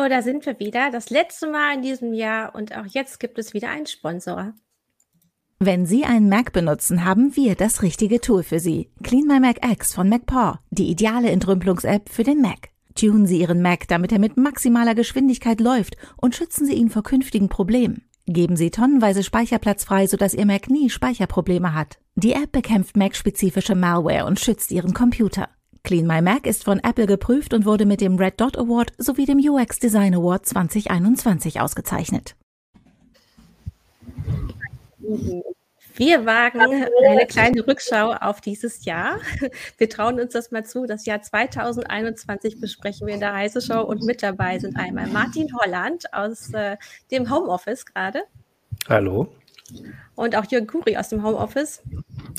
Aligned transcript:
So, 0.00 0.08
da 0.08 0.22
sind 0.22 0.46
wir 0.46 0.58
wieder. 0.58 0.90
Das 0.90 1.10
letzte 1.10 1.46
Mal 1.46 1.74
in 1.74 1.82
diesem 1.82 2.14
Jahr 2.14 2.54
und 2.54 2.74
auch 2.74 2.86
jetzt 2.86 3.20
gibt 3.20 3.38
es 3.38 3.52
wieder 3.52 3.68
einen 3.68 3.84
Sponsor. 3.84 4.54
Wenn 5.58 5.84
Sie 5.84 6.04
einen 6.06 6.30
Mac 6.30 6.54
benutzen, 6.54 7.04
haben 7.04 7.36
wir 7.36 7.54
das 7.54 7.82
richtige 7.82 8.22
Tool 8.22 8.42
für 8.42 8.60
Sie. 8.60 8.90
Clean 9.02 9.26
My 9.26 9.40
Mac 9.40 9.62
X 9.62 9.92
von 9.92 10.08
MacPaw, 10.08 10.54
die 10.70 10.90
ideale 10.90 11.30
Entrümpelungs-App 11.30 12.08
für 12.08 12.22
den 12.22 12.40
Mac. 12.40 12.70
Tunen 12.94 13.26
Sie 13.26 13.40
Ihren 13.42 13.60
Mac, 13.60 13.88
damit 13.88 14.10
er 14.10 14.18
mit 14.18 14.38
maximaler 14.38 14.94
Geschwindigkeit 14.94 15.60
läuft 15.60 15.98
und 16.16 16.34
schützen 16.34 16.64
Sie 16.64 16.74
ihn 16.74 16.88
vor 16.88 17.02
künftigen 17.02 17.50
Problemen. 17.50 18.06
Geben 18.24 18.56
Sie 18.56 18.70
tonnenweise 18.70 19.22
Speicherplatz 19.22 19.84
frei, 19.84 20.06
sodass 20.06 20.32
Ihr 20.32 20.46
Mac 20.46 20.70
nie 20.70 20.88
Speicherprobleme 20.88 21.74
hat. 21.74 21.98
Die 22.14 22.32
App 22.32 22.52
bekämpft 22.52 22.96
Mac-spezifische 22.96 23.74
Malware 23.74 24.24
und 24.24 24.40
schützt 24.40 24.70
Ihren 24.70 24.94
Computer. 24.94 25.50
Clean 25.82 26.06
My 26.06 26.20
Mac 26.22 26.46
ist 26.46 26.64
von 26.64 26.78
Apple 26.80 27.06
geprüft 27.06 27.54
und 27.54 27.64
wurde 27.64 27.86
mit 27.86 28.00
dem 28.00 28.16
Red 28.16 28.40
Dot 28.40 28.58
Award 28.58 28.92
sowie 28.98 29.26
dem 29.26 29.38
UX 29.38 29.78
Design 29.78 30.14
Award 30.14 30.46
2021 30.46 31.60
ausgezeichnet. 31.60 32.36
Wir 35.96 36.24
wagen 36.24 36.60
eine 36.60 37.26
kleine 37.26 37.66
Rückschau 37.66 38.12
auf 38.12 38.40
dieses 38.40 38.84
Jahr. 38.84 39.18
Wir 39.78 39.88
trauen 39.88 40.20
uns 40.20 40.32
das 40.32 40.50
mal 40.50 40.64
zu. 40.64 40.86
Das 40.86 41.04
Jahr 41.04 41.20
2021 41.20 42.60
besprechen 42.60 43.06
wir 43.06 43.14
in 43.14 43.20
der 43.20 43.34
Heise 43.34 43.60
Show 43.60 43.80
und 43.80 44.02
mit 44.04 44.22
dabei 44.22 44.58
sind 44.58 44.76
einmal 44.76 45.08
Martin 45.08 45.54
Holland 45.54 46.12
aus 46.14 46.54
äh, 46.54 46.76
dem 47.10 47.30
Homeoffice 47.30 47.84
gerade. 47.84 48.22
Hallo. 48.88 49.28
Und 50.20 50.36
auch 50.36 50.44
Jürgen 50.44 50.66
Kuri 50.66 50.98
aus 50.98 51.08
dem 51.08 51.22
Homeoffice. 51.22 51.82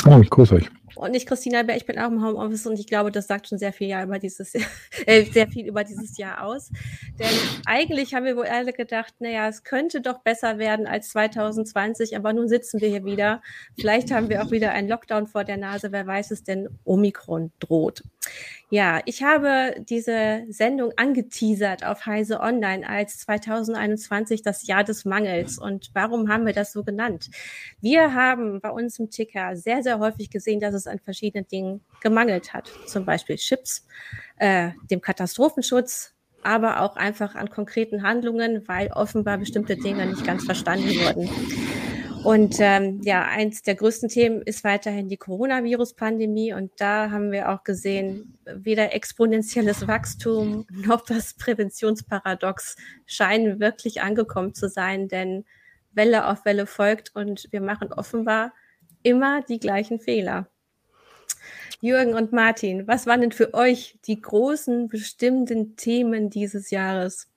Oh, 0.05 0.19
ich 0.21 0.29
grüße 0.29 0.53
euch. 0.53 0.69
Und 0.93 1.15
ich, 1.15 1.25
Christina 1.25 1.63
Bär, 1.63 1.77
ich 1.77 1.87
bin 1.87 1.97
auch 1.97 2.09
im 2.09 2.23
Homeoffice 2.23 2.67
und 2.67 2.77
ich 2.77 2.85
glaube, 2.85 3.11
das 3.11 3.25
sagt 3.25 3.47
schon 3.47 3.57
sehr 3.57 3.73
viel, 3.73 3.87
Jahr 3.87 4.03
über 4.03 4.19
dieses, 4.19 4.53
äh, 5.07 5.25
sehr 5.25 5.47
viel 5.47 5.65
über 5.65 5.83
dieses 5.83 6.15
Jahr 6.15 6.43
aus. 6.43 6.69
Denn 7.17 7.27
eigentlich 7.65 8.13
haben 8.13 8.25
wir 8.25 8.37
wohl 8.37 8.45
alle 8.45 8.71
gedacht, 8.71 9.15
naja, 9.17 9.47
es 9.47 9.63
könnte 9.63 9.99
doch 9.99 10.19
besser 10.19 10.59
werden 10.59 10.85
als 10.85 11.09
2020, 11.09 12.15
aber 12.15 12.33
nun 12.33 12.47
sitzen 12.47 12.81
wir 12.81 12.89
hier 12.89 13.03
wieder. 13.03 13.41
Vielleicht 13.79 14.11
haben 14.11 14.29
wir 14.29 14.43
auch 14.43 14.51
wieder 14.51 14.73
einen 14.73 14.87
Lockdown 14.87 15.25
vor 15.25 15.43
der 15.43 15.57
Nase, 15.57 15.91
wer 15.91 16.05
weiß 16.05 16.29
es 16.29 16.43
denn, 16.43 16.69
Omikron 16.83 17.51
droht. 17.59 18.03
Ja, 18.69 19.01
ich 19.05 19.21
habe 19.21 19.75
diese 19.89 20.45
Sendung 20.47 20.93
angeteasert 20.95 21.85
auf 21.85 22.05
Heise 22.05 22.39
Online 22.39 22.87
als 22.87 23.17
2021 23.19 24.43
das 24.43 24.65
Jahr 24.65 24.85
des 24.85 25.03
Mangels. 25.03 25.57
Und 25.57 25.89
warum 25.93 26.29
haben 26.29 26.45
wir 26.45 26.53
das 26.53 26.71
so 26.71 26.83
genannt? 26.83 27.29
Wir 27.79 28.13
haben 28.13 28.59
bei 28.61 28.69
uns 28.69 28.99
im 28.99 29.09
Ticker 29.09 29.55
sehr, 29.55 29.83
sehr 29.83 29.99
häufig 29.99 30.29
gesehen, 30.29 30.59
dass 30.59 30.73
es 30.73 30.87
an 30.87 30.99
verschiedenen 30.99 31.47
Dingen 31.47 31.81
gemangelt 32.01 32.53
hat. 32.53 32.71
Zum 32.85 33.05
Beispiel 33.05 33.37
Chips, 33.37 33.85
äh, 34.37 34.71
dem 34.89 35.01
Katastrophenschutz, 35.01 36.13
aber 36.43 36.81
auch 36.81 36.95
einfach 36.95 37.35
an 37.35 37.49
konkreten 37.49 38.03
Handlungen, 38.03 38.67
weil 38.67 38.87
offenbar 38.91 39.37
bestimmte 39.37 39.77
Dinge 39.77 40.05
nicht 40.07 40.25
ganz 40.25 40.43
verstanden 40.43 40.89
wurden. 40.89 41.29
Und 42.23 42.57
ähm, 42.59 43.01
ja, 43.03 43.23
eins 43.23 43.63
der 43.63 43.73
größten 43.73 44.09
Themen 44.09 44.43
ist 44.43 44.63
weiterhin 44.63 45.09
die 45.09 45.17
Coronavirus-Pandemie. 45.17 46.53
Und 46.53 46.71
da 46.77 47.09
haben 47.09 47.31
wir 47.31 47.49
auch 47.49 47.63
gesehen, 47.63 48.37
weder 48.45 48.93
exponentielles 48.93 49.87
Wachstum 49.87 50.67
noch 50.69 51.01
das 51.03 51.33
Präventionsparadox 51.33 52.75
scheinen 53.07 53.59
wirklich 53.59 54.01
angekommen 54.01 54.53
zu 54.53 54.69
sein, 54.69 55.07
denn 55.07 55.45
Welle 55.93 56.27
auf 56.27 56.45
Welle 56.45 56.65
folgt 56.65 57.15
und 57.15 57.47
wir 57.51 57.61
machen 57.61 57.91
offenbar 57.93 58.53
immer 59.03 59.41
die 59.41 59.59
gleichen 59.59 59.99
Fehler. 59.99 60.47
Jürgen 61.81 62.13
und 62.13 62.31
Martin, 62.31 62.87
was 62.87 63.07
waren 63.07 63.21
denn 63.21 63.31
für 63.31 63.53
euch 63.55 63.97
die 64.05 64.21
großen 64.21 64.87
bestimmten 64.87 65.75
Themen 65.75 66.29
dieses 66.29 66.69
Jahres? 66.69 67.27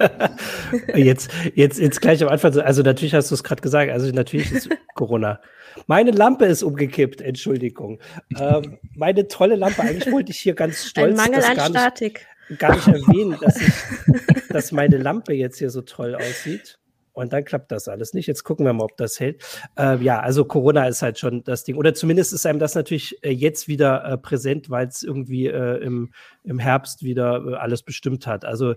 jetzt, 0.94 1.30
jetzt, 1.54 1.78
jetzt 1.78 2.00
gleich 2.00 2.22
am 2.22 2.28
Anfang, 2.28 2.58
also 2.58 2.82
natürlich 2.82 3.14
hast 3.14 3.30
du 3.30 3.34
es 3.34 3.44
gerade 3.44 3.62
gesagt, 3.62 3.92
also 3.92 4.10
natürlich 4.10 4.50
ist 4.50 4.68
Corona. 4.94 5.40
Meine 5.86 6.10
Lampe 6.10 6.46
ist 6.46 6.62
umgekippt, 6.62 7.20
Entschuldigung. 7.20 8.00
Ähm, 8.36 8.78
meine 8.96 9.28
tolle 9.28 9.56
Lampe, 9.56 9.82
eigentlich 9.82 10.10
wollte 10.10 10.32
ich 10.32 10.38
hier 10.38 10.54
ganz 10.54 10.86
stolz 10.86 11.18
Ein 11.18 11.30
Mangel 11.30 11.44
an 11.44 11.56
gar 11.56 11.68
Statik. 11.68 12.26
Nicht, 12.48 12.60
gar 12.60 12.74
nicht 12.74 12.88
erwähnen, 12.88 13.38
dass, 13.40 13.60
ich, 13.60 14.46
dass 14.48 14.72
meine 14.72 14.98
Lampe 14.98 15.32
jetzt 15.32 15.58
hier 15.58 15.70
so 15.70 15.82
toll 15.82 16.16
aussieht. 16.16 16.78
Und 17.12 17.32
dann 17.32 17.44
klappt 17.44 17.72
das 17.72 17.88
alles 17.88 18.14
nicht. 18.14 18.26
Jetzt 18.26 18.44
gucken 18.44 18.64
wir 18.64 18.72
mal, 18.72 18.84
ob 18.84 18.96
das 18.96 19.18
hält. 19.18 19.42
Äh, 19.76 19.98
ja, 20.02 20.20
also 20.20 20.44
Corona 20.44 20.86
ist 20.86 21.02
halt 21.02 21.18
schon 21.18 21.42
das 21.44 21.64
Ding. 21.64 21.76
Oder 21.76 21.94
zumindest 21.94 22.32
ist 22.32 22.46
einem 22.46 22.58
das 22.58 22.74
natürlich 22.74 23.22
äh, 23.24 23.30
jetzt 23.30 23.68
wieder 23.68 24.04
äh, 24.04 24.18
präsent, 24.18 24.70
weil 24.70 24.86
es 24.86 25.02
irgendwie 25.02 25.46
äh, 25.46 25.78
im, 25.82 26.12
im 26.44 26.58
Herbst 26.58 27.02
wieder 27.02 27.60
alles 27.60 27.82
bestimmt 27.82 28.26
hat. 28.26 28.44
Also 28.44 28.74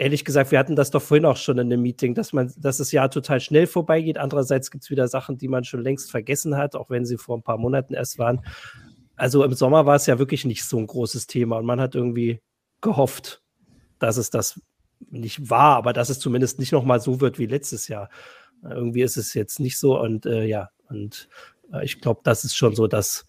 ehrlich 0.00 0.24
gesagt, 0.24 0.50
wir 0.50 0.58
hatten 0.58 0.76
das 0.76 0.90
doch 0.90 1.02
vorhin 1.02 1.26
auch 1.26 1.36
schon 1.36 1.58
in 1.58 1.68
dem 1.68 1.82
Meeting, 1.82 2.14
dass 2.14 2.32
man, 2.32 2.52
dass 2.56 2.78
das 2.78 2.90
Jahr 2.90 3.10
total 3.10 3.38
schnell 3.38 3.66
vorbeigeht. 3.66 4.16
Andererseits 4.16 4.70
gibt 4.70 4.84
es 4.84 4.90
wieder 4.90 5.08
Sachen, 5.08 5.36
die 5.36 5.48
man 5.48 5.64
schon 5.64 5.82
längst 5.82 6.10
vergessen 6.10 6.56
hat, 6.56 6.74
auch 6.74 6.88
wenn 6.88 7.04
sie 7.04 7.18
vor 7.18 7.36
ein 7.36 7.42
paar 7.42 7.58
Monaten 7.58 7.92
erst 7.92 8.18
waren. 8.18 8.40
Also 9.16 9.44
im 9.44 9.52
Sommer 9.52 9.84
war 9.84 9.96
es 9.96 10.06
ja 10.06 10.18
wirklich 10.18 10.46
nicht 10.46 10.64
so 10.64 10.78
ein 10.78 10.86
großes 10.86 11.26
Thema 11.26 11.58
und 11.58 11.66
man 11.66 11.80
hat 11.80 11.94
irgendwie 11.94 12.40
gehofft, 12.80 13.42
dass 13.98 14.16
es 14.16 14.30
das 14.30 14.58
nicht 15.10 15.50
war, 15.50 15.76
aber 15.76 15.92
dass 15.92 16.10
es 16.10 16.18
zumindest 16.18 16.58
nicht 16.58 16.72
nochmal 16.72 17.00
so 17.00 17.20
wird 17.20 17.38
wie 17.38 17.46
letztes 17.46 17.88
Jahr. 17.88 18.10
Irgendwie 18.62 19.02
ist 19.02 19.16
es 19.16 19.34
jetzt 19.34 19.60
nicht 19.60 19.78
so 19.78 19.98
und 19.98 20.26
äh, 20.26 20.44
ja, 20.44 20.70
und 20.88 21.28
äh, 21.72 21.84
ich 21.84 22.00
glaube, 22.00 22.20
das 22.24 22.44
ist 22.44 22.56
schon 22.56 22.74
so 22.74 22.86
dass 22.86 23.26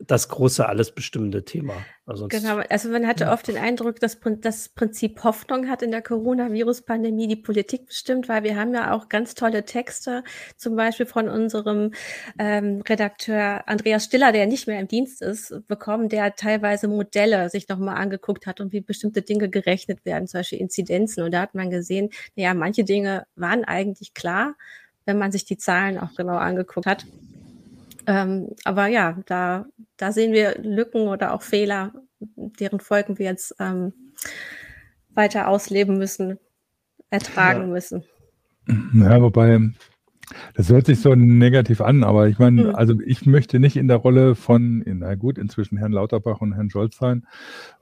das 0.00 0.28
große, 0.28 0.66
alles 0.66 0.92
bestimmende 0.92 1.44
Thema. 1.44 1.74
Also 2.06 2.28
genau, 2.28 2.58
also 2.70 2.88
man 2.88 3.06
hatte 3.06 3.30
oft 3.30 3.48
den 3.48 3.58
Eindruck, 3.58 3.98
dass 4.00 4.18
das 4.40 4.68
Prinzip 4.68 5.24
Hoffnung 5.24 5.68
hat 5.68 5.82
in 5.82 5.90
der 5.90 6.02
Coronavirus-Pandemie 6.02 7.26
die 7.26 7.36
Politik 7.36 7.86
bestimmt, 7.86 8.28
weil 8.28 8.44
wir 8.44 8.56
haben 8.56 8.72
ja 8.72 8.94
auch 8.94 9.08
ganz 9.08 9.34
tolle 9.34 9.64
Texte, 9.64 10.22
zum 10.56 10.76
Beispiel 10.76 11.06
von 11.06 11.28
unserem 11.28 11.92
ähm, 12.38 12.82
Redakteur 12.88 13.66
Andreas 13.66 14.04
Stiller, 14.04 14.30
der 14.30 14.46
nicht 14.46 14.68
mehr 14.68 14.78
im 14.78 14.88
Dienst 14.88 15.20
ist, 15.20 15.66
bekommen, 15.66 16.08
der 16.08 16.36
teilweise 16.36 16.86
Modelle 16.86 17.50
sich 17.50 17.68
nochmal 17.68 17.96
angeguckt 17.96 18.46
hat 18.46 18.60
und 18.60 18.72
wie 18.72 18.80
bestimmte 18.80 19.22
Dinge 19.22 19.48
gerechnet 19.48 20.04
werden, 20.04 20.28
zum 20.28 20.40
Beispiel 20.40 20.60
Inzidenzen. 20.60 21.24
Und 21.24 21.32
da 21.32 21.40
hat 21.40 21.54
man 21.54 21.70
gesehen, 21.70 22.10
naja, 22.36 22.54
manche 22.54 22.84
Dinge 22.84 23.26
waren 23.34 23.64
eigentlich 23.64 24.14
klar, 24.14 24.54
wenn 25.06 25.18
man 25.18 25.32
sich 25.32 25.44
die 25.44 25.56
Zahlen 25.56 25.98
auch 25.98 26.14
genau 26.14 26.36
angeguckt 26.36 26.86
hat. 26.86 27.04
Ähm, 28.08 28.48
aber 28.64 28.86
ja, 28.86 29.18
da, 29.26 29.66
da 29.98 30.12
sehen 30.12 30.32
wir 30.32 30.56
Lücken 30.62 31.08
oder 31.08 31.34
auch 31.34 31.42
Fehler, 31.42 31.92
deren 32.18 32.80
Folgen 32.80 33.18
wir 33.18 33.26
jetzt 33.26 33.54
ähm, 33.60 33.92
weiter 35.10 35.46
ausleben 35.46 35.98
müssen, 35.98 36.38
ertragen 37.10 37.60
ja. 37.60 37.66
müssen. 37.66 38.04
Ja, 38.94 39.20
wobei, 39.20 39.60
das 40.54 40.70
hört 40.70 40.86
sich 40.86 41.00
so 41.00 41.14
negativ 41.14 41.82
an, 41.82 42.02
aber 42.02 42.28
ich 42.28 42.38
meine, 42.38 42.68
hm. 42.68 42.74
also 42.74 42.98
ich 43.04 43.26
möchte 43.26 43.60
nicht 43.60 43.76
in 43.76 43.88
der 43.88 43.98
Rolle 43.98 44.34
von, 44.34 44.82
na 44.86 45.14
gut, 45.14 45.36
inzwischen 45.36 45.76
Herrn 45.76 45.92
Lauterbach 45.92 46.40
und 46.40 46.54
Herrn 46.54 46.70
Scholz 46.70 46.96
sein 46.96 47.26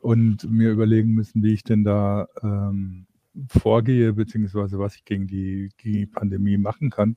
und 0.01 0.51
mir 0.51 0.73
überlegen 0.73 1.13
müssen, 1.13 1.41
wie 1.45 1.53
ich 1.53 1.63
denn 1.63 1.85
da 1.85 2.27
ähm, 2.43 3.07
vorgehe, 3.47 4.15
beziehungsweise 4.15 4.81
was 4.81 4.97
ich 4.97 5.05
gegen 5.05 5.29
die, 5.29 5.69
die 5.85 6.07
Pandemie 6.07 6.57
machen 6.57 6.91
kann. 6.91 7.17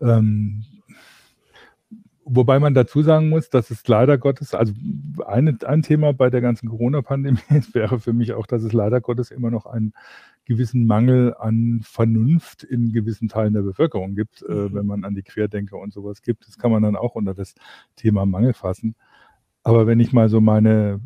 Ähm, 0.00 0.64
Wobei 2.32 2.60
man 2.60 2.74
dazu 2.74 3.02
sagen 3.02 3.28
muss, 3.28 3.50
dass 3.50 3.70
es 3.70 3.86
leider 3.88 4.16
Gottes, 4.16 4.54
also 4.54 4.72
eine, 5.26 5.58
ein 5.66 5.82
Thema 5.82 6.12
bei 6.12 6.30
der 6.30 6.40
ganzen 6.40 6.68
Corona-Pandemie 6.68 7.40
wäre 7.72 7.98
für 7.98 8.12
mich 8.12 8.34
auch, 8.34 8.46
dass 8.46 8.62
es 8.62 8.72
leider 8.72 9.00
Gottes 9.00 9.32
immer 9.32 9.50
noch 9.50 9.66
einen 9.66 9.92
gewissen 10.44 10.86
Mangel 10.86 11.34
an 11.36 11.80
Vernunft 11.82 12.62
in 12.62 12.92
gewissen 12.92 13.28
Teilen 13.28 13.52
der 13.52 13.62
Bevölkerung 13.62 14.14
gibt, 14.14 14.42
äh, 14.48 14.52
mhm. 14.52 14.74
wenn 14.74 14.86
man 14.86 15.04
an 15.04 15.16
die 15.16 15.24
Querdenker 15.24 15.76
und 15.78 15.92
sowas 15.92 16.22
gibt. 16.22 16.46
Das 16.46 16.56
kann 16.56 16.70
man 16.70 16.84
dann 16.84 16.94
auch 16.94 17.16
unter 17.16 17.34
das 17.34 17.56
Thema 17.96 18.26
Mangel 18.26 18.52
fassen. 18.52 18.94
Aber 19.64 19.88
wenn 19.88 19.98
ich 19.98 20.12
mal 20.12 20.28
so 20.28 20.40
meine 20.40 21.00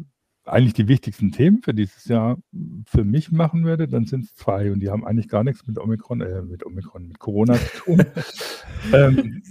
eigentlich 0.46 0.74
die 0.74 0.88
wichtigsten 0.88 1.32
Themen 1.32 1.62
für 1.62 1.72
dieses 1.72 2.04
Jahr 2.04 2.38
für 2.86 3.04
mich 3.04 3.32
machen 3.32 3.64
würde, 3.64 3.88
dann 3.88 4.04
sind 4.06 4.24
es 4.24 4.34
zwei 4.34 4.70
und 4.72 4.80
die 4.80 4.90
haben 4.90 5.04
eigentlich 5.04 5.28
gar 5.28 5.42
nichts 5.42 5.66
mit 5.66 5.78
Omikron, 5.78 6.20
äh, 6.20 6.42
mit 6.42 6.66
Omikron, 6.66 7.08
mit 7.08 7.18
Corona 7.18 7.54
zu 7.54 7.76
tun. 7.78 8.04
ähm, 8.92 9.42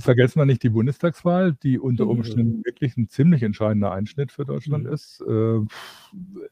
vergessen 0.00 0.40
wir 0.40 0.46
nicht 0.46 0.62
die 0.62 0.70
Bundestagswahl, 0.70 1.54
die 1.62 1.78
unter 1.78 2.04
mhm. 2.04 2.10
Umständen 2.10 2.64
wirklich 2.64 2.96
ein 2.96 3.08
ziemlich 3.08 3.42
entscheidender 3.42 3.92
Einschnitt 3.92 4.32
für 4.32 4.44
Deutschland 4.44 4.84
mhm. 4.84 4.92
ist. 4.92 5.22
Äh, 5.26 5.60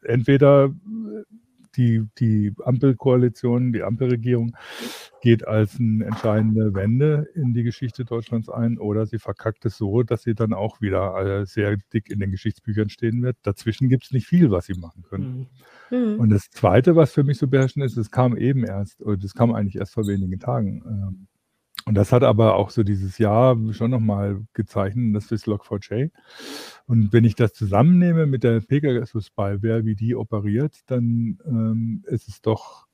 entweder 0.03 0.73
die, 1.79 2.05
die 2.19 2.53
Ampelkoalition, 2.63 3.71
die 3.71 3.83
Ampelregierung 3.83 4.55
geht 5.21 5.47
als 5.47 5.79
eine 5.79 6.05
entscheidende 6.05 6.73
Wende 6.73 7.27
in 7.33 7.53
die 7.53 7.63
Geschichte 7.63 8.03
Deutschlands 8.03 8.49
ein 8.49 8.77
oder 8.77 9.05
sie 9.05 9.17
verkackt 9.17 9.65
es 9.65 9.77
so, 9.77 10.03
dass 10.03 10.23
sie 10.23 10.35
dann 10.35 10.53
auch 10.53 10.81
wieder 10.81 11.41
äh, 11.41 11.45
sehr 11.45 11.77
dick 11.93 12.09
in 12.09 12.19
den 12.19 12.31
Geschichtsbüchern 12.31 12.89
stehen 12.89 13.21
wird. 13.21 13.37
Dazwischen 13.43 13.87
gibt 13.89 14.05
es 14.05 14.11
nicht 14.11 14.27
viel, 14.27 14.51
was 14.51 14.65
sie 14.65 14.77
machen 14.77 15.03
können. 15.03 15.47
Mhm. 15.89 15.97
mhm. 15.97 16.19
Und 16.19 16.29
das 16.29 16.49
Zweite, 16.49 16.95
was 16.95 17.13
für 17.13 17.23
mich 17.23 17.37
so 17.37 17.47
beherrschend 17.47 17.85
ist, 17.85 17.97
es 17.97 18.11
kam 18.11 18.35
eben 18.35 18.65
erst, 18.65 19.01
oder 19.01 19.17
das 19.17 19.33
kam 19.33 19.53
eigentlich 19.53 19.77
erst 19.77 19.93
vor 19.93 20.05
wenigen 20.05 20.39
Tagen. 20.39 21.27
Und 21.85 21.95
das 21.95 22.11
hat 22.11 22.23
aber 22.23 22.55
auch 22.55 22.69
so 22.69 22.83
dieses 22.83 23.17
Jahr 23.17 23.57
schon 23.71 23.91
nochmal 23.91 24.41
gezeichnet, 24.53 25.15
das 25.15 25.31
ist 25.31 25.47
Log4j. 25.47 26.11
Und 26.85 27.13
wenn 27.13 27.23
ich 27.23 27.35
das 27.35 27.53
zusammennehme 27.53 28.25
mit 28.25 28.43
der 28.43 28.59
Pegasus-Spyware, 28.61 29.85
wie 29.85 29.95
die 29.95 30.15
operiert, 30.15 30.79
dann 30.87 31.39
ähm, 31.45 32.03
ist 32.07 32.27
es 32.27 32.41
doch, 32.41 32.85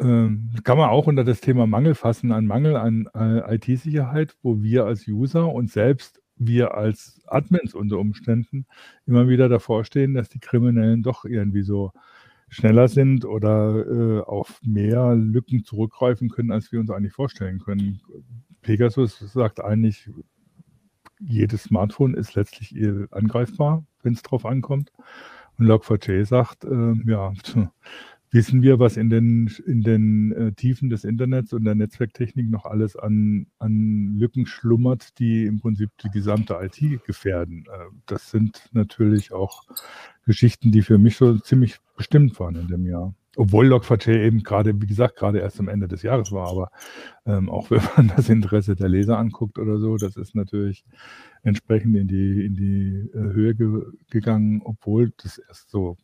ähm, 0.00 0.50
kann 0.64 0.78
man 0.78 0.90
auch 0.90 1.06
unter 1.06 1.24
das 1.24 1.40
Thema 1.40 1.66
Mangel 1.66 1.94
fassen, 1.94 2.32
ein 2.32 2.46
Mangel 2.46 2.76
an 2.76 3.08
äh, 3.14 3.54
IT-Sicherheit, 3.56 4.36
wo 4.42 4.62
wir 4.62 4.84
als 4.84 5.06
User 5.06 5.52
und 5.52 5.70
selbst 5.70 6.20
wir 6.36 6.74
als 6.74 7.20
Admins 7.26 7.74
unter 7.74 7.98
Umständen 7.98 8.66
immer 9.06 9.28
wieder 9.28 9.48
davor 9.48 9.84
stehen, 9.84 10.14
dass 10.14 10.28
die 10.28 10.40
Kriminellen 10.40 11.02
doch 11.02 11.24
irgendwie 11.24 11.62
so 11.62 11.92
schneller 12.48 12.88
sind 12.88 13.24
oder 13.24 13.86
äh, 13.86 14.20
auf 14.20 14.60
mehr 14.64 15.14
Lücken 15.14 15.64
zurückgreifen 15.64 16.28
können, 16.30 16.50
als 16.50 16.72
wir 16.72 16.80
uns 16.80 16.90
eigentlich 16.90 17.12
vorstellen 17.12 17.58
können. 17.58 18.00
Pegasus 18.62 19.18
sagt 19.18 19.60
eigentlich, 19.60 20.10
jedes 21.20 21.64
Smartphone 21.64 22.14
ist 22.14 22.34
letztlich 22.34 22.74
angreifbar, 23.10 23.84
wenn 24.02 24.14
es 24.14 24.22
drauf 24.22 24.46
ankommt. 24.46 24.92
Und 25.58 25.66
Log4j 25.66 26.24
sagt, 26.24 26.64
äh, 26.64 26.94
ja, 27.10 27.32
wissen 28.30 28.62
wir, 28.62 28.78
was 28.78 28.96
in 28.96 29.10
den, 29.10 29.50
in 29.66 29.82
den 29.82 30.32
äh, 30.32 30.52
Tiefen 30.52 30.90
des 30.90 31.04
Internets 31.04 31.52
und 31.52 31.64
der 31.64 31.74
Netzwerktechnik 31.74 32.50
noch 32.50 32.64
alles 32.64 32.96
an, 32.96 33.46
an 33.58 34.16
Lücken 34.18 34.46
schlummert, 34.46 35.18
die 35.18 35.46
im 35.46 35.60
Prinzip 35.60 35.90
die 36.02 36.10
gesamte 36.10 36.58
IT 36.60 37.04
gefährden. 37.04 37.64
Äh, 37.66 37.84
das 38.06 38.30
sind 38.30 38.68
natürlich 38.72 39.32
auch 39.32 39.64
Geschichten, 40.26 40.72
die 40.72 40.82
für 40.82 40.98
mich 40.98 41.16
so 41.16 41.38
ziemlich 41.38 41.78
bestimmt 41.96 42.38
waren 42.38 42.56
in 42.56 42.68
dem 42.68 42.86
Jahr. 42.86 43.14
Obwohl 43.38 43.72
Log4j 43.72 44.18
eben 44.18 44.42
gerade, 44.42 44.82
wie 44.82 44.86
gesagt, 44.86 45.14
gerade 45.14 45.38
erst 45.38 45.60
am 45.60 45.68
Ende 45.68 45.86
des 45.86 46.02
Jahres 46.02 46.32
war, 46.32 46.48
aber 46.48 46.70
ähm, 47.24 47.48
auch 47.48 47.70
wenn 47.70 47.80
man 47.96 48.12
das 48.16 48.28
Interesse 48.28 48.74
der 48.74 48.88
Leser 48.88 49.16
anguckt 49.16 49.60
oder 49.60 49.78
so, 49.78 49.96
das 49.96 50.16
ist 50.16 50.34
natürlich 50.34 50.84
entsprechend 51.44 51.94
in 51.94 52.08
die, 52.08 52.44
in 52.44 52.54
die 52.54 53.10
äh, 53.16 53.32
Höhe 53.32 53.54
ge 53.54 53.82
gegangen, 54.10 54.60
obwohl 54.64 55.12
das 55.22 55.38
erst 55.38 55.70
so 55.70 55.96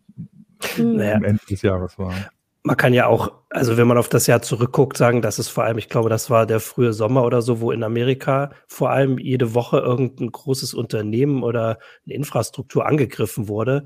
naja. 0.78 1.16
am 1.16 1.24
Ende 1.24 1.42
des 1.50 1.62
Jahres 1.62 1.98
war. 1.98 2.14
Man 2.62 2.76
kann 2.76 2.94
ja 2.94 3.08
auch, 3.08 3.32
also 3.50 3.76
wenn 3.76 3.88
man 3.88 3.98
auf 3.98 4.08
das 4.08 4.28
Jahr 4.28 4.40
zurückguckt, 4.40 4.96
sagen, 4.96 5.20
dass 5.20 5.40
es 5.40 5.48
vor 5.48 5.64
allem, 5.64 5.76
ich 5.76 5.88
glaube, 5.88 6.10
das 6.10 6.30
war 6.30 6.46
der 6.46 6.60
frühe 6.60 6.92
Sommer 6.92 7.24
oder 7.24 7.42
so, 7.42 7.60
wo 7.60 7.72
in 7.72 7.82
Amerika 7.82 8.52
vor 8.68 8.90
allem 8.90 9.18
jede 9.18 9.54
Woche 9.54 9.78
irgendein 9.78 10.30
großes 10.30 10.72
Unternehmen 10.72 11.42
oder 11.42 11.78
eine 12.06 12.14
Infrastruktur 12.14 12.86
angegriffen 12.86 13.48
wurde 13.48 13.82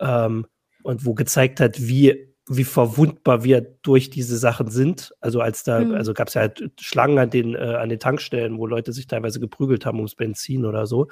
ähm, 0.00 0.46
und 0.82 1.06
wo 1.06 1.14
gezeigt 1.14 1.60
hat, 1.60 1.80
wie 1.80 2.27
wie 2.48 2.64
verwundbar 2.64 3.44
wir 3.44 3.60
durch 3.82 4.10
diese 4.10 4.38
Sachen 4.38 4.70
sind. 4.70 5.14
Also 5.20 5.40
als 5.40 5.64
da, 5.64 5.80
mhm. 5.80 5.94
also 5.94 6.14
gab 6.14 6.28
es 6.28 6.34
ja 6.34 6.42
halt 6.42 6.70
Schlangen 6.80 7.18
an 7.18 7.30
den, 7.30 7.54
äh, 7.54 7.58
an 7.58 7.88
den 7.88 7.98
Tankstellen, 7.98 8.58
wo 8.58 8.66
Leute 8.66 8.92
sich 8.92 9.06
teilweise 9.06 9.40
geprügelt 9.40 9.84
haben 9.84 9.98
ums 9.98 10.14
Benzin 10.14 10.64
oder 10.64 10.86
so. 10.86 11.08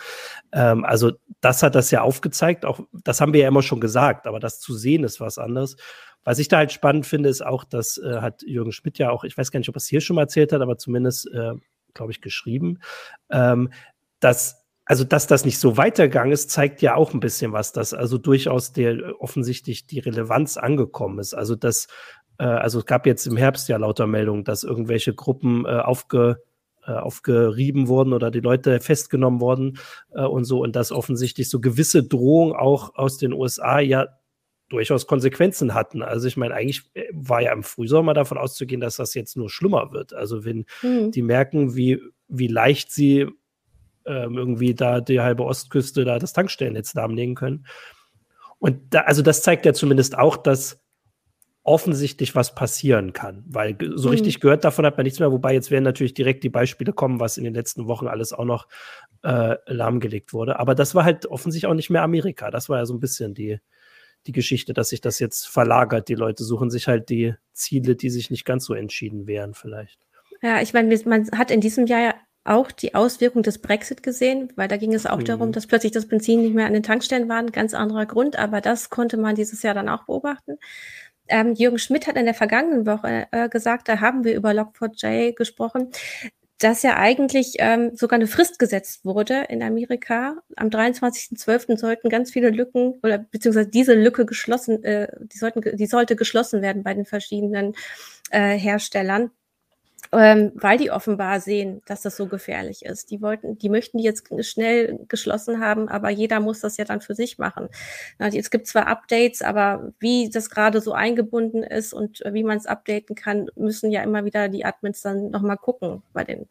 Ähm, 0.53 0.85
also 0.85 1.13
das 1.41 1.63
hat 1.63 1.75
das 1.75 1.91
ja 1.91 2.03
aufgezeigt. 2.03 2.65
Auch 2.65 2.81
das 2.93 3.21
haben 3.21 3.33
wir 3.33 3.41
ja 3.41 3.49
immer 3.49 3.63
schon 3.63 3.81
gesagt, 3.81 4.27
aber 4.27 4.41
das 4.41 4.61
zu 4.61 4.75
sehen 4.75 5.05
ist 5.05 5.21
was 5.21 5.39
anderes. 5.39 5.77
Was 6.25 6.39
ich 6.39 6.49
da 6.49 6.57
halt 6.57 6.73
spannend 6.73 7.07
finde, 7.07 7.29
ist 7.29 7.45
auch, 7.45 7.65
das 7.65 7.99
äh, 7.99 8.21
hat 8.21 8.43
Jürgen 8.43 8.73
Schmidt 8.73 8.99
ja 8.99 9.11
auch, 9.11 9.23
ich 9.23 9.37
weiß 9.37 9.51
gar 9.51 9.59
nicht, 9.61 9.69
ob 9.69 9.77
er 9.77 9.79
es 9.79 9.87
hier 9.87 10.01
schon 10.01 10.17
mal 10.17 10.23
erzählt 10.23 10.53
hat, 10.53 10.61
aber 10.61 10.79
zumindest, 10.79 11.31
äh, 11.33 11.53
glaube 11.95 12.13
ich, 12.13 12.21
geschrieben, 12.21 12.81
ähm, 13.31 13.71
dass 14.19 14.66
also 14.87 15.03
dass 15.03 15.27
das 15.27 15.45
nicht 15.45 15.59
so 15.59 15.77
weitergegangen 15.77 16.33
ist, 16.33 16.51
zeigt 16.51 16.81
ja 16.81 16.95
auch 16.95 17.13
ein 17.13 17.21
bisschen 17.21 17.53
was, 17.53 17.73
dass 17.73 17.93
also 17.93 18.19
durchaus 18.19 18.73
der 18.73 19.21
offensichtlich 19.21 19.87
die 19.87 19.99
Relevanz 19.99 20.57
angekommen 20.57 21.19
ist. 21.19 21.35
Also 21.35 21.57
dass, 21.57 21.89
äh, 22.39 22.45
also 22.45 22.79
es 22.79 22.87
gab 22.87 23.05
jetzt 23.05 23.27
im 23.27 23.37
Herbst 23.37 23.69
ja 23.69 23.77
lauter 23.79 24.07
Meldungen, 24.07 24.45
dass 24.45 24.63
irgendwelche 24.63 25.13
Gruppen 25.13 25.67
äh, 25.67 25.81
aufge, 25.81 26.41
äh, 26.87 26.93
aufgerieben 26.93 27.89
wurden 27.89 28.13
oder 28.13 28.31
die 28.31 28.41
Leute 28.41 28.79
festgenommen 28.79 29.41
wurden 29.41 29.79
äh, 30.15 30.23
und 30.23 30.45
so 30.45 30.63
und 30.63 30.77
dass 30.77 30.93
offensichtlich 30.93 31.51
so 31.51 31.61
gewisse 31.61 32.05
Drohungen 32.05 32.55
auch 32.55 32.95
aus 32.95 33.19
den 33.19 33.33
USA 33.33 33.81
ja 33.81 34.07
durchaus 34.69 35.09
Konsequenzen 35.09 35.75
hatten. 35.75 36.03
Also 36.03 36.29
ich 36.29 36.37
meine, 36.37 36.55
eigentlich 36.55 36.89
äh, 36.95 37.07
war 37.13 37.43
ja 37.43 37.53
im 37.53 37.65
Frühsommer 37.65 38.15
davon 38.15 38.39
auszugehen, 38.39 38.81
dass 38.81 38.97
das 38.97 39.15
jetzt 39.15 39.37
nur 39.37 39.51
schlimmer 39.51 39.91
wird. 39.91 40.13
Also 40.13 40.45
wenn 40.45 40.65
hm. 40.81 41.11
die 41.11 41.23
merken, 41.23 41.75
wie, 41.75 42.01
wie 42.29 42.49
leicht 42.49 42.93
sie 42.93 43.27
ähm, 44.07 44.37
irgendwie 44.37 44.75
da 44.75 45.01
die 45.01 45.21
halbe 45.21 45.45
Ostküste 45.45 46.05
da 46.05 46.19
das 46.19 46.33
Tankstellennetz 46.33 46.95
lahmlegen 46.95 47.35
können. 47.35 47.67
Und 48.59 48.95
da, 48.95 49.01
also 49.01 49.23
das 49.23 49.43
zeigt 49.43 49.67
ja 49.67 49.73
zumindest 49.73 50.17
auch, 50.17 50.37
dass 50.37 50.83
offensichtlich 51.63 52.37
was 52.37 52.55
passieren 52.55 53.13
kann, 53.13 53.43
weil 53.49 53.77
so 53.97 54.09
mhm. 54.09 54.13
richtig 54.13 54.39
gehört 54.41 54.65
davon 54.65 54.87
hat 54.87 54.97
man 54.97 55.05
nichts 55.05 55.19
mehr, 55.19 55.33
wobei 55.33 55.53
jetzt 55.53 55.73
werden 55.73 55.83
natürlich 55.83 56.15
direkt 56.15 56.45
die 56.45 56.49
Beispiele 56.49 56.93
kommen, 56.93 57.19
was 57.19 57.39
in 57.39 57.45
den 57.45 57.55
letzten 57.55 57.89
Wochen 57.89 58.07
alles 58.07 58.33
auch 58.33 58.45
noch 58.45 58.69
äh, 59.25 59.57
lahmgelegt 59.67 60.33
wurde. 60.33 60.61
Aber 60.61 60.77
das 60.77 60.95
war 60.95 61.05
halt 61.05 61.27
offensichtlich 61.27 61.69
auch 61.69 61.75
nicht 61.75 61.91
mehr 61.91 62.03
Amerika. 62.03 62.53
Das 62.53 62.69
war 62.69 62.79
ja 62.79 62.87
so 62.87 62.95
ein 62.95 63.01
bisschen 63.01 63.35
die, 63.35 63.59
die 64.29 64.33
Geschichte, 64.33 64.75
dass 64.75 64.91
sich 64.91 65.01
das 65.01 65.19
jetzt 65.19 65.49
verlagert. 65.49 66.09
Die 66.09 66.15
Leute 66.15 66.45
suchen 66.45 66.71
sich 66.71 66.87
halt 66.87 67.09
die 67.09 67.35
Ziele, 67.53 67.97
die 67.97 68.11
sich 68.11 68.31
nicht 68.31 68.45
ganz 68.45 68.65
so 68.65 68.75
entschieden 68.75 69.27
wären, 69.27 69.53
vielleicht. 69.55 70.07
Ja, 70.43 70.63
ich 70.63 70.73
meine, 70.73 70.97
man 71.05 71.29
hat 71.33 71.51
in 71.51 71.61
diesem 71.61 71.87
Jahr 71.87 72.15
auch 72.49 72.71
die 72.71 72.95
Auswirkung 72.95 73.43
des 73.43 73.59
Brexit 73.59 74.03
gesehen, 74.03 74.53
weil 74.57 74.69
da 74.69 74.77
ging 74.77 74.95
es 74.95 75.07
auch 75.07 75.19
mhm. 75.19 75.25
darum, 75.25 75.53
dass 75.53 75.67
plötzlich 75.67 75.93
das 75.93 76.07
Benzin 76.07 76.43
nicht 76.43 76.55
mehr 76.55 76.67
an 76.67 76.73
den 76.73 76.83
Tankstellen 76.83 77.29
war. 77.29 77.39
Ein 77.39 77.53
ganz 77.53 77.75
anderer 77.75 78.07
Grund, 78.07 78.39
aber 78.39 78.61
das 78.61 78.91
konnte 78.91 79.17
man 79.17 79.35
dieses 79.35 79.63
Jahr 79.63 79.75
dann 79.75 79.89
auch 79.89 80.05
beobachten. 80.05 80.59
Ähm, 81.29 81.55
Jürgen 81.55 81.79
Schmidt 81.79 82.07
hat 82.07 82.17
in 82.17 82.25
der 82.25 82.35
vergangenen 82.35 82.87
Woche 82.87 83.27
äh, 83.33 83.49
gesagt, 83.49 83.89
da 83.89 84.01
haben 84.01 84.25
wir 84.25 84.35
über 84.35 84.51
Log4j 84.51 85.35
gesprochen, 85.35 85.91
dass 86.59 86.83
ja 86.83 86.97
eigentlich 86.97 87.55
ähm, 87.59 87.95
sogar 87.95 88.17
eine 88.17 88.27
Frist 88.27 88.59
gesetzt 88.59 89.05
wurde 89.05 89.45
in 89.49 89.63
Amerika. 89.63 90.37
Am 90.57 90.69
23.12. 90.69 91.77
sollten 91.77 92.09
ganz 92.09 92.31
viele 92.31 92.51
Lücken 92.51 92.99
oder 93.03 93.19
beziehungsweise 93.19 93.69
diese 93.69 93.95
Lücke 93.95 94.25
geschlossen, 94.25 94.83
äh, 94.85 95.09
die, 95.21 95.39
sollten, 95.39 95.77
die 95.77 95.87
sollte 95.87 96.17
geschlossen 96.17 96.63
werden 96.63 96.83
bei 96.83 96.95
den 96.95 97.05
verschiedenen 97.05 97.75
äh, 98.31 98.57
Herstellern 98.57 99.31
ähm, 100.13 100.53
weil 100.55 100.79
die 100.79 100.91
offenbar 100.91 101.41
sehen, 101.41 101.83
dass 101.87 102.03
das 102.03 102.17
so 102.17 102.27
gefährlich 102.27 102.85
ist. 102.85 103.11
Die 103.11 103.21
wollten, 103.23 103.59
die 103.59 103.69
möchten 103.69 103.99
die 103.99 104.05
jetzt 104.05 104.29
schnell 104.45 105.01
geschlossen 105.09 105.61
haben, 105.61 105.89
aber 105.89 106.11
jeder 106.11 106.41
muss 106.41 106.61
das 106.61 106.77
ja 106.77 106.85
dann 106.85 107.01
für 107.01 107.15
sich 107.15 107.39
machen. 107.39 107.69
Na, 108.19 108.29
es 108.29 108.51
gibt 108.51 108.67
zwar 108.67 108.87
Updates, 108.87 109.43
aber 109.43 109.93
wie 109.99 110.31
das 110.31 110.51
gerade 110.51 110.81
so 110.81 110.93
eingebunden 110.93 111.63
ist 111.63 111.93
und 111.93 112.23
wie 112.31 112.45
man 112.45 112.59
es 112.59 112.67
updaten 112.67 113.17
kann, 113.17 113.49
müssen 113.57 113.91
ja 113.91 114.03
immer 114.03 114.25
wieder 114.25 114.49
die 114.49 114.65
Admins 114.65 115.03
dann 115.03 115.31
nochmal 115.31 115.57
gucken 115.57 116.03
bei 116.13 116.25
den 116.25 116.47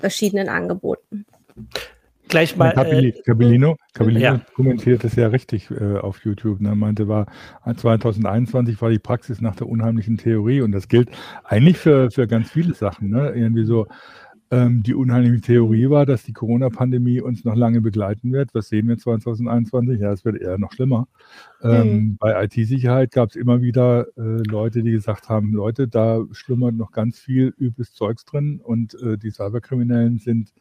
verschiedenen 0.00 0.48
Angeboten 0.48 1.26
gleich 2.28 2.56
mal. 2.56 2.72
Capelli, 2.72 3.08
äh, 3.08 3.22
Capellino, 3.22 3.76
Capellino 3.92 4.20
ja. 4.20 4.40
kommentiert 4.54 5.04
das 5.04 5.16
ja 5.16 5.28
richtig 5.28 5.70
äh, 5.70 5.98
auf 5.98 6.24
YouTube. 6.24 6.60
Ne? 6.60 6.70
Er 6.70 6.74
meinte, 6.74 7.08
war 7.08 7.26
2021 7.64 8.80
war 8.80 8.90
die 8.90 8.98
Praxis 8.98 9.40
nach 9.40 9.56
der 9.56 9.68
unheimlichen 9.68 10.16
Theorie 10.16 10.60
und 10.60 10.72
das 10.72 10.88
gilt 10.88 11.10
eigentlich 11.44 11.78
für, 11.78 12.10
für 12.10 12.26
ganz 12.26 12.50
viele 12.50 12.74
Sachen. 12.74 13.10
Ne? 13.10 13.32
Irgendwie 13.34 13.64
so, 13.64 13.86
ähm, 14.54 14.82
die 14.82 14.94
unheimliche 14.94 15.40
Theorie 15.40 15.90
war, 15.90 16.06
dass 16.06 16.22
die 16.22 16.32
Corona-Pandemie 16.32 17.20
uns 17.20 17.44
noch 17.44 17.56
lange 17.56 17.80
begleiten 17.80 18.32
wird. 18.32 18.54
Was 18.54 18.68
sehen 18.68 18.86
wir 18.88 18.98
2021? 18.98 20.00
Ja, 20.00 20.12
es 20.12 20.24
wird 20.24 20.40
eher 20.40 20.58
noch 20.58 20.72
schlimmer. 20.72 21.08
Ähm, 21.62 21.88
mhm. 21.88 22.16
Bei 22.18 22.44
IT-Sicherheit 22.44 23.10
gab 23.10 23.30
es 23.30 23.36
immer 23.36 23.62
wieder 23.62 24.06
äh, 24.16 24.42
Leute, 24.48 24.82
die 24.82 24.92
gesagt 24.92 25.28
haben, 25.28 25.52
Leute, 25.52 25.88
da 25.88 26.22
schlummert 26.32 26.74
noch 26.74 26.92
ganz 26.92 27.18
viel 27.18 27.54
übles 27.58 27.94
Zeugs 27.94 28.24
drin 28.24 28.60
und 28.62 28.94
äh, 29.02 29.18
die 29.18 29.30
Cyberkriminellen 29.30 30.18
sind 30.18 30.52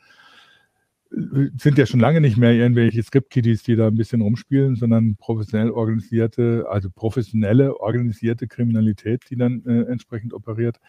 sind 1.58 1.78
ja 1.78 1.86
schon 1.86 2.00
lange 2.00 2.22
nicht 2.22 2.38
mehr 2.38 2.54
irgendwelche 2.54 3.04
Script-Kiddies, 3.04 3.64
die 3.64 3.76
da 3.76 3.88
ein 3.88 3.96
bisschen 3.96 4.22
rumspielen, 4.22 4.76
sondern 4.76 5.16
professionell 5.16 5.70
organisierte, 5.70 6.66
also 6.70 6.90
professionelle 6.90 7.80
organisierte 7.80 8.48
Kriminalität, 8.48 9.24
die 9.30 9.36
dann 9.36 9.64
äh, 9.66 9.84
entsprechend 9.92 10.34
operiert. 10.34 10.80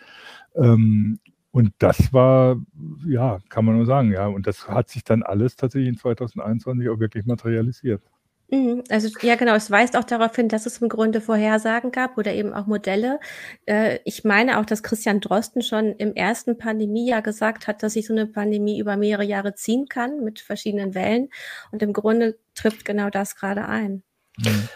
Ähm, 0.55 1.19
und 1.51 1.73
das 1.79 2.13
war, 2.13 2.61
ja, 3.07 3.39
kann 3.49 3.65
man 3.65 3.77
nur 3.77 3.87
sagen, 3.87 4.13
ja. 4.13 4.27
Und 4.27 4.47
das 4.47 4.67
hat 4.67 4.89
sich 4.89 5.05
dann 5.05 5.23
alles 5.23 5.57
tatsächlich 5.57 5.89
in 5.89 5.97
2021 5.97 6.89
auch 6.89 6.99
wirklich 6.99 7.27
materialisiert. 7.27 8.03
Mhm, 8.51 8.85
also, 8.91 9.09
ja 9.23 9.37
genau, 9.37 9.55
es 9.55 9.71
weist 9.71 9.97
auch 9.97 10.05
darauf 10.05 10.37
hin, 10.37 10.49
dass 10.49 10.67
es 10.67 10.79
im 10.79 10.89
Grunde 10.89 11.21
Vorhersagen 11.23 11.91
gab 11.93 12.19
oder 12.19 12.33
eben 12.35 12.53
auch 12.53 12.67
Modelle. 12.67 13.19
Äh, 13.67 14.01
ich 14.05 14.23
meine 14.25 14.59
auch, 14.59 14.67
dass 14.67 14.83
Christian 14.83 15.21
Drosten 15.21 15.63
schon 15.63 15.93
im 15.97 16.15
ersten 16.15 16.59
Pandemiejahr 16.59 17.23
gesagt 17.23 17.67
hat, 17.67 17.83
dass 17.83 17.95
sich 17.95 18.07
so 18.07 18.13
eine 18.13 18.27
Pandemie 18.27 18.79
über 18.79 18.97
mehrere 18.97 19.25
Jahre 19.25 19.55
ziehen 19.55 19.87
kann 19.89 20.23
mit 20.23 20.41
verschiedenen 20.41 20.95
Wellen 20.95 21.31
und 21.73 21.83
im 21.83 21.93
Grunde 21.95 22.39
trifft 22.55 22.85
genau 22.85 23.09
das 23.09 23.35
gerade 23.37 23.67
ein. 23.67 24.03
Mhm. 24.39 24.69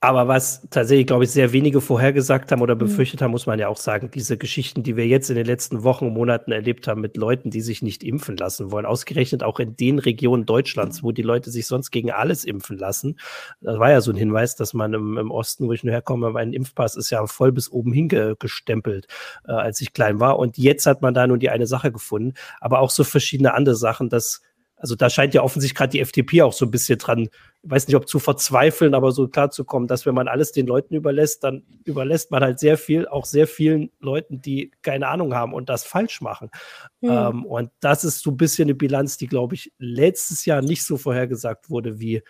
Aber 0.00 0.28
was 0.28 0.68
tatsächlich, 0.68 1.06
glaube 1.06 1.24
ich, 1.24 1.30
sehr 1.30 1.52
wenige 1.52 1.80
vorhergesagt 1.80 2.52
haben 2.52 2.60
oder 2.60 2.74
mhm. 2.74 2.80
befürchtet 2.80 3.22
haben, 3.22 3.30
muss 3.30 3.46
man 3.46 3.58
ja 3.58 3.68
auch 3.68 3.78
sagen, 3.78 4.10
diese 4.12 4.36
Geschichten, 4.36 4.82
die 4.82 4.94
wir 4.94 5.06
jetzt 5.06 5.30
in 5.30 5.36
den 5.36 5.46
letzten 5.46 5.84
Wochen 5.84 6.06
und 6.06 6.12
Monaten 6.12 6.52
erlebt 6.52 6.86
haben 6.86 7.00
mit 7.00 7.16
Leuten, 7.16 7.50
die 7.50 7.62
sich 7.62 7.80
nicht 7.80 8.04
impfen 8.04 8.36
lassen 8.36 8.70
wollen, 8.70 8.84
ausgerechnet 8.84 9.42
auch 9.42 9.58
in 9.58 9.74
den 9.74 9.98
Regionen 9.98 10.44
Deutschlands, 10.44 11.02
wo 11.02 11.12
die 11.12 11.22
Leute 11.22 11.50
sich 11.50 11.66
sonst 11.66 11.90
gegen 11.92 12.10
alles 12.10 12.44
impfen 12.44 12.76
lassen. 12.76 13.18
Das 13.62 13.78
war 13.78 13.90
ja 13.90 14.02
so 14.02 14.12
ein 14.12 14.16
Hinweis, 14.16 14.54
dass 14.54 14.74
man 14.74 14.92
im, 14.92 15.16
im 15.16 15.30
Osten, 15.30 15.66
wo 15.66 15.72
ich 15.72 15.82
nur 15.82 15.92
herkomme, 15.92 16.30
mein 16.30 16.52
Impfpass 16.52 16.94
ist 16.94 17.08
ja 17.08 17.26
voll 17.26 17.52
bis 17.52 17.72
oben 17.72 17.94
hingestempelt, 17.94 19.06
äh, 19.48 19.52
als 19.52 19.80
ich 19.80 19.94
klein 19.94 20.20
war. 20.20 20.38
Und 20.38 20.58
jetzt 20.58 20.84
hat 20.84 21.00
man 21.00 21.14
da 21.14 21.26
nun 21.26 21.40
die 21.40 21.48
eine 21.48 21.66
Sache 21.66 21.90
gefunden, 21.90 22.34
aber 22.60 22.80
auch 22.80 22.90
so 22.90 23.02
verschiedene 23.02 23.54
andere 23.54 23.76
Sachen, 23.76 24.10
dass 24.10 24.42
also 24.86 24.94
da 24.94 25.10
scheint 25.10 25.34
ja 25.34 25.42
offensichtlich 25.42 25.76
gerade 25.76 25.90
die 25.90 26.00
FDP 26.00 26.42
auch 26.42 26.52
so 26.52 26.64
ein 26.64 26.70
bisschen 26.70 26.96
dran, 26.98 27.18
ich 27.18 27.30
weiß 27.62 27.88
nicht, 27.88 27.96
ob 27.96 28.08
zu 28.08 28.20
verzweifeln, 28.20 28.94
aber 28.94 29.10
so 29.10 29.26
klar 29.26 29.50
zu 29.50 29.64
kommen, 29.64 29.88
dass 29.88 30.06
wenn 30.06 30.14
man 30.14 30.28
alles 30.28 30.52
den 30.52 30.64
Leuten 30.68 30.94
überlässt, 30.94 31.42
dann 31.42 31.64
überlässt 31.84 32.30
man 32.30 32.44
halt 32.44 32.60
sehr 32.60 32.78
viel, 32.78 33.08
auch 33.08 33.24
sehr 33.24 33.48
vielen 33.48 33.90
Leuten, 33.98 34.40
die 34.40 34.70
keine 34.82 35.08
Ahnung 35.08 35.34
haben 35.34 35.54
und 35.54 35.68
das 35.68 35.84
falsch 35.84 36.20
machen. 36.20 36.50
Mhm. 37.00 37.10
Ähm, 37.10 37.46
und 37.46 37.70
das 37.80 38.04
ist 38.04 38.22
so 38.22 38.30
ein 38.30 38.36
bisschen 38.36 38.66
eine 38.66 38.76
Bilanz, 38.76 39.18
die, 39.18 39.26
glaube 39.26 39.56
ich, 39.56 39.72
letztes 39.78 40.44
Jahr 40.44 40.62
nicht 40.62 40.84
so 40.84 40.96
vorhergesagt 40.96 41.68
wurde 41.68 41.98
wie 41.98 42.22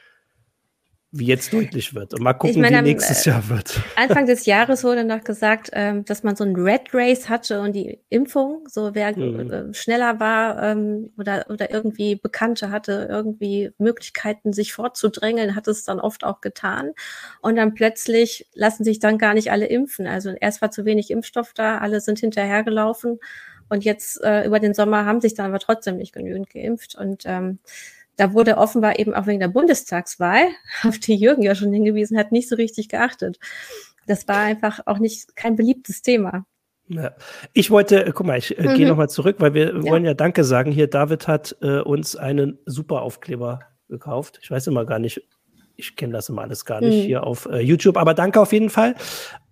wie 1.13 1.27
jetzt 1.27 1.53
deutlich 1.53 1.95
wird. 1.95 2.15
Und 2.15 2.23
mal 2.23 2.35
gucken, 2.35 2.61
meine, 2.61 2.79
wie 2.79 2.91
nächstes 2.91 3.27
äh, 3.27 3.31
Jahr 3.31 3.49
wird. 3.49 3.81
Anfang 3.97 4.27
des 4.27 4.45
Jahres 4.45 4.85
wurde 4.85 5.05
noch 5.05 5.23
gesagt, 5.23 5.71
ähm, 5.73 6.05
dass 6.05 6.23
man 6.23 6.37
so 6.37 6.45
ein 6.45 6.57
Red 6.57 6.93
Race 6.93 7.29
hatte 7.29 7.61
und 7.61 7.73
die 7.75 8.01
Impfung, 8.09 8.67
so 8.69 8.95
wer 8.95 9.17
mhm. 9.17 9.51
äh, 9.51 9.75
schneller 9.75 10.21
war 10.21 10.63
ähm, 10.63 11.13
oder, 11.17 11.47
oder 11.49 11.71
irgendwie 11.71 12.17
Bekannte 12.17 12.71
hatte, 12.71 13.07
irgendwie 13.09 13.71
Möglichkeiten, 13.79 14.53
sich 14.53 14.73
fortzudrängeln, 14.73 15.55
hat 15.55 15.69
es 15.69 15.85
dann 15.85 16.01
oft 16.01 16.25
auch 16.25 16.41
getan. 16.41 16.93
Und 17.41 17.57
dann 17.57 17.75
plötzlich 17.75 18.49
lassen 18.55 18.85
sich 18.85 18.99
dann 18.99 19.19
gar 19.19 19.35
nicht 19.35 19.51
alle 19.51 19.67
impfen. 19.67 20.07
Also 20.07 20.31
erst 20.31 20.61
war 20.61 20.71
zu 20.71 20.85
wenig 20.85 21.11
Impfstoff 21.11 21.53
da, 21.55 21.79
alle 21.79 22.01
sind 22.01 22.19
hinterhergelaufen. 22.19 23.21
Und 23.69 23.85
jetzt 23.85 24.23
äh, 24.23 24.47
über 24.47 24.61
den 24.61 24.75
Sommer 24.75 25.05
haben 25.07 25.21
sich 25.21 25.35
dann 25.35 25.47
aber 25.47 25.59
trotzdem 25.59 25.97
nicht 25.97 26.13
genügend 26.13 26.51
geimpft. 26.51 26.95
Und 26.95 27.23
ähm, 27.27 27.59
da 28.17 28.33
wurde 28.33 28.57
offenbar 28.57 28.99
eben 28.99 29.15
auch 29.15 29.27
wegen 29.27 29.41
der 29.41 29.49
Bundestagswahl, 29.49 30.49
auf 30.83 30.99
die 30.99 31.15
Jürgen 31.15 31.43
ja 31.43 31.55
schon 31.55 31.73
hingewiesen 31.73 32.19
hat, 32.19 32.33
nicht 32.33 32.49
so 32.49 32.57
richtig 32.57 32.89
geachtet. 32.89 33.39
Das 34.07 34.29
war 34.29 34.39
einfach 34.39 34.81
auch 34.87 34.99
nicht 34.99 35.37
kein 35.37 35.57
beliebtes 35.57 36.03
Thema. 36.03 36.47
Ja. 36.89 37.13
Ich 37.53 37.71
wollte, 37.71 38.07
äh, 38.07 38.13
guck 38.13 38.27
mal, 38.27 38.39
ich 38.39 38.57
äh, 38.59 38.63
mhm. 38.63 38.75
gehe 38.75 38.89
nochmal 38.89 39.11
zurück, 39.11 39.37
weil 39.39 39.55
wir 39.55 39.75
ja. 39.75 39.83
wollen 39.83 40.05
ja 40.05 40.15
Danke 40.15 40.45
sagen. 40.45 40.71
Hier, 40.71 40.89
David 40.89 41.27
hat 41.27 41.57
äh, 41.61 41.81
uns 41.81 42.15
einen 42.17 42.59
super 42.65 43.03
Aufkleber 43.03 43.61
gekauft. 43.89 44.39
Ich 44.43 44.51
weiß 44.51 44.69
immer 44.69 44.85
gar 44.85 44.99
nicht, 44.99 45.27
ich 45.75 45.97
kenne 45.97 46.13
das 46.13 46.29
immer 46.29 46.43
alles 46.43 46.65
gar 46.65 46.81
nicht 46.81 47.03
mhm. 47.03 47.07
hier 47.07 47.25
auf 47.25 47.47
äh, 47.47 47.61
YouTube, 47.61 47.97
aber 47.97 48.15
danke 48.15 48.41
auf 48.41 48.53
jeden 48.53 48.71
Fall. 48.71 48.95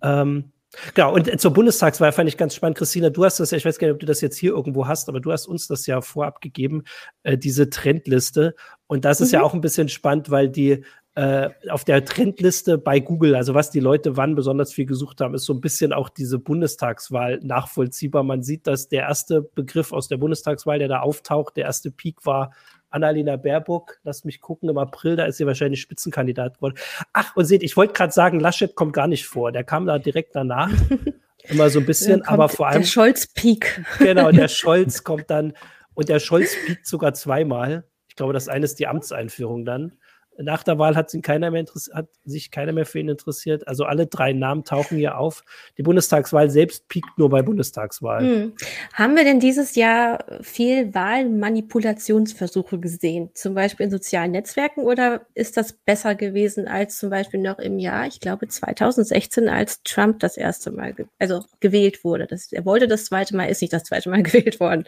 Ähm, 0.01 0.51
Genau, 0.93 1.13
und 1.13 1.27
äh, 1.27 1.37
zur 1.37 1.51
Bundestagswahl 1.51 2.11
fand 2.11 2.29
ich 2.29 2.37
ganz 2.37 2.55
spannend. 2.55 2.77
Christina, 2.77 3.09
du 3.09 3.25
hast 3.25 3.39
das 3.39 3.51
ja, 3.51 3.57
ich 3.57 3.65
weiß 3.65 3.79
gar 3.79 3.87
nicht, 3.87 3.95
ob 3.95 3.99
du 3.99 4.05
das 4.05 4.21
jetzt 4.21 4.37
hier 4.37 4.51
irgendwo 4.51 4.87
hast, 4.87 5.09
aber 5.09 5.19
du 5.19 5.31
hast 5.31 5.47
uns 5.47 5.67
das 5.67 5.85
ja 5.85 6.01
vorab 6.01 6.41
gegeben, 6.41 6.83
äh, 7.23 7.37
diese 7.37 7.69
Trendliste. 7.69 8.55
Und 8.87 9.05
das 9.05 9.21
ist 9.21 9.29
mhm. 9.29 9.35
ja 9.35 9.43
auch 9.43 9.53
ein 9.53 9.61
bisschen 9.61 9.89
spannend, 9.89 10.29
weil 10.29 10.49
die 10.49 10.83
äh, 11.15 11.49
auf 11.69 11.85
der 11.85 12.03
Trendliste 12.03 12.77
bei 12.77 12.99
Google, 12.99 13.35
also 13.35 13.53
was 13.53 13.71
die 13.71 13.79
Leute 13.79 14.17
wann 14.17 14.35
besonders 14.35 14.73
viel 14.73 14.85
gesucht 14.85 15.21
haben, 15.21 15.33
ist 15.33 15.45
so 15.45 15.53
ein 15.53 15.61
bisschen 15.61 15.93
auch 15.93 16.09
diese 16.09 16.39
Bundestagswahl 16.39 17.39
nachvollziehbar. 17.41 18.23
Man 18.23 18.43
sieht, 18.43 18.67
dass 18.67 18.89
der 18.89 19.03
erste 19.03 19.41
Begriff 19.41 19.93
aus 19.93 20.09
der 20.09 20.17
Bundestagswahl, 20.17 20.77
der 20.77 20.89
da 20.89 20.99
auftaucht, 20.99 21.55
der 21.55 21.65
erste 21.65 21.89
Peak 21.89 22.25
war 22.25 22.51
Annalena 22.95 23.35
Baerbock, 23.35 23.99
lass 24.03 24.23
mich 24.23 24.41
gucken, 24.41 24.69
im 24.69 24.77
April, 24.77 25.15
da 25.17 25.25
ist 25.25 25.37
sie 25.37 25.45
wahrscheinlich 25.45 25.81
Spitzenkandidat 25.81 26.55
geworden. 26.55 26.75
Ach, 27.13 27.35
und 27.35 27.45
seht, 27.45 27.61
ich 27.61 27.75
wollte 27.75 27.93
gerade 27.93 28.13
sagen, 28.13 28.39
Laschet 28.39 28.73
kommt 28.73 28.93
gar 28.93 29.07
nicht 29.07 29.27
vor. 29.27 29.51
Der 29.51 29.63
kam 29.63 29.85
da 29.85 29.99
direkt 29.99 30.35
danach. 30.35 30.71
Immer 31.47 31.69
so 31.69 31.79
ein 31.79 31.85
bisschen, 31.85 32.23
aber 32.23 32.49
vor 32.49 32.67
allem. 32.67 32.81
Der 32.81 32.87
Scholz-Peak. 32.87 33.85
Genau, 33.99 34.31
der 34.31 34.47
Scholz 34.47 35.03
kommt 35.03 35.29
dann. 35.29 35.53
Und 35.93 36.09
der 36.09 36.19
Scholz 36.19 36.55
piekt 36.65 36.87
sogar 36.87 37.13
zweimal. 37.13 37.83
Ich 38.07 38.15
glaube, 38.15 38.33
das 38.33 38.47
eine 38.47 38.65
ist 38.65 38.79
die 38.79 38.87
Amtseinführung 38.87 39.65
dann. 39.65 39.93
Nach 40.37 40.63
der 40.63 40.77
Wahl 40.77 40.95
hat, 40.95 41.15
keiner 41.23 41.51
mehr 41.51 41.65
hat 41.93 42.07
sich 42.25 42.51
keiner 42.51 42.73
mehr 42.73 42.85
für 42.85 42.99
ihn 42.99 43.09
interessiert. 43.09 43.67
Also 43.67 43.85
alle 43.85 44.07
drei 44.07 44.33
Namen 44.33 44.63
tauchen 44.63 44.97
hier 44.97 45.17
auf. 45.17 45.43
Die 45.77 45.83
Bundestagswahl 45.83 46.49
selbst 46.49 46.87
piekt 46.89 47.17
nur 47.17 47.29
bei 47.29 47.41
Bundestagswahl. 47.41 48.21
Hm. 48.21 48.53
Haben 48.93 49.15
wir 49.15 49.23
denn 49.23 49.39
dieses 49.39 49.75
Jahr 49.75 50.25
viel 50.41 50.93
Wahlmanipulationsversuche 50.93 52.79
gesehen? 52.79 53.29
Zum 53.33 53.53
Beispiel 53.53 53.85
in 53.85 53.91
sozialen 53.91 54.31
Netzwerken 54.31 54.81
oder 54.81 55.25
ist 55.33 55.57
das 55.57 55.73
besser 55.73 56.15
gewesen 56.15 56.67
als 56.67 56.97
zum 56.97 57.09
Beispiel 57.09 57.39
noch 57.39 57.59
im 57.59 57.79
Jahr, 57.79 58.07
ich 58.07 58.19
glaube 58.19 58.47
2016, 58.47 59.47
als 59.49 59.83
Trump 59.83 60.19
das 60.19 60.37
erste 60.37 60.71
Mal 60.71 60.93
ge 60.93 61.05
also 61.19 61.43
gewählt 61.59 62.03
wurde? 62.03 62.27
Das, 62.27 62.51
er 62.51 62.65
wollte 62.65 62.87
das 62.87 63.05
zweite 63.05 63.35
Mal, 63.35 63.45
ist 63.45 63.61
nicht 63.61 63.73
das 63.73 63.83
zweite 63.83 64.09
Mal 64.09 64.23
gewählt 64.23 64.59
worden. 64.59 64.85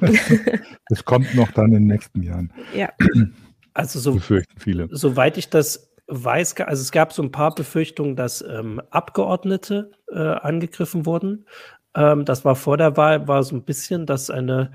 das 0.88 1.04
kommt 1.04 1.34
noch 1.34 1.52
dann 1.52 1.66
in 1.66 1.72
den 1.72 1.86
nächsten 1.86 2.22
Jahren. 2.22 2.52
Ja. 2.74 2.92
Also 3.74 3.98
so, 3.98 4.14
befürchten 4.14 4.58
viele. 4.58 4.88
Soweit 4.90 5.36
ich 5.36 5.50
das 5.50 5.92
weiß, 6.06 6.56
also 6.60 6.80
es 6.80 6.92
gab 6.92 7.12
so 7.12 7.22
ein 7.22 7.32
paar 7.32 7.54
Befürchtungen, 7.54 8.16
dass 8.16 8.42
ähm, 8.42 8.80
Abgeordnete 8.90 9.90
äh, 10.10 10.18
angegriffen 10.18 11.06
wurden. 11.06 11.46
Ähm, 11.94 12.24
das 12.24 12.44
war 12.44 12.56
vor 12.56 12.76
der 12.76 12.96
Wahl, 12.96 13.26
war 13.26 13.42
so 13.42 13.56
ein 13.56 13.64
bisschen, 13.64 14.06
dass 14.06 14.30
eine, 14.30 14.72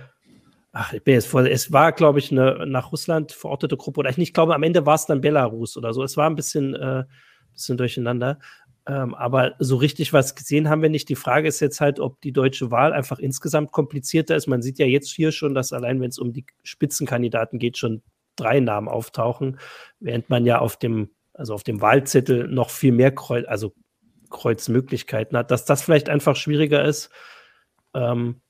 ach, 0.72 0.94
ich 0.94 1.04
bin 1.04 1.14
jetzt 1.14 1.28
vor, 1.28 1.46
es 1.46 1.72
war, 1.72 1.92
glaube 1.92 2.20
ich, 2.20 2.32
eine 2.32 2.66
nach 2.68 2.92
Russland 2.92 3.32
verortete 3.32 3.78
Gruppe, 3.78 4.00
oder 4.00 4.10
ich 4.10 4.18
nicht 4.18 4.34
glaube, 4.34 4.56
am 4.56 4.64
Ende 4.64 4.86
war 4.86 4.96
es 4.96 5.06
dann 5.06 5.22
Belarus 5.22 5.78
oder 5.78 5.94
so. 5.94 6.04
Es 6.04 6.18
war 6.18 6.30
ein 6.30 6.36
bisschen, 6.36 6.76
äh, 6.76 7.06
bisschen 7.54 7.78
durcheinander. 7.78 8.40
Ähm, 8.88 9.14
aber 9.14 9.54
so 9.60 9.76
richtig 9.76 10.14
was 10.14 10.36
gesehen 10.36 10.68
haben 10.68 10.82
wir 10.82 10.90
nicht. 10.90 11.10
Die 11.10 11.16
Frage 11.16 11.48
ist 11.48 11.60
jetzt 11.60 11.80
halt, 11.80 12.00
ob 12.00 12.22
die 12.22 12.32
deutsche 12.32 12.72
Wahl 12.72 12.92
einfach 12.92 13.20
insgesamt 13.20 13.72
komplizierter 13.72 14.36
ist. 14.36 14.48
Man 14.48 14.64
sieht 14.64 14.80
ja 14.80 14.88
jetzt 14.88 15.12
hier 15.12 15.32
schon, 15.32 15.54
dass 15.54 15.74
allein 15.74 16.02
wenn 16.02 16.10
es 16.10 16.18
um 16.18 16.34
die 16.34 16.46
Spitzenkandidaten 16.64 17.60
geht, 17.60 17.78
schon 17.78 18.02
drei 18.40 18.60
Namen 18.60 18.88
auftauchen, 18.88 19.60
während 20.00 20.30
man 20.30 20.46
ja 20.46 20.60
auf 20.60 20.78
dem, 20.78 21.10
also 21.34 21.54
auf 21.54 21.64
dem 21.64 21.82
Wahlzettel 21.82 22.48
noch 22.48 22.70
viel 22.70 22.92
mehr 22.92 23.12
Kreuz, 23.12 23.46
also 23.48 23.74
Kreuzmöglichkeiten 24.30 25.38
hat, 25.38 25.52
dass 25.52 25.66
das 25.66 25.82
vielleicht 25.82 26.10
einfach 26.10 26.36
schwieriger 26.36 26.84
ist. 26.84 27.10
Ähm, 27.94 28.42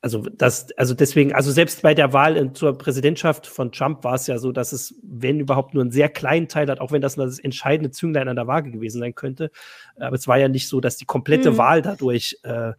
also 0.00 0.22
das, 0.22 0.70
also 0.76 0.94
deswegen, 0.94 1.34
also 1.34 1.50
selbst 1.50 1.82
bei 1.82 1.92
der 1.92 2.12
Wahl 2.12 2.36
in, 2.36 2.54
zur 2.54 2.78
Präsidentschaft 2.78 3.48
von 3.48 3.72
Trump 3.72 4.04
war 4.04 4.14
es 4.14 4.28
ja 4.28 4.38
so, 4.38 4.52
dass 4.52 4.72
es, 4.72 4.94
wenn 5.02 5.40
überhaupt, 5.40 5.74
nur 5.74 5.82
einen 5.82 5.90
sehr 5.90 6.08
kleinen 6.08 6.46
Teil 6.48 6.68
hat, 6.70 6.80
auch 6.80 6.92
wenn 6.92 7.02
das 7.02 7.16
das 7.16 7.40
entscheidende 7.40 7.90
Zünglein 7.90 8.28
an 8.28 8.36
der 8.36 8.46
Waage 8.46 8.70
gewesen 8.70 9.00
sein 9.00 9.14
könnte. 9.14 9.50
Aber 9.96 10.14
es 10.14 10.28
war 10.28 10.38
ja 10.38 10.48
nicht 10.48 10.68
so, 10.68 10.80
dass 10.80 10.96
die 10.96 11.04
komplette 11.04 11.52
mhm. 11.52 11.58
Wahl 11.58 11.82
dadurch 11.82 12.38
äh, 12.44 12.74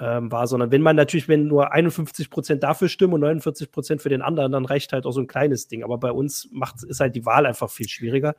ähm, 0.00 0.32
war, 0.32 0.46
sondern 0.46 0.70
wenn 0.72 0.82
man 0.82 0.96
natürlich, 0.96 1.28
wenn 1.28 1.46
nur 1.46 1.72
51 1.72 2.28
Prozent 2.28 2.62
dafür 2.62 2.88
stimmen 2.88 3.14
und 3.14 3.20
49 3.20 3.70
Prozent 3.70 4.02
für 4.02 4.08
den 4.08 4.22
anderen, 4.22 4.50
dann 4.52 4.64
reicht 4.64 4.92
halt 4.92 5.06
auch 5.06 5.12
so 5.12 5.20
ein 5.20 5.28
kleines 5.28 5.68
Ding. 5.68 5.84
Aber 5.84 5.98
bei 5.98 6.10
uns 6.10 6.48
macht, 6.50 6.82
ist 6.82 7.00
halt 7.00 7.14
die 7.14 7.24
Wahl 7.24 7.46
einfach 7.46 7.70
viel 7.70 7.88
schwieriger. 7.88 8.34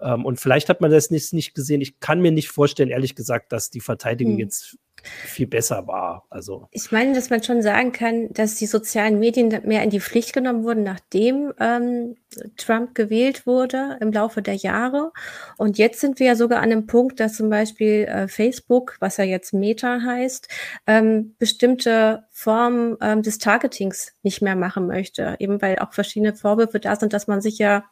Ähm, 0.00 0.24
und 0.24 0.38
vielleicht 0.38 0.68
hat 0.68 0.80
man 0.80 0.90
das 0.90 1.10
nicht, 1.10 1.32
nicht 1.32 1.54
gesehen. 1.54 1.80
Ich 1.80 1.98
kann 1.98 2.20
mir 2.20 2.30
nicht 2.30 2.50
vorstellen, 2.50 2.90
ehrlich 2.90 3.14
gesagt, 3.16 3.52
dass 3.52 3.70
die 3.70 3.80
Verteidigung 3.80 4.34
hm. 4.34 4.40
jetzt 4.40 4.78
viel 5.02 5.46
besser 5.46 5.86
war. 5.86 6.26
Also 6.30 6.68
ich 6.70 6.92
meine, 6.92 7.14
dass 7.14 7.30
man 7.30 7.42
schon 7.42 7.62
sagen 7.62 7.92
kann, 7.92 8.32
dass 8.32 8.56
die 8.56 8.66
sozialen 8.66 9.18
Medien 9.18 9.48
mehr 9.64 9.82
in 9.82 9.90
die 9.90 10.00
Pflicht 10.00 10.32
genommen 10.32 10.64
wurden, 10.64 10.82
nachdem 10.82 11.52
ähm, 11.58 12.16
Trump 12.56 12.94
gewählt 12.94 13.46
wurde 13.46 13.98
im 14.00 14.12
Laufe 14.12 14.42
der 14.42 14.54
Jahre. 14.54 15.12
Und 15.58 15.78
jetzt 15.78 16.00
sind 16.00 16.18
wir 16.18 16.28
ja 16.28 16.36
sogar 16.36 16.58
an 16.58 16.72
einem 16.72 16.86
Punkt, 16.86 17.20
dass 17.20 17.36
zum 17.36 17.50
Beispiel 17.50 18.04
äh, 18.04 18.28
Facebook, 18.28 18.96
was 19.00 19.16
ja 19.16 19.24
jetzt 19.24 19.52
Meta 19.52 20.00
heißt, 20.00 20.48
ähm, 20.86 21.34
bestimmte 21.38 22.24
Formen 22.30 22.96
ähm, 23.00 23.22
des 23.22 23.38
Targetings 23.38 24.12
nicht 24.22 24.42
mehr 24.42 24.56
machen 24.56 24.86
möchte, 24.86 25.36
eben 25.38 25.60
weil 25.62 25.78
auch 25.78 25.92
verschiedene 25.92 26.34
Vorwürfe 26.34 26.80
da 26.80 26.96
sind, 26.96 27.12
dass 27.12 27.26
man 27.26 27.40
sich 27.40 27.58
ja 27.58 27.84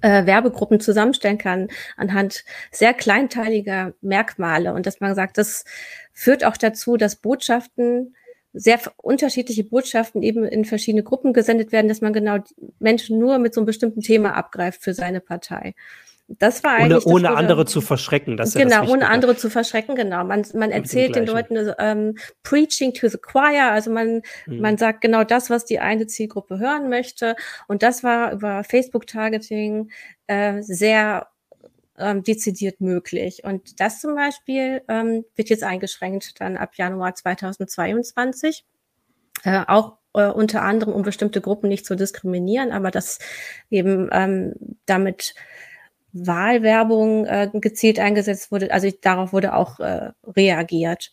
äh, 0.00 0.26
Werbegruppen 0.26 0.80
zusammenstellen 0.80 1.38
kann 1.38 1.68
anhand 1.96 2.44
sehr 2.70 2.94
kleinteiliger 2.94 3.94
Merkmale 4.00 4.72
und 4.74 4.86
dass 4.86 5.00
man 5.00 5.14
sagt, 5.14 5.38
das 5.38 5.64
führt 6.12 6.44
auch 6.44 6.56
dazu, 6.56 6.96
dass 6.96 7.16
Botschaften 7.16 8.14
sehr 8.52 8.80
unterschiedliche 8.98 9.64
Botschaften 9.64 10.22
eben 10.22 10.44
in 10.44 10.64
verschiedene 10.64 11.02
Gruppen 11.02 11.32
gesendet 11.32 11.72
werden, 11.72 11.88
dass 11.88 12.02
man 12.02 12.12
genau 12.12 12.38
Menschen 12.78 13.18
nur 13.18 13.38
mit 13.38 13.54
so 13.54 13.60
einem 13.60 13.66
bestimmten 13.66 14.02
Thema 14.02 14.34
abgreift 14.34 14.82
für 14.82 14.92
seine 14.92 15.20
Partei. 15.20 15.74
Das 16.38 16.62
war 16.64 16.72
eigentlich. 16.72 17.06
Ohne, 17.06 17.14
ohne 17.14 17.28
wurde, 17.28 17.36
andere 17.36 17.66
zu 17.66 17.80
verschrecken. 17.80 18.36
Das 18.36 18.54
genau, 18.54 18.84
ja 18.84 18.88
ohne 18.88 19.08
andere 19.08 19.36
zu 19.36 19.50
verschrecken, 19.50 19.94
genau. 19.94 20.24
Man, 20.24 20.44
man 20.54 20.70
erzählt 20.70 21.14
den 21.14 21.26
Leuten 21.26 21.56
ähm, 21.78 22.16
Preaching 22.42 22.94
to 22.94 23.08
the 23.08 23.18
Choir, 23.18 23.70
also 23.70 23.90
man, 23.90 24.22
mhm. 24.46 24.60
man 24.60 24.78
sagt 24.78 25.00
genau 25.00 25.24
das, 25.24 25.50
was 25.50 25.64
die 25.64 25.80
eine 25.80 26.06
Zielgruppe 26.06 26.58
hören 26.58 26.88
möchte. 26.88 27.36
Und 27.68 27.82
das 27.82 28.02
war 28.02 28.32
über 28.32 28.64
Facebook-Targeting 28.64 29.90
äh, 30.26 30.62
sehr 30.62 31.28
ähm, 31.98 32.22
dezidiert 32.22 32.80
möglich. 32.80 33.44
Und 33.44 33.80
das 33.80 34.00
zum 34.00 34.14
Beispiel 34.14 34.82
ähm, 34.88 35.24
wird 35.34 35.50
jetzt 35.50 35.64
eingeschränkt 35.64 36.40
dann 36.40 36.56
ab 36.56 36.74
Januar 36.76 37.14
2022. 37.14 38.64
Äh, 39.44 39.62
auch 39.66 39.98
äh, 40.14 40.26
unter 40.26 40.62
anderem, 40.62 40.94
um 40.94 41.02
bestimmte 41.02 41.40
Gruppen 41.40 41.68
nicht 41.68 41.86
zu 41.86 41.96
diskriminieren, 41.96 42.72
aber 42.72 42.90
das 42.90 43.18
eben 43.70 44.08
ähm, 44.12 44.54
damit 44.86 45.34
Wahlwerbung 46.12 47.26
äh, 47.26 47.48
gezielt 47.54 47.98
eingesetzt 47.98 48.52
wurde. 48.52 48.72
Also 48.72 48.90
darauf 49.00 49.32
wurde 49.32 49.54
auch 49.54 49.80
äh, 49.80 50.10
reagiert. 50.26 51.12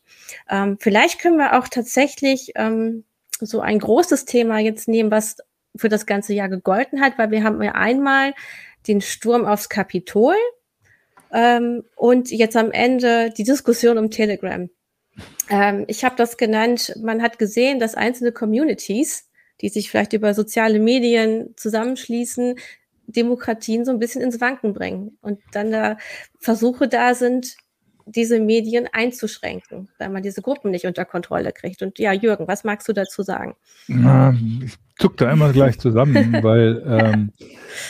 Ähm, 0.50 0.78
vielleicht 0.80 1.20
können 1.20 1.38
wir 1.38 1.58
auch 1.58 1.68
tatsächlich 1.68 2.52
ähm, 2.56 3.06
so 3.40 3.62
ein 3.62 3.80
großes 3.80 4.26
Thema 4.26 4.60
jetzt 4.60 4.88
nehmen, 4.88 5.12
was 5.12 5.38
für 5.76 5.90
das 5.90 6.06
ganze 6.06 6.34
Jahr 6.34 6.50
gegolten 6.50 7.02
hat, 7.02 7.18
weil 7.18 7.32
wir 7.32 7.44
haben 7.44 7.62
ja 7.62 7.74
einmal 7.74 8.34
den 8.88 9.02
Sturm 9.02 9.46
aufs 9.46 9.70
Kapitol 9.70 10.36
ähm, 11.32 11.84
und 11.96 12.32
jetzt 12.32 12.58
am 12.58 12.72
Ende 12.72 13.32
die 13.32 13.44
Diskussion 13.44 13.98
um 13.98 14.12
Telegram. 14.12 14.70
Ähm, 15.50 15.86
ich 15.88 16.04
habe 16.04 16.16
das 16.16 16.38
genannt, 16.38 16.94
man 17.02 17.22
hat 17.22 17.40
gesehen, 17.40 17.80
dass 17.80 17.96
einzelne 17.96 18.32
Communities, 18.32 19.30
die 19.62 19.70
sich 19.70 19.90
vielleicht 19.90 20.14
über 20.14 20.34
soziale 20.34 20.80
Medien 20.80 21.54
zusammenschließen, 21.58 22.56
Demokratien 23.12 23.86
so 23.86 23.92
ein 23.92 24.00
bisschen 24.00 24.22
ins 24.22 24.40
Wanken 24.42 24.74
bringen 24.74 25.18
und 25.22 25.40
dann 25.52 25.72
da 25.72 25.98
Versuche 26.40 26.88
da 26.88 27.14
sind, 27.14 27.58
diese 28.12 28.40
Medien 28.40 28.88
einzuschränken, 28.92 29.90
weil 30.00 30.10
man 30.10 30.24
diese 30.24 30.42
Gruppen 30.42 30.72
nicht 30.72 30.86
unter 30.86 31.06
Kontrolle 31.06 31.52
kriegt. 31.52 31.82
Und 31.82 32.00
ja, 32.00 32.12
Jürgen, 32.12 32.48
was 32.48 32.64
magst 32.64 32.88
du 32.88 32.94
dazu 32.94 33.22
sagen? 33.22 33.56
Na, 33.88 34.36
ich 34.64 34.76
zuck 34.98 35.18
da 35.18 35.32
immer 35.32 35.52
gleich 35.52 35.80
zusammen, 35.80 36.16
weil 36.44 36.84
ähm, 36.86 37.32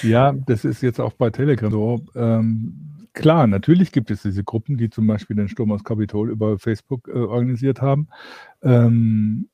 ja, 0.03 0.33
das 0.45 0.65
ist 0.65 0.81
jetzt 0.81 0.99
auch 0.99 1.13
bei 1.13 1.29
Telegram 1.29 1.71
so. 1.71 2.05
Ähm, 2.15 3.07
klar, 3.13 3.47
natürlich 3.47 3.91
gibt 3.91 4.11
es 4.11 4.23
diese 4.23 4.43
Gruppen, 4.43 4.77
die 4.77 4.89
zum 4.89 5.07
Beispiel 5.07 5.35
den 5.35 5.47
Sturm 5.47 5.71
aus 5.71 5.83
Kapitol 5.83 6.29
über 6.29 6.59
Facebook 6.59 7.07
äh, 7.07 7.17
organisiert 7.17 7.81
haben. 7.81 8.09
Ähm, 8.61 9.49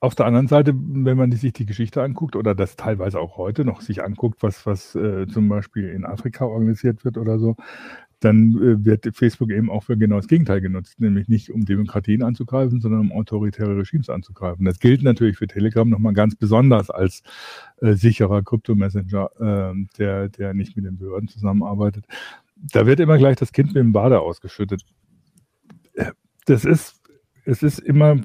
auf 0.00 0.16
der 0.16 0.26
anderen 0.26 0.48
Seite, 0.48 0.74
wenn 0.74 1.16
man 1.16 1.30
sich 1.30 1.52
die 1.52 1.66
Geschichte 1.66 2.02
anguckt 2.02 2.34
oder 2.34 2.52
das 2.52 2.74
teilweise 2.74 3.20
auch 3.20 3.36
heute 3.36 3.64
noch 3.64 3.80
sich 3.80 4.02
anguckt, 4.02 4.42
was, 4.42 4.66
was 4.66 4.96
äh, 4.96 5.28
zum 5.28 5.48
Beispiel 5.48 5.88
in 5.90 6.04
Afrika 6.04 6.44
organisiert 6.46 7.04
wird 7.04 7.16
oder 7.16 7.38
so, 7.38 7.54
dann 8.18 8.56
äh, 8.56 8.84
wird 8.84 9.08
Facebook 9.14 9.52
eben 9.52 9.70
auch 9.70 9.84
für 9.84 9.96
genau 9.96 10.16
das 10.16 10.26
Gegenteil 10.26 10.60
genutzt, 10.60 11.00
nämlich 11.00 11.28
nicht 11.28 11.50
um 11.50 11.64
Demokratien 11.64 12.24
anzugreifen, 12.24 12.80
sondern 12.80 13.02
um 13.02 13.12
autoritäre 13.12 13.76
Regimes 13.76 14.08
anzugreifen. 14.08 14.64
Das 14.64 14.80
gilt 14.80 15.04
natürlich 15.04 15.38
für 15.38 15.46
Telegram 15.46 15.88
nochmal 15.88 16.12
ganz 16.12 16.34
besonders 16.34 16.90
als 16.90 17.22
äh, 17.80 17.92
sicherer 17.92 18.42
Kryptomessenger, 18.42 19.30
äh, 19.38 19.86
der, 19.96 20.28
der 20.28 20.54
nicht 20.54 20.74
mit 20.74 20.86
den 20.86 20.98
Behörden 20.98 21.28
zusammenarbeitet. 21.28 22.04
Da 22.56 22.84
wird 22.84 22.98
immer 22.98 23.16
gleich 23.16 23.36
das 23.36 23.52
Kind 23.52 23.68
mit 23.68 23.76
dem 23.76 23.92
Bade 23.92 24.18
ausgeschüttet. 24.18 24.84
Äh, 25.94 26.10
das 26.46 26.64
ist, 26.64 27.00
es 27.44 27.62
ist 27.62 27.78
immer 27.78 28.16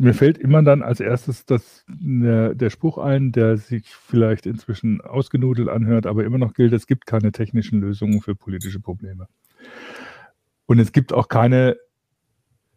mir 0.00 0.14
fällt 0.14 0.38
immer 0.38 0.62
dann 0.62 0.82
als 0.82 1.00
erstes 1.00 1.44
das, 1.44 1.84
der, 1.88 2.54
der, 2.54 2.70
Spruch 2.70 2.96
ein, 2.96 3.32
der 3.32 3.58
sich 3.58 3.86
vielleicht 3.86 4.46
inzwischen 4.46 5.02
ausgenudelt 5.02 5.68
anhört, 5.68 6.06
aber 6.06 6.24
immer 6.24 6.38
noch 6.38 6.54
gilt, 6.54 6.72
es 6.72 6.86
gibt 6.86 7.06
keine 7.06 7.32
technischen 7.32 7.80
Lösungen 7.80 8.22
für 8.22 8.34
politische 8.34 8.80
Probleme. 8.80 9.28
Und 10.64 10.78
es 10.78 10.92
gibt 10.92 11.12
auch 11.12 11.28
keine 11.28 11.76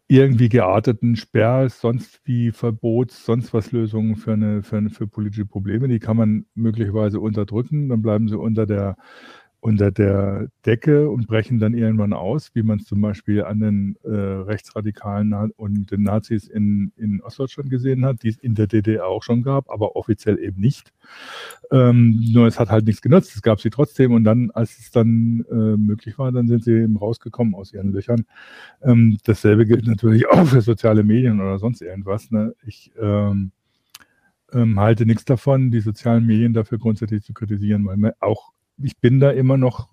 irgendwie 0.06 0.50
gearteten 0.50 1.16
Sperrs, 1.16 1.80
sonst 1.80 2.20
wie 2.24 2.52
Verbots, 2.52 3.24
sonst 3.24 3.54
was 3.54 3.72
Lösungen 3.72 4.16
für, 4.16 4.34
eine, 4.34 4.62
für, 4.62 4.76
eine, 4.76 4.90
für 4.90 5.06
politische 5.06 5.46
Probleme. 5.46 5.88
Die 5.88 6.00
kann 6.00 6.18
man 6.18 6.44
möglicherweise 6.54 7.20
unterdrücken, 7.20 7.88
dann 7.88 8.02
bleiben 8.02 8.28
sie 8.28 8.38
unter 8.38 8.66
der 8.66 8.96
unter 9.64 9.90
der 9.90 10.48
Decke 10.66 11.08
und 11.08 11.26
brechen 11.26 11.58
dann 11.58 11.72
irgendwann 11.72 12.12
aus, 12.12 12.50
wie 12.52 12.62
man 12.62 12.80
es 12.80 12.84
zum 12.84 13.00
Beispiel 13.00 13.44
an 13.44 13.60
den 13.60 13.96
äh, 14.04 14.10
Rechtsradikalen 14.10 15.32
und 15.56 15.90
den 15.90 16.02
Nazis 16.02 16.48
in, 16.48 16.92
in 16.98 17.22
Ostdeutschland 17.22 17.70
gesehen 17.70 18.04
hat, 18.04 18.22
die 18.22 18.28
es 18.28 18.36
in 18.36 18.54
der 18.54 18.66
DDR 18.66 19.06
auch 19.06 19.22
schon 19.22 19.42
gab, 19.42 19.70
aber 19.70 19.96
offiziell 19.96 20.38
eben 20.38 20.60
nicht. 20.60 20.92
Ähm, 21.72 22.22
nur 22.30 22.46
es 22.46 22.60
hat 22.60 22.68
halt 22.68 22.84
nichts 22.84 23.00
genutzt, 23.00 23.34
es 23.34 23.40
gab 23.40 23.58
sie 23.58 23.70
trotzdem 23.70 24.12
und 24.12 24.24
dann, 24.24 24.50
als 24.50 24.78
es 24.78 24.90
dann 24.90 25.46
äh, 25.50 25.78
möglich 25.78 26.18
war, 26.18 26.30
dann 26.30 26.46
sind 26.46 26.62
sie 26.62 26.82
eben 26.82 26.98
rausgekommen 26.98 27.54
aus 27.54 27.72
ihren 27.72 27.90
Löchern. 27.90 28.26
Ähm, 28.82 29.16
dasselbe 29.24 29.64
gilt 29.64 29.86
natürlich 29.86 30.28
auch 30.30 30.44
für 30.44 30.60
soziale 30.60 31.04
Medien 31.04 31.40
oder 31.40 31.58
sonst 31.58 31.80
irgendwas. 31.80 32.30
Ne? 32.30 32.54
Ich 32.66 32.92
ähm, 33.00 33.50
ähm 34.52 34.78
halte 34.78 35.06
nichts 35.06 35.24
davon, 35.24 35.70
die 35.70 35.80
sozialen 35.80 36.26
Medien 36.26 36.52
dafür 36.52 36.76
grundsätzlich 36.76 37.22
zu 37.22 37.32
kritisieren, 37.32 37.86
weil 37.86 37.96
man 37.96 38.12
auch 38.20 38.53
ich 38.82 38.98
bin 38.98 39.20
da 39.20 39.30
immer 39.30 39.56
noch 39.56 39.88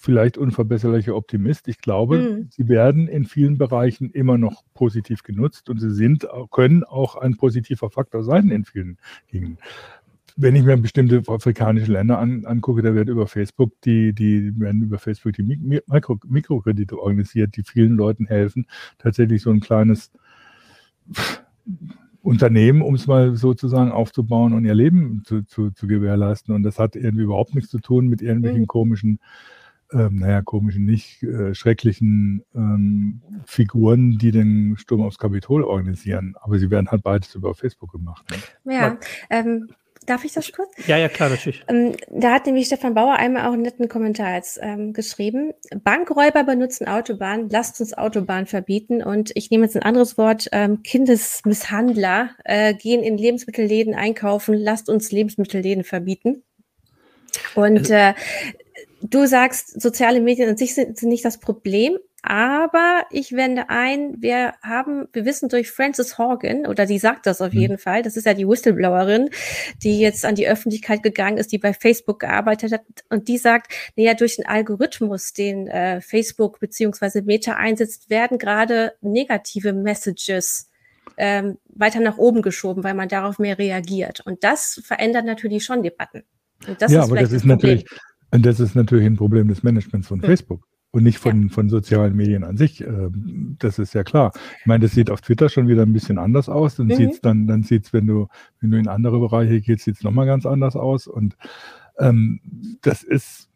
vielleicht 0.00 0.38
unverbesserlicher 0.38 1.16
Optimist. 1.16 1.68
Ich 1.68 1.78
glaube, 1.78 2.18
mhm. 2.18 2.48
sie 2.50 2.68
werden 2.68 3.08
in 3.08 3.24
vielen 3.24 3.58
Bereichen 3.58 4.10
immer 4.10 4.38
noch 4.38 4.62
positiv 4.74 5.22
genutzt 5.22 5.68
und 5.68 5.80
sie 5.80 5.90
sind, 5.90 6.26
können 6.50 6.84
auch 6.84 7.16
ein 7.16 7.36
positiver 7.36 7.90
Faktor 7.90 8.22
sein 8.22 8.50
in 8.50 8.64
vielen 8.64 8.98
Dingen. 9.32 9.58
Wenn 10.36 10.54
ich 10.54 10.62
mir 10.62 10.76
bestimmte 10.76 11.22
afrikanische 11.26 11.90
Länder 11.90 12.18
an, 12.18 12.46
angucke, 12.46 12.82
da 12.82 12.94
wird 12.94 13.08
über 13.08 13.26
Facebook 13.26 13.72
die, 13.82 14.12
die 14.12 14.58
werden 14.60 14.82
über 14.82 14.98
Facebook 14.98 15.32
die 15.32 15.42
Mikro, 15.42 16.20
Mikrokredite 16.24 16.96
organisiert, 16.96 17.56
die 17.56 17.64
vielen 17.64 17.96
Leuten 17.96 18.26
helfen, 18.26 18.66
tatsächlich 18.98 19.42
so 19.42 19.50
ein 19.50 19.58
kleines 19.58 20.12
Unternehmen, 22.28 22.82
um 22.82 22.94
es 22.94 23.06
mal 23.06 23.34
sozusagen 23.36 23.90
aufzubauen 23.90 24.52
und 24.52 24.66
ihr 24.66 24.74
Leben 24.74 25.22
zu, 25.24 25.42
zu, 25.44 25.70
zu, 25.70 25.86
gewährleisten. 25.86 26.54
Und 26.54 26.62
das 26.62 26.78
hat 26.78 26.94
irgendwie 26.94 27.24
überhaupt 27.24 27.54
nichts 27.54 27.70
zu 27.70 27.78
tun 27.78 28.06
mit 28.06 28.20
irgendwelchen 28.20 28.62
mhm. 28.62 28.66
komischen, 28.66 29.20
ähm, 29.92 30.16
naja, 30.16 30.42
komischen, 30.42 30.84
nicht 30.84 31.22
äh, 31.22 31.54
schrecklichen 31.54 32.44
ähm, 32.54 33.22
Figuren, 33.46 34.18
die 34.18 34.30
den 34.30 34.76
Sturm 34.76 35.00
aufs 35.00 35.16
Kapitol 35.16 35.64
organisieren. 35.64 36.34
Aber 36.40 36.58
sie 36.58 36.70
werden 36.70 36.90
halt 36.90 37.02
beides 37.02 37.34
über 37.34 37.54
Facebook 37.54 37.92
gemacht. 37.92 38.26
Ne? 38.64 38.74
Ja, 38.74 38.98
ähm, 39.30 39.68
Darf 40.08 40.24
ich 40.24 40.32
das 40.32 40.50
kurz? 40.52 40.70
Ja, 40.86 40.96
ja, 40.96 41.10
klar, 41.10 41.28
natürlich. 41.28 41.62
Ähm, 41.68 41.94
da 42.08 42.32
hat 42.32 42.46
nämlich 42.46 42.64
Stefan 42.64 42.94
Bauer 42.94 43.16
einmal 43.16 43.46
auch 43.46 43.52
einen 43.52 43.60
netten 43.60 43.90
Kommentar 43.90 44.36
jetzt, 44.36 44.58
ähm, 44.62 44.94
geschrieben. 44.94 45.52
Bankräuber 45.84 46.44
benutzen 46.44 46.88
Autobahn, 46.88 47.50
lasst 47.50 47.78
uns 47.82 47.92
Autobahn 47.92 48.46
verbieten. 48.46 49.02
Und 49.02 49.32
ich 49.34 49.50
nehme 49.50 49.66
jetzt 49.66 49.76
ein 49.76 49.82
anderes 49.82 50.16
Wort, 50.16 50.48
ähm, 50.52 50.82
Kindesmisshandler 50.82 52.30
äh, 52.46 52.72
gehen 52.72 53.02
in 53.02 53.18
Lebensmittelläden 53.18 53.94
einkaufen, 53.94 54.54
lasst 54.54 54.88
uns 54.88 55.12
Lebensmittelläden 55.12 55.84
verbieten. 55.84 56.42
Und 57.54 57.90
also 57.90 57.92
äh, 57.92 58.14
du 59.02 59.26
sagst, 59.26 59.78
soziale 59.78 60.22
Medien 60.22 60.48
an 60.48 60.56
sich 60.56 60.74
sind, 60.74 60.96
sind 60.96 61.10
nicht 61.10 61.26
das 61.26 61.38
Problem, 61.38 61.98
aber 62.28 63.04
ich 63.10 63.32
wende 63.32 63.70
ein, 63.70 64.20
wir 64.20 64.52
haben, 64.60 65.08
wir 65.14 65.24
wissen 65.24 65.48
durch 65.48 65.70
Frances 65.70 66.18
Horgan, 66.18 66.66
oder 66.66 66.84
die 66.84 66.98
sagt 66.98 67.24
das 67.24 67.40
auf 67.40 67.54
mhm. 67.54 67.60
jeden 67.60 67.78
Fall, 67.78 68.02
das 68.02 68.18
ist 68.18 68.26
ja 68.26 68.34
die 68.34 68.46
Whistleblowerin, 68.46 69.30
die 69.82 69.98
jetzt 69.98 70.26
an 70.26 70.34
die 70.34 70.46
Öffentlichkeit 70.46 71.02
gegangen 71.02 71.38
ist, 71.38 71.52
die 71.52 71.58
bei 71.58 71.72
Facebook 71.72 72.20
gearbeitet 72.20 72.72
hat, 72.72 72.82
und 73.08 73.28
die 73.28 73.38
sagt, 73.38 73.72
naja, 73.96 74.12
durch 74.12 74.36
den 74.36 74.44
Algorithmus, 74.44 75.32
den 75.32 75.68
äh, 75.68 76.02
Facebook 76.02 76.60
beziehungsweise 76.60 77.22
Meta 77.22 77.54
einsetzt, 77.54 78.10
werden 78.10 78.36
gerade 78.36 78.92
negative 79.00 79.72
Messages 79.72 80.68
ähm, 81.16 81.56
weiter 81.70 82.00
nach 82.00 82.18
oben 82.18 82.42
geschoben, 82.42 82.84
weil 82.84 82.92
man 82.92 83.08
darauf 83.08 83.38
mehr 83.38 83.58
reagiert. 83.58 84.20
Und 84.20 84.44
das 84.44 84.82
verändert 84.84 85.24
natürlich 85.24 85.64
schon 85.64 85.82
Debatten. 85.82 86.24
Und 86.66 86.82
das 86.82 86.92
ja, 86.92 87.00
ist 87.00 87.06
aber 87.06 87.20
das 87.20 87.32
ist 87.32 87.40
das 87.40 87.44
natürlich, 87.44 87.86
das 88.32 88.60
ist 88.60 88.74
natürlich 88.74 89.06
ein 89.06 89.16
Problem 89.16 89.48
des 89.48 89.62
Managements 89.62 90.08
von 90.08 90.20
hm. 90.20 90.28
Facebook 90.28 90.68
und 90.90 91.02
nicht 91.02 91.18
von, 91.18 91.44
ja. 91.44 91.48
von 91.50 91.68
sozialen 91.68 92.16
Medien 92.16 92.44
an 92.44 92.56
sich. 92.56 92.80
Ähm, 92.80 93.56
das 93.58 93.78
ist 93.78 93.94
ja 93.94 94.04
klar. 94.04 94.32
Ich 94.60 94.66
meine, 94.66 94.82
das 94.82 94.92
sieht 94.92 95.10
auf 95.10 95.20
Twitter 95.20 95.48
schon 95.48 95.68
wieder 95.68 95.82
ein 95.82 95.92
bisschen 95.92 96.18
anders 96.18 96.48
aus. 96.48 96.76
Dann 96.76 96.86
mhm. 96.86 96.94
sieht's 96.94 97.20
dann, 97.20 97.46
dann 97.46 97.62
sieht's, 97.62 97.92
wenn 97.92 98.06
du, 98.06 98.28
wenn 98.60 98.70
du 98.70 98.78
in 98.78 98.88
andere 98.88 99.18
Bereiche 99.20 99.60
gehst, 99.60 99.84
sieht's 99.84 100.02
nochmal 100.02 100.26
ganz 100.26 100.46
anders 100.46 100.76
aus. 100.76 101.06
Und 101.06 101.36
ähm, 101.98 102.40
das 102.80 103.02
ist, 103.02 103.50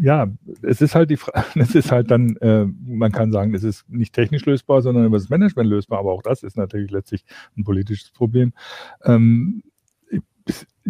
ja, 0.00 0.26
es 0.62 0.80
ist 0.80 0.94
halt 0.94 1.10
die 1.10 1.18
Frage, 1.18 1.44
es 1.56 1.74
ist 1.74 1.92
halt 1.92 2.10
dann, 2.10 2.36
äh, 2.36 2.66
man 2.86 3.12
kann 3.12 3.30
sagen, 3.30 3.54
es 3.54 3.62
ist 3.62 3.88
nicht 3.90 4.14
technisch 4.14 4.46
lösbar, 4.46 4.80
sondern 4.80 5.04
über 5.04 5.18
das 5.18 5.28
Management 5.28 5.68
lösbar, 5.68 5.98
aber 5.98 6.12
auch 6.12 6.22
das 6.22 6.42
ist 6.42 6.56
natürlich 6.56 6.90
letztlich 6.90 7.24
ein 7.58 7.64
politisches 7.64 8.10
Problem. 8.10 8.54
Ähm, 9.04 9.62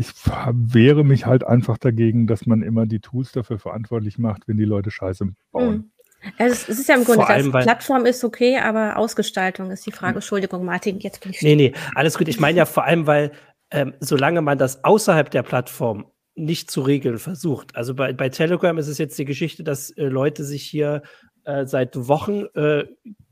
ich 0.00 0.12
wehre 0.52 1.04
mich 1.04 1.26
halt 1.26 1.46
einfach 1.46 1.76
dagegen, 1.76 2.26
dass 2.26 2.46
man 2.46 2.62
immer 2.62 2.86
die 2.86 3.00
Tools 3.00 3.32
dafür 3.32 3.58
verantwortlich 3.58 4.18
macht, 4.18 4.48
wenn 4.48 4.56
die 4.56 4.64
Leute 4.64 4.90
Scheiße 4.90 5.28
bauen. 5.52 5.76
Mhm. 5.76 5.90
Es 6.36 6.68
ist 6.68 6.88
ja 6.88 6.96
im 6.96 7.04
Grunde, 7.04 7.26
allem, 7.26 7.52
das 7.52 7.64
Plattform 7.64 8.04
ist 8.04 8.24
okay, 8.24 8.58
aber 8.58 8.96
Ausgestaltung 8.96 9.70
ist 9.70 9.86
die 9.86 9.92
Frage. 9.92 10.16
Entschuldigung, 10.16 10.64
Martin, 10.64 10.98
jetzt 11.00 11.22
bin 11.22 11.32
ich. 11.32 11.40
Nee, 11.42 11.56
nee, 11.56 11.72
alles 11.94 12.18
gut. 12.18 12.28
Ich 12.28 12.40
meine 12.40 12.58
ja 12.58 12.66
vor 12.66 12.84
allem, 12.84 13.06
weil 13.06 13.32
ähm, 13.70 13.94
solange 14.00 14.42
man 14.42 14.58
das 14.58 14.84
außerhalb 14.84 15.30
der 15.30 15.42
Plattform 15.42 16.06
nicht 16.34 16.70
zu 16.70 16.80
regeln 16.82 17.18
versucht. 17.18 17.76
Also 17.76 17.94
bei, 17.94 18.12
bei 18.12 18.28
Telegram 18.28 18.76
ist 18.78 18.88
es 18.88 18.98
jetzt 18.98 19.18
die 19.18 19.24
Geschichte, 19.24 19.64
dass 19.64 19.90
äh, 19.90 20.04
Leute 20.04 20.44
sich 20.44 20.62
hier 20.62 21.02
äh, 21.50 21.66
seit 21.66 22.08
Wochen 22.08 22.44
äh, 22.54 22.84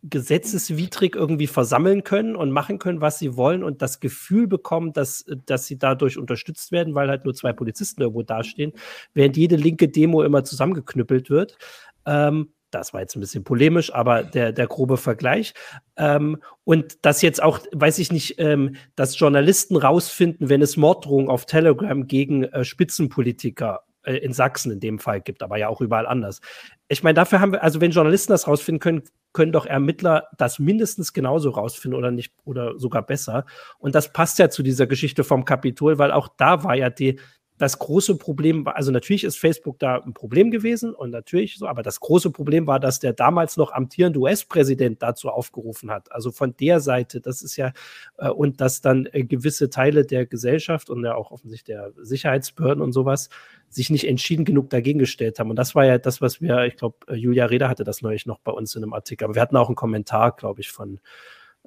gesetzeswidrig 0.02 1.14
irgendwie 1.14 1.46
versammeln 1.46 2.02
können 2.02 2.36
und 2.36 2.50
machen 2.50 2.78
können, 2.78 3.00
was 3.00 3.18
sie 3.18 3.36
wollen 3.36 3.62
und 3.62 3.82
das 3.82 4.00
Gefühl 4.00 4.46
bekommen, 4.46 4.92
dass, 4.92 5.24
dass 5.46 5.66
sie 5.66 5.78
dadurch 5.78 6.18
unterstützt 6.18 6.72
werden, 6.72 6.94
weil 6.94 7.08
halt 7.08 7.24
nur 7.24 7.34
zwei 7.34 7.52
Polizisten 7.52 8.02
irgendwo 8.02 8.22
dastehen, 8.22 8.72
während 9.14 9.36
jede 9.36 9.56
linke 9.56 9.88
Demo 9.88 10.22
immer 10.22 10.44
zusammengeknüppelt 10.44 11.30
wird. 11.30 11.58
Ähm, 12.06 12.52
das 12.70 12.92
war 12.92 13.00
jetzt 13.00 13.16
ein 13.16 13.20
bisschen 13.20 13.44
polemisch, 13.44 13.92
aber 13.94 14.22
der, 14.22 14.52
der 14.52 14.66
grobe 14.66 14.98
Vergleich. 14.98 15.54
Ähm, 15.96 16.38
und 16.64 17.04
dass 17.04 17.22
jetzt 17.22 17.42
auch, 17.42 17.60
weiß 17.72 17.98
ich 17.98 18.12
nicht, 18.12 18.38
ähm, 18.38 18.76
dass 18.94 19.18
Journalisten 19.18 19.76
rausfinden, 19.76 20.48
wenn 20.48 20.62
es 20.62 20.76
Morddrohungen 20.76 21.30
auf 21.30 21.46
Telegram 21.46 22.06
gegen 22.06 22.44
äh, 22.44 22.64
Spitzenpolitiker 22.64 23.84
äh, 24.02 24.16
in 24.16 24.32
Sachsen 24.32 24.72
in 24.72 24.80
dem 24.80 24.98
Fall 24.98 25.20
gibt, 25.20 25.42
aber 25.42 25.58
ja 25.58 25.68
auch 25.68 25.80
überall 25.80 26.06
anders. 26.06 26.40
Ich 26.88 27.02
meine, 27.02 27.14
dafür 27.14 27.40
haben 27.40 27.52
wir, 27.52 27.62
also 27.62 27.80
wenn 27.80 27.90
Journalisten 27.90 28.32
das 28.32 28.46
rausfinden 28.46 28.80
können, 28.80 29.02
können 29.32 29.52
doch 29.52 29.66
Ermittler 29.66 30.28
das 30.36 30.58
mindestens 30.58 31.12
genauso 31.12 31.50
rausfinden 31.50 31.98
oder 31.98 32.10
nicht 32.10 32.32
oder 32.44 32.78
sogar 32.78 33.02
besser. 33.02 33.44
Und 33.78 33.94
das 33.94 34.12
passt 34.12 34.38
ja 34.38 34.50
zu 34.50 34.62
dieser 34.62 34.86
Geschichte 34.86 35.22
vom 35.24 35.44
Kapitol, 35.44 35.98
weil 35.98 36.12
auch 36.12 36.28
da 36.36 36.64
war 36.64 36.74
ja 36.74 36.90
die, 36.90 37.20
das 37.58 37.78
große 37.78 38.16
Problem 38.16 38.64
war, 38.64 38.76
also 38.76 38.92
natürlich 38.92 39.24
ist 39.24 39.36
Facebook 39.36 39.78
da 39.78 39.96
ein 39.96 40.14
Problem 40.14 40.50
gewesen 40.50 40.94
und 40.94 41.10
natürlich 41.10 41.58
so, 41.58 41.66
aber 41.66 41.82
das 41.82 41.98
große 41.98 42.30
Problem 42.30 42.66
war, 42.66 42.78
dass 42.78 43.00
der 43.00 43.12
damals 43.12 43.56
noch 43.56 43.72
amtierende 43.72 44.20
US-Präsident 44.20 45.02
dazu 45.02 45.28
aufgerufen 45.28 45.90
hat. 45.90 46.10
Also 46.12 46.30
von 46.30 46.54
der 46.56 46.80
Seite, 46.80 47.20
das 47.20 47.42
ist 47.42 47.56
ja, 47.56 47.72
äh, 48.16 48.30
und 48.30 48.60
dass 48.60 48.80
dann 48.80 49.08
äh, 49.12 49.24
gewisse 49.24 49.70
Teile 49.70 50.06
der 50.06 50.24
Gesellschaft 50.24 50.88
und 50.88 51.04
ja 51.04 51.16
auch 51.16 51.32
offensichtlich 51.32 51.76
der 51.76 51.92
Sicherheitsbehörden 52.00 52.82
und 52.82 52.92
sowas 52.92 53.28
sich 53.68 53.90
nicht 53.90 54.06
entschieden 54.06 54.44
genug 54.44 54.70
dagegen 54.70 55.00
gestellt 55.00 55.38
haben. 55.38 55.50
Und 55.50 55.56
das 55.56 55.74
war 55.74 55.84
ja 55.84 55.98
das, 55.98 56.22
was 56.22 56.40
wir, 56.40 56.64
ich 56.64 56.76
glaube, 56.76 56.98
äh, 57.08 57.14
Julia 57.14 57.46
Reda 57.46 57.68
hatte 57.68 57.84
das 57.84 58.02
neulich 58.02 58.24
noch 58.24 58.38
bei 58.38 58.52
uns 58.52 58.74
in 58.76 58.84
einem 58.84 58.92
Artikel, 58.92 59.24
aber 59.24 59.34
wir 59.34 59.42
hatten 59.42 59.56
auch 59.56 59.68
einen 59.68 59.76
Kommentar, 59.76 60.36
glaube 60.36 60.60
ich, 60.60 60.70
von, 60.70 61.00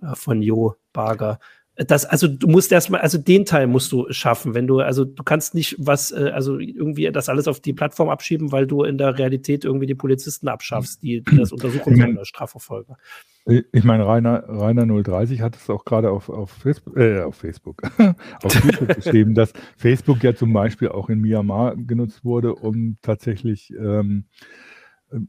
äh, 0.01 0.15
von 0.15 0.41
Jo 0.41 0.75
Barger, 0.93 1.39
das, 1.75 2.05
also 2.05 2.27
du 2.27 2.47
musst 2.47 2.71
erstmal, 2.71 3.01
also 3.01 3.17
den 3.17 3.45
Teil 3.45 3.65
musst 3.67 3.91
du 3.91 4.05
schaffen, 4.12 4.53
wenn 4.53 4.67
du, 4.67 4.79
also 4.79 5.05
du 5.05 5.23
kannst 5.23 5.55
nicht 5.55 5.75
was, 5.79 6.12
äh, 6.12 6.31
also 6.34 6.60
irgendwie 6.60 7.10
das 7.12 7.29
alles 7.29 7.47
auf 7.47 7.60
die 7.60 7.73
Plattform 7.73 8.10
abschieben, 8.10 8.51
weil 8.51 8.67
du 8.67 8.84
in 8.84 8.97
der 8.97 9.17
Realität 9.17 9.63
irgendwie 9.63 9.86
die 9.86 9.95
Polizisten 9.95 10.47
abschaffst, 10.47 11.01
die, 11.01 11.21
die 11.21 11.38
das 11.38 11.51
untersuchen 11.51 11.95
sollen 11.95 12.17
als 12.17 12.27
Strafverfolger. 12.27 12.97
Ich 13.45 13.84
meine, 13.84 14.05
Rainer, 14.05 14.43
Rainer 14.47 14.86
030 14.86 15.41
hat 15.41 15.55
es 15.55 15.69
auch 15.69 15.84
gerade 15.84 16.12
auf, 16.12 16.29
auf 16.29 16.51
Facebook, 16.51 16.95
äh, 16.97 17.21
auf 17.21 17.36
Facebook, 17.36 17.81
auf 18.43 18.63
YouTube 18.63 18.95
geschrieben, 18.95 19.34
dass 19.34 19.53
Facebook 19.77 20.21
ja 20.23 20.36
zum 20.36 20.53
Beispiel 20.53 20.89
auch 20.89 21.10
in 21.10 21.19
Myanmar 21.19 21.75
genutzt 21.75 22.23
wurde, 22.23 22.53
um 22.53 22.97
tatsächlich 23.01 23.71
ähm, 23.71 24.25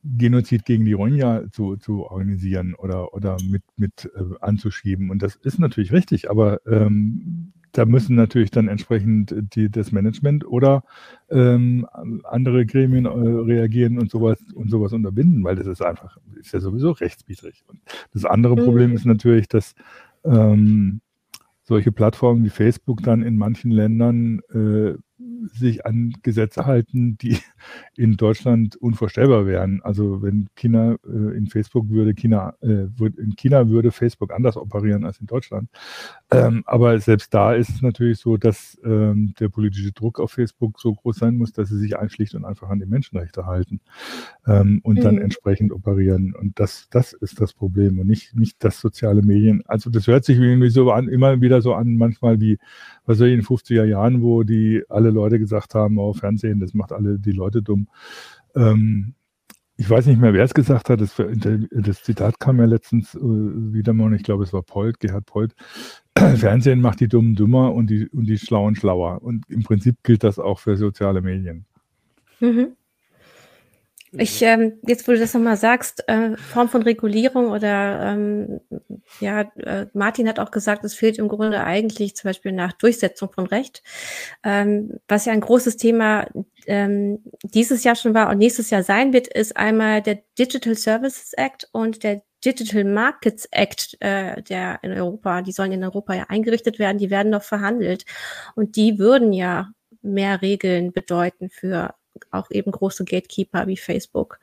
Genozid 0.05 0.65
gegen 0.65 0.85
die 0.85 0.93
Rohingya 0.93 1.51
zu, 1.51 1.77
zu 1.77 2.05
organisieren 2.05 2.75
oder, 2.75 3.15
oder 3.15 3.37
mit, 3.49 3.63
mit 3.77 4.11
äh, 4.15 4.23
anzuschieben. 4.41 5.11
Und 5.11 5.23
das 5.23 5.37
ist 5.37 5.59
natürlich 5.59 5.93
richtig, 5.93 6.31
aber 6.31 6.61
ähm, 6.67 7.53
da 7.73 7.87
müssen 7.87 8.17
natürlich 8.17 8.51
dann 8.51 8.69
entsprechend 8.69 9.35
die, 9.55 9.71
das 9.71 9.93
Management 9.93 10.47
oder 10.47 10.85
ähm, 11.31 11.87
andere 12.25 12.67
Gremien 12.67 13.07
äh, 13.07 13.09
reagieren 13.09 13.99
und 13.99 14.11
sowas 14.11 14.39
und 14.55 14.71
sowas 14.71 14.93
unterbinden, 14.93 15.43
weil 15.43 15.57
das 15.57 15.67
ist 15.67 15.83
einfach, 15.83 16.19
ist 16.39 16.53
ja 16.53 16.61
sowieso 16.61 16.91
rechtswidrig. 16.91 17.65
Und 17.67 17.81
das 18.13 18.25
andere 18.25 18.57
mhm. 18.57 18.65
Problem 18.65 18.93
ist 18.93 19.07
natürlich, 19.07 19.49
dass 19.49 19.75
ähm, 20.25 21.01
solche 21.63 21.93
Plattformen 21.93 22.45
wie 22.45 22.51
Facebook 22.51 23.03
dann 23.03 23.23
in 23.23 23.37
manchen 23.37 23.71
Ländern 23.71 24.41
äh, 24.53 24.95
sich 25.53 25.87
an 25.87 26.15
Gesetze 26.23 26.67
halten, 26.67 27.19
die 27.19 27.39
in 27.97 28.17
Deutschland 28.17 28.77
unvorstellbar 28.77 29.47
wären. 29.47 29.83
Also 29.83 30.23
wenn 30.23 30.49
China 30.55 30.97
äh, 31.05 31.37
in 31.37 31.47
Facebook 31.47 31.89
würde 31.89 32.15
China 32.15 32.55
äh, 32.61 32.87
in 33.19 33.35
China 33.37 33.69
würde 33.69 33.93
Facebook 33.93 34.33
anders 34.33 34.57
operieren 34.57 35.05
als 35.05 35.19
in 35.21 35.27
Deutschland. 35.27 35.69
Ähm, 36.33 36.63
aber 36.67 36.99
selbst 36.99 37.35
da 37.35 37.55
ist 37.55 37.69
es 37.69 37.83
natürlich 37.83 38.19
so, 38.19 38.37
dass 38.37 38.79
ähm, 38.85 39.35
der 39.39 39.49
politische 39.49 39.93
Druck 39.93 40.19
auf 40.21 40.33
Facebook 40.33 40.81
so 40.81 40.95
groß 40.95 41.17
sein 41.17 41.37
muss, 41.37 41.53
dass 41.53 41.69
sie 41.69 41.79
sich 41.79 41.95
schlicht 42.09 42.35
und 42.35 42.45
einfach 42.45 42.69
an 42.69 42.81
die 42.81 42.87
Menschenrechte 42.87 43.47
halten 43.47 43.81
ähm, 44.47 44.81
und 44.83 44.99
mhm. 44.99 45.03
dann 45.03 45.19
entsprechend 45.19 45.73
operieren. 45.73 46.35
Und 46.35 46.59
das, 46.59 46.89
das 46.91 47.13
ist 47.13 47.41
das 47.41 47.53
Problem 47.53 47.99
und 47.99 48.07
nicht, 48.07 48.35
nicht 48.35 48.63
das 48.65 48.81
soziale 48.81 49.23
Medien. 49.23 49.63
Also 49.67 49.91
das 49.91 50.07
hört 50.07 50.25
sich 50.25 50.39
irgendwie 50.39 50.71
so 50.71 50.91
an, 50.91 51.09
immer 51.09 51.41
wieder 51.41 51.61
so 51.61 51.75
an, 51.75 51.97
manchmal 51.97 52.41
wie, 52.41 52.59
was 53.05 53.19
weiß 53.19 53.27
ich, 53.27 53.35
in 53.35 53.41
den 53.41 53.47
50er 53.47 53.85
Jahren, 53.85 54.23
wo 54.23 54.43
die 54.43 54.83
alle 54.89 55.11
Leute 55.11 55.39
gesagt 55.39 55.75
haben, 55.75 55.99
oh, 55.99 56.13
Fernsehen, 56.13 56.61
das 56.61 56.75
macht 56.75 56.93
alle 56.93 57.19
die 57.19 57.33
Leute 57.33 57.63
dumm. 57.63 57.89
Ähm, 58.55 59.15
ich 59.77 59.89
weiß 59.89 60.07
nicht 60.07 60.21
mehr, 60.21 60.33
wer 60.33 60.45
es 60.45 60.55
gesagt 60.55 60.91
hat. 60.91 61.01
Das, 61.01 61.17
das 61.17 62.03
Zitat 62.03 62.39
kam 62.39 62.59
ja 62.59 62.67
letztens 62.67 63.15
äh, 63.15 63.21
wieder 63.21 63.93
mal 63.93 64.05
und 64.05 64.15
ich 64.15 64.23
glaube, 64.23 64.45
es 64.45 64.53
war 64.53 64.63
Polt, 64.63 65.01
Gerhard 65.01 65.27
Polt. 65.27 65.55
Fernsehen 66.37 66.81
macht 66.81 67.01
die 67.01 67.09
Dummen 67.09 67.35
dümmer 67.35 67.73
und 67.73 67.89
die, 67.89 68.09
und 68.09 68.27
die 68.27 68.39
Schlauen 68.39 68.77
schlauer. 68.77 69.23
Und 69.23 69.45
im 69.49 69.63
Prinzip 69.63 69.97
gilt 70.03 70.25
das 70.25 70.39
auch 70.39 70.59
für 70.59 70.77
soziale 70.77 71.21
Medien. 71.21 71.67
Mhm. 72.41 72.77
Ich, 74.15 74.43
ähm, 74.43 74.75
jetzt 74.87 75.09
wo 75.09 75.13
du 75.13 75.19
das 75.19 75.33
nochmal 75.33 75.57
sagst, 75.57 76.07
äh, 76.07 76.37
Form 76.37 76.69
von 76.69 76.83
Regulierung 76.83 77.47
oder 77.47 78.13
ähm, 78.13 78.61
ja, 79.21 79.51
äh, 79.57 79.87
Martin 79.95 80.29
hat 80.29 80.39
auch 80.39 80.51
gesagt, 80.51 80.85
es 80.85 80.93
fehlt 80.95 81.19
im 81.19 81.29
Grunde 81.29 81.65
eigentlich 81.65 82.15
zum 82.15 82.29
Beispiel 82.29 82.53
nach 82.53 82.75
Durchsetzung 82.75 83.33
von 83.33 83.47
Recht, 83.47 83.83
ähm, 84.45 84.99
was 85.09 85.25
ja 85.25 85.33
ein 85.33 85.41
großes 85.41 85.79
Thema 85.79 86.27
ähm, 86.67 87.21
dieses 87.43 87.85
Jahr 87.85 87.97
schon 87.97 88.13
war 88.13 88.29
und 88.29 88.37
nächstes 88.37 88.69
Jahr 88.69 88.83
sein 88.83 89.15
wird, 89.15 89.29
ist 89.29 89.57
einmal 89.57 90.03
der 90.03 90.19
Digital 90.39 90.75
Services 90.75 91.33
Act 91.33 91.71
und 91.73 92.03
der 92.03 92.23
Digital 92.45 92.85
Markets 92.85 93.47
Act, 93.51 93.97
äh, 94.01 94.43
der 94.43 94.81
in 94.83 94.93
Europa, 94.93 95.43
die 95.43 95.53
sollen 95.53 95.73
in 95.73 95.85
Europa 95.85 96.15
ja 96.15 96.25
eingerichtet 96.29 96.79
werden, 96.79 96.99
die 96.99 97.11
werden 97.11 97.31
noch 97.31 97.43
verhandelt 97.43 98.05
und 98.55 98.77
die 98.77 98.99
würden 98.99 99.33
ja 99.33 99.73
mehr 100.03 100.43
Regeln 100.43 100.93
bedeuten 100.93 101.51
für 101.51 101.95
auch 102.31 102.51
eben 102.51 102.73
große 102.73 103.05
Gatekeeper 103.05 103.67
wie 103.67 103.77
Facebook. 103.77 104.39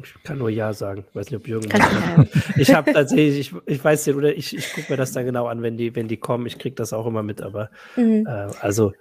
Ich 0.00 0.14
kann 0.22 0.38
nur 0.38 0.48
Ja 0.48 0.72
sagen. 0.72 1.04
Ich 1.08 1.14
weiß 1.14 1.30
nicht, 1.30 1.40
ob 1.40 1.48
Jürgen. 1.48 1.68
Ich 2.56 2.72
habe 2.72 2.92
tatsächlich, 2.92 3.38
ich, 3.38 3.54
ich 3.66 3.84
weiß 3.84 4.06
nicht, 4.06 4.16
oder 4.16 4.34
ich, 4.34 4.56
ich 4.56 4.72
gucke 4.72 4.92
mir 4.92 4.96
das 4.96 5.12
dann 5.12 5.24
genau 5.24 5.46
an, 5.46 5.62
wenn 5.62 5.76
die, 5.76 5.94
wenn 5.96 6.06
die 6.06 6.18
kommen. 6.18 6.46
Ich 6.46 6.58
kriege 6.58 6.76
das 6.76 6.92
auch 6.92 7.06
immer 7.06 7.22
mit, 7.24 7.42
aber 7.42 7.70
mhm. 7.96 8.24
äh, 8.26 8.48
also 8.60 8.92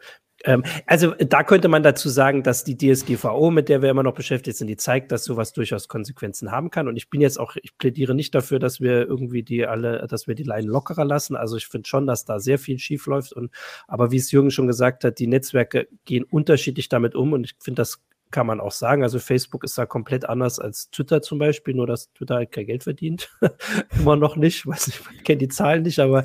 also 0.85 1.13
da 1.13 1.43
könnte 1.43 1.67
man 1.67 1.81
dazu 1.83 2.09
sagen, 2.09 2.43
dass 2.43 2.63
die 2.63 2.77
DSGVO, 2.77 3.49
mit 3.49 3.69
der 3.69 3.81
wir 3.81 3.89
immer 3.89 4.03
noch 4.03 4.13
beschäftigt 4.13 4.57
sind, 4.57 4.67
die 4.67 4.77
zeigt, 4.77 5.11
dass 5.11 5.23
sowas 5.23 5.51
durchaus 5.51 5.87
Konsequenzen 5.87 6.51
haben 6.51 6.69
kann. 6.69 6.87
Und 6.87 6.95
ich 6.95 7.09
bin 7.09 7.21
jetzt 7.21 7.39
auch, 7.39 7.55
ich 7.61 7.77
plädiere 7.77 8.13
nicht 8.13 8.35
dafür, 8.35 8.59
dass 8.59 8.79
wir 8.79 9.07
irgendwie 9.07 9.41
die 9.41 9.65
alle, 9.65 10.05
dass 10.07 10.27
wir 10.27 10.35
die 10.35 10.43
Leinen 10.43 10.69
lockerer 10.69 11.05
lassen. 11.05 11.35
Also 11.35 11.57
ich 11.57 11.67
finde 11.67 11.87
schon, 11.87 12.05
dass 12.05 12.23
da 12.23 12.39
sehr 12.39 12.59
viel 12.59 12.77
schief 12.77 13.07
läuft. 13.07 13.33
Und 13.33 13.51
aber 13.87 14.11
wie 14.11 14.17
es 14.17 14.31
Jürgen 14.31 14.51
schon 14.51 14.67
gesagt 14.67 15.03
hat, 15.03 15.17
die 15.19 15.27
Netzwerke 15.27 15.87
gehen 16.05 16.23
unterschiedlich 16.23 16.87
damit 16.87 17.15
um. 17.15 17.33
Und 17.33 17.43
ich 17.43 17.55
finde, 17.59 17.81
das 17.81 18.03
kann 18.31 18.47
man 18.47 18.59
auch 18.59 18.71
sagen. 18.71 19.03
Also 19.03 19.19
Facebook 19.19 19.63
ist 19.63 19.77
da 19.77 19.85
komplett 19.85 20.27
anders 20.27 20.59
als 20.59 20.89
Twitter 20.89 21.21
zum 21.21 21.39
Beispiel, 21.39 21.73
nur 21.73 21.87
dass 21.87 22.11
Twitter 22.13 22.35
halt 22.35 22.51
kein 22.51 22.65
Geld 22.65 22.83
verdient. 22.83 23.29
Immer 23.99 24.15
noch 24.15 24.35
nicht, 24.35 24.67
weiß 24.67 24.87
nicht, 24.87 25.01
ich 25.15 25.23
kenne 25.23 25.37
die 25.37 25.47
Zahlen 25.47 25.83
nicht, 25.83 25.99
aber 25.99 26.23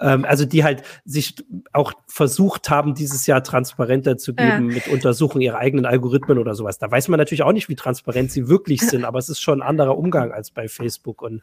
ähm, 0.00 0.24
also 0.24 0.44
die 0.44 0.64
halt 0.64 0.82
sich 1.04 1.34
auch 1.72 1.92
versucht 2.06 2.70
haben, 2.70 2.94
dieses 2.94 3.26
Jahr 3.26 3.42
transparenter 3.42 4.16
zu 4.16 4.34
geben 4.34 4.70
ja. 4.70 4.74
mit 4.74 4.88
Untersuchung 4.88 5.40
ihrer 5.40 5.58
eigenen 5.58 5.86
Algorithmen 5.86 6.38
oder 6.38 6.54
sowas. 6.54 6.78
Da 6.78 6.90
weiß 6.90 7.08
man 7.08 7.18
natürlich 7.18 7.42
auch 7.42 7.52
nicht, 7.52 7.68
wie 7.68 7.76
transparent 7.76 8.30
sie 8.30 8.48
wirklich 8.48 8.80
sind, 8.88 9.04
aber 9.04 9.18
es 9.18 9.28
ist 9.28 9.40
schon 9.40 9.62
ein 9.62 9.68
anderer 9.68 9.98
Umgang 9.98 10.32
als 10.32 10.50
bei 10.50 10.68
Facebook 10.68 11.22
und 11.22 11.42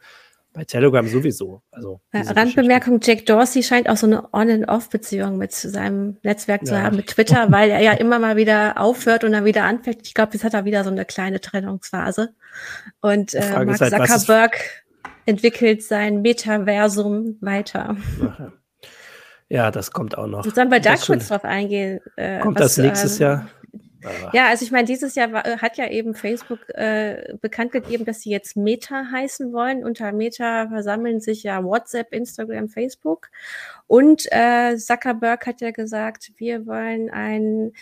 bei 0.52 0.64
Telegram 0.64 1.06
sowieso. 1.06 1.62
Also 1.70 2.00
Randbemerkung, 2.12 3.00
Jack 3.02 3.26
Dorsey 3.26 3.62
scheint 3.62 3.88
auch 3.88 3.96
so 3.96 4.06
eine 4.06 4.32
On-and-Off-Beziehung 4.32 5.38
mit 5.38 5.52
seinem 5.52 6.16
Netzwerk 6.22 6.66
zu 6.66 6.74
ja. 6.74 6.82
haben, 6.82 6.96
mit 6.96 7.08
Twitter, 7.08 7.46
weil 7.52 7.70
er 7.70 7.80
ja 7.80 7.92
immer 7.92 8.18
mal 8.18 8.36
wieder 8.36 8.80
aufhört 8.80 9.24
und 9.24 9.32
dann 9.32 9.44
wieder 9.44 9.64
anfängt. 9.64 10.06
Ich 10.06 10.14
glaube, 10.14 10.32
jetzt 10.32 10.44
hat 10.44 10.54
er 10.54 10.64
wieder 10.64 10.84
so 10.84 10.90
eine 10.90 11.04
kleine 11.04 11.40
Trennungsphase. 11.40 12.34
Und 13.00 13.34
äh, 13.34 13.64
Mark 13.64 13.80
halt, 13.80 13.92
Zuckerberg 13.92 14.84
entwickelt 15.26 15.82
sein 15.82 16.22
Metaversum 16.22 17.36
weiter. 17.40 17.96
Ja, 19.50 19.70
das 19.70 19.92
kommt 19.92 20.18
auch 20.18 20.26
noch. 20.26 20.44
Sollen 20.44 20.70
wir 20.70 20.80
da 20.80 20.96
kurz 20.96 21.28
drauf 21.28 21.44
eingehen? 21.44 22.00
Äh, 22.16 22.40
kommt 22.40 22.58
was, 22.58 22.74
das 22.74 22.84
nächstes 22.84 23.20
äh, 23.20 23.24
Jahr? 23.24 23.48
Ja, 24.32 24.48
also 24.48 24.64
ich 24.64 24.70
meine, 24.70 24.86
dieses 24.86 25.14
Jahr 25.14 25.32
war, 25.32 25.42
hat 25.44 25.76
ja 25.76 25.88
eben 25.88 26.14
Facebook 26.14 26.68
äh, 26.70 27.34
bekannt 27.40 27.72
gegeben, 27.72 28.04
dass 28.04 28.20
sie 28.20 28.30
jetzt 28.30 28.56
Meta 28.56 29.06
heißen 29.10 29.52
wollen. 29.52 29.84
Unter 29.84 30.12
Meta 30.12 30.68
versammeln 30.68 31.20
sich 31.20 31.42
ja 31.42 31.64
WhatsApp, 31.64 32.12
Instagram, 32.12 32.68
Facebook. 32.68 33.28
Und 33.86 34.26
äh, 34.30 34.76
Zuckerberg 34.76 35.46
hat 35.46 35.60
ja 35.60 35.72
gesagt, 35.72 36.32
wir 36.36 36.66
wollen 36.66 37.10
ein 37.10 37.72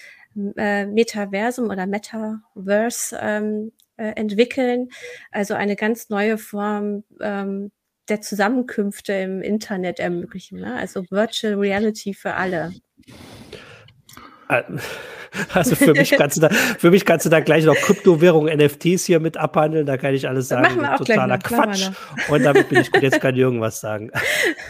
äh, 0.57 0.87
Metaversum 0.87 1.71
oder 1.71 1.87
Metaverse 1.87 3.19
ähm, 3.21 3.73
äh, 3.97 4.13
entwickeln. 4.17 4.89
Also 5.31 5.55
eine 5.55 5.77
ganz 5.77 6.09
neue 6.09 6.39
Form 6.39 7.05
ähm, 7.21 7.73
der 8.09 8.21
Zusammenkünfte 8.21 9.13
im 9.13 9.43
Internet 9.43 9.99
ermöglichen. 9.99 10.61
Ne? 10.61 10.75
Also 10.75 11.05
Virtual 11.11 11.55
Reality 11.55 12.15
für 12.15 12.35
alle. 12.35 12.73
Äh, 14.49 14.63
also 15.53 15.75
für 15.75 15.93
mich 15.93 16.11
kannst 16.19 16.37
du 16.37 16.43
da, 16.43 16.49
für 16.51 16.91
mich 16.91 17.05
kannst 17.05 17.27
du 17.27 17.31
da 17.31 17.41
gleich 17.41 17.65
noch 17.65 17.77
Kryptowährung, 17.77 18.47
NFTs 18.47 19.05
hier 19.05 19.21
mit 19.21 19.37
abhandeln. 19.37 19.87
Da 19.87 19.97
kann 19.97 20.15
ich 20.15 20.29
alles 20.29 20.49
sagen. 20.49 20.63
Machen 20.63 20.81
wir 20.81 20.95
auch 20.95 20.99
totaler 20.99 21.39
Quatsch. 21.39 21.91
Und 22.29 22.45
damit 22.45 22.69
bin 22.69 22.81
ich 22.81 22.93
gut. 22.93 23.03
Jetzt 23.03 23.21
kann 23.21 23.37
Jürgen 23.37 23.61
was 23.61 23.81
sagen. 23.81 24.11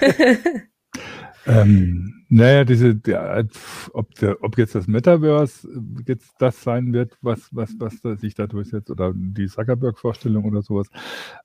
ähm, 1.47 2.25
naja, 2.29 2.65
diese, 2.65 2.97
der, 2.97 3.47
ob, 3.93 4.15
der, 4.17 4.43
ob 4.43 4.59
jetzt 4.59 4.75
das 4.75 4.89
Metaverse 4.89 5.69
jetzt 6.07 6.35
das 6.39 6.61
sein 6.61 6.93
wird, 6.93 7.17
was, 7.23 7.49
was, 7.53 7.77
was 7.79 8.21
sich 8.21 8.35
da 8.35 8.49
durchsetzt, 8.49 8.91
oder 8.91 9.13
die 9.15 9.47
Zuckerberg-Vorstellung 9.47 10.45
oder 10.45 10.63
sowas. 10.63 10.89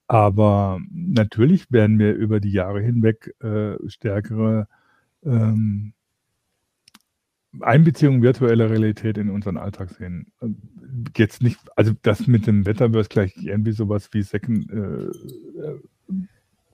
Aber 0.08 0.80
natürlich 0.92 1.72
werden 1.72 2.00
wir 2.00 2.14
über 2.16 2.40
die 2.40 2.52
Jahre 2.52 2.82
hinweg 2.82 3.36
äh, 3.44 3.76
stärkere 3.88 4.68
ähm, 5.24 5.94
Einbeziehung 7.60 8.22
virtueller 8.22 8.70
Realität 8.70 9.18
in 9.18 9.30
unseren 9.30 9.58
Alltag 9.58 9.90
sehen. 9.90 10.32
Jetzt 11.16 11.42
nicht, 11.42 11.60
also 11.76 11.92
das 12.02 12.28
mit 12.28 12.48
dem 12.48 12.62
Metaverse 12.62 13.10
gleich 13.10 13.36
irgendwie 13.38 13.74
sowas 13.74 14.10
wie 14.14 14.22
Second, 14.22 14.72
äh, 14.72 15.10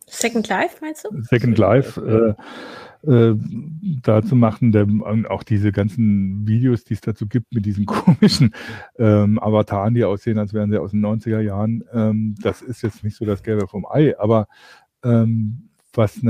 Second 0.05 0.47
Life, 0.47 0.77
meinst 0.81 1.05
du? 1.05 1.21
Second 1.23 1.57
Life 1.57 2.35
äh, 3.03 3.09
äh, 3.11 3.35
da 4.01 4.23
zu 4.23 4.35
machen, 4.35 4.71
der, 4.71 4.87
auch 5.29 5.43
diese 5.43 5.71
ganzen 5.71 6.47
Videos, 6.47 6.83
die 6.85 6.93
es 6.93 7.01
dazu 7.01 7.27
gibt 7.27 7.53
mit 7.53 7.65
diesen 7.65 7.85
komischen 7.87 8.53
ähm, 8.97 9.37
Avataren, 9.39 9.93
die 9.93 10.05
aussehen, 10.05 10.39
als 10.39 10.53
wären 10.53 10.71
sie 10.71 10.77
aus 10.77 10.91
den 10.91 11.05
90er 11.05 11.41
Jahren, 11.41 11.83
ähm, 11.91 12.35
das 12.41 12.61
ist 12.61 12.83
jetzt 12.83 13.03
nicht 13.03 13.17
so 13.17 13.25
das 13.25 13.43
Gelbe 13.43 13.67
vom 13.67 13.85
Ei, 13.85 14.17
aber 14.17 14.47
ähm, 15.03 15.69
was 15.93 16.21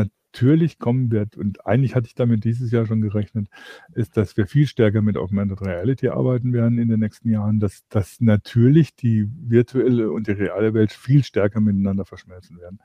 natürlich 0.41 0.79
kommen 0.79 1.11
wird, 1.11 1.37
und 1.37 1.65
eigentlich 1.65 1.95
hatte 1.95 2.07
ich 2.07 2.15
damit 2.15 2.43
dieses 2.43 2.71
Jahr 2.71 2.85
schon 2.85 3.01
gerechnet, 3.01 3.47
ist, 3.93 4.17
dass 4.17 4.37
wir 4.37 4.47
viel 4.47 4.67
stärker 4.67 5.01
mit 5.01 5.17
Augmented 5.17 5.61
Reality 5.61 6.09
arbeiten 6.09 6.53
werden 6.53 6.77
in 6.77 6.87
den 6.89 6.99
nächsten 6.99 7.29
Jahren, 7.29 7.59
dass, 7.59 7.87
dass 7.89 8.21
natürlich 8.21 8.95
die 8.95 9.27
virtuelle 9.29 10.11
und 10.11 10.27
die 10.27 10.31
reale 10.31 10.73
Welt 10.73 10.91
viel 10.91 11.23
stärker 11.23 11.59
miteinander 11.61 12.05
verschmelzen 12.05 12.59
werden 12.59 12.79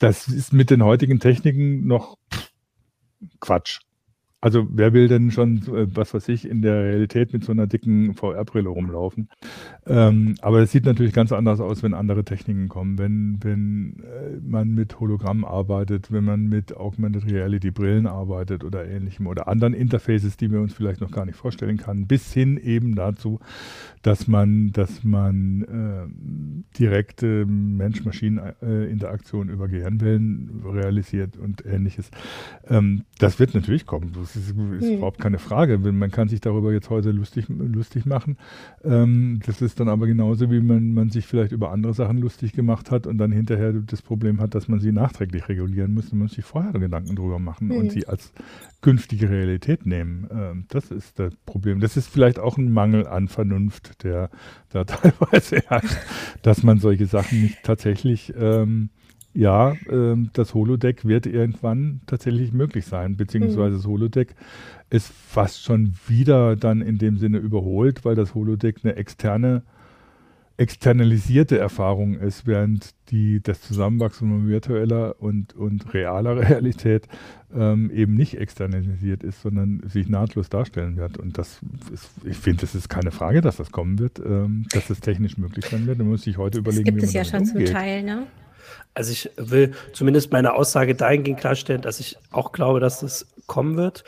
das 0.00 0.28
ist 0.28 0.52
mit 0.52 0.70
den 0.70 0.82
heutigen 0.82 1.20
Techniken 1.20 1.86
noch 1.86 2.16
Quatsch. 3.38 3.80
Also 4.42 4.66
wer 4.70 4.94
will 4.94 5.08
denn 5.08 5.30
schon, 5.30 5.58
äh, 5.68 5.86
was 5.94 6.14
weiß 6.14 6.28
ich, 6.28 6.48
in 6.48 6.62
der 6.62 6.84
Realität 6.84 7.34
mit 7.34 7.44
so 7.44 7.52
einer 7.52 7.66
dicken 7.66 8.14
VR-Brille 8.14 8.70
rumlaufen? 8.70 9.28
Ähm, 9.86 10.36
aber 10.40 10.60
es 10.60 10.72
sieht 10.72 10.86
natürlich 10.86 11.12
ganz 11.12 11.30
anders 11.32 11.60
aus, 11.60 11.82
wenn 11.82 11.92
andere 11.92 12.24
Techniken 12.24 12.68
kommen. 12.68 12.96
Wenn, 12.98 13.38
wenn 13.42 14.02
äh, 14.02 14.38
man 14.42 14.74
mit 14.74 14.98
Hologramm 14.98 15.44
arbeitet, 15.44 16.10
wenn 16.10 16.24
man 16.24 16.48
mit 16.48 16.74
Augmented 16.74 17.30
Reality 17.30 17.70
Brillen 17.70 18.06
arbeitet 18.06 18.64
oder 18.64 18.88
ähnlichem 18.88 19.26
oder 19.26 19.46
anderen 19.46 19.74
Interfaces, 19.74 20.38
die 20.38 20.50
wir 20.50 20.60
uns 20.60 20.72
vielleicht 20.72 21.02
noch 21.02 21.10
gar 21.10 21.26
nicht 21.26 21.36
vorstellen 21.36 21.76
können, 21.76 22.06
bis 22.06 22.32
hin 22.32 22.56
eben 22.56 22.94
dazu, 22.94 23.40
dass 24.02 24.26
man, 24.26 24.72
dass 24.72 25.04
man 25.04 25.62
äh, 25.62 26.06
direkte 26.78 27.44
Mensch-Maschinen-Interaktion 27.44 29.50
über 29.50 29.68
Gehirnwellen 29.68 30.62
realisiert 30.64 31.36
und 31.36 31.66
ähnliches. 31.66 32.10
Ähm, 32.68 33.02
das 33.18 33.38
wird 33.38 33.54
natürlich 33.54 33.84
kommen. 33.84 34.14
Ist, 34.36 34.50
ist 34.50 34.56
hm. 34.56 34.96
überhaupt 34.96 35.20
keine 35.20 35.38
Frage. 35.38 35.78
Man 35.78 36.10
kann 36.10 36.28
sich 36.28 36.40
darüber 36.40 36.72
jetzt 36.72 36.90
heute 36.90 37.10
lustig, 37.10 37.46
lustig 37.48 38.06
machen. 38.06 38.36
Ähm, 38.84 39.40
das 39.46 39.62
ist 39.62 39.80
dann 39.80 39.88
aber 39.88 40.06
genauso, 40.06 40.50
wie 40.50 40.60
man, 40.60 40.94
man 40.94 41.10
sich 41.10 41.26
vielleicht 41.26 41.52
über 41.52 41.70
andere 41.70 41.94
Sachen 41.94 42.18
lustig 42.18 42.52
gemacht 42.52 42.90
hat 42.90 43.06
und 43.06 43.18
dann 43.18 43.32
hinterher 43.32 43.72
das 43.72 44.02
Problem 44.02 44.40
hat, 44.40 44.54
dass 44.54 44.68
man 44.68 44.80
sie 44.80 44.92
nachträglich 44.92 45.48
regulieren 45.48 45.94
muss. 45.94 46.12
Man 46.12 46.22
muss 46.22 46.32
sich 46.32 46.44
vorher 46.44 46.72
Gedanken 46.72 47.16
drüber 47.16 47.38
machen 47.38 47.70
hm. 47.70 47.76
und 47.76 47.92
sie 47.92 48.06
als 48.06 48.32
künftige 48.80 49.28
Realität 49.28 49.86
nehmen. 49.86 50.28
Ähm, 50.30 50.64
das 50.68 50.90
ist 50.90 51.18
das 51.18 51.34
Problem. 51.46 51.80
Das 51.80 51.96
ist 51.96 52.08
vielleicht 52.08 52.38
auch 52.38 52.58
ein 52.58 52.72
Mangel 52.72 53.06
an 53.06 53.28
Vernunft, 53.28 54.02
der 54.04 54.30
da 54.70 54.84
teilweise 54.84 55.60
herrscht, 55.66 55.98
dass 56.42 56.62
man 56.62 56.78
solche 56.78 57.06
Sachen 57.06 57.42
nicht 57.42 57.62
tatsächlich 57.62 58.32
ähm, 58.36 58.90
ja, 59.32 59.72
äh, 59.72 60.16
das 60.32 60.54
Holodeck 60.54 61.04
wird 61.04 61.26
irgendwann 61.26 62.00
tatsächlich 62.06 62.52
möglich 62.52 62.86
sein, 62.86 63.16
beziehungsweise 63.16 63.76
das 63.76 63.86
Holodeck 63.86 64.34
ist 64.90 65.08
fast 65.08 65.62
schon 65.62 65.94
wieder 66.08 66.56
dann 66.56 66.82
in 66.82 66.98
dem 66.98 67.16
Sinne 67.16 67.38
überholt, 67.38 68.04
weil 68.04 68.16
das 68.16 68.34
Holodeck 68.34 68.78
eine 68.82 68.96
externe, 68.96 69.62
externalisierte 70.56 71.58
Erfahrung 71.58 72.14
ist, 72.14 72.44
während 72.44 72.90
die, 73.10 73.40
das 73.40 73.62
Zusammenwachsen 73.62 74.28
von 74.28 74.48
virtueller 74.48 75.14
und, 75.20 75.54
und 75.54 75.94
realer 75.94 76.36
Realität 76.50 77.06
ähm, 77.54 77.88
eben 77.92 78.14
nicht 78.14 78.36
externalisiert 78.36 79.22
ist, 79.22 79.42
sondern 79.42 79.80
sich 79.86 80.08
nahtlos 80.08 80.48
darstellen 80.48 80.96
wird. 80.96 81.18
Und 81.18 81.38
das 81.38 81.60
ist, 81.92 82.10
ich 82.24 82.36
finde, 82.36 82.64
es 82.64 82.74
ist 82.74 82.88
keine 82.88 83.12
Frage, 83.12 83.42
dass 83.42 83.58
das 83.58 83.70
kommen 83.70 84.00
wird, 84.00 84.18
ähm, 84.18 84.66
dass 84.72 84.90
es 84.90 84.98
technisch 85.00 85.38
möglich 85.38 85.66
sein 85.66 85.86
wird. 85.86 86.00
Da 86.00 86.04
muss 86.04 86.26
ich 86.26 86.36
heute 86.36 86.58
überlegen, 86.58 86.84
das 86.84 86.94
gibt 86.94 87.02
es 87.04 87.12
ja 87.12 87.24
schon 87.24 87.48
umgeht. 87.48 87.68
zum 87.68 87.76
Teil, 87.76 88.02
ne? 88.02 88.26
Also 88.94 89.12
ich 89.12 89.30
will 89.36 89.72
zumindest 89.92 90.32
meine 90.32 90.54
Aussage 90.54 90.94
dahingehend 90.94 91.40
klarstellen, 91.40 91.82
dass 91.82 92.00
ich 92.00 92.16
auch 92.32 92.52
glaube, 92.52 92.80
dass 92.80 93.00
das 93.00 93.26
kommen 93.46 93.76
wird. 93.76 94.04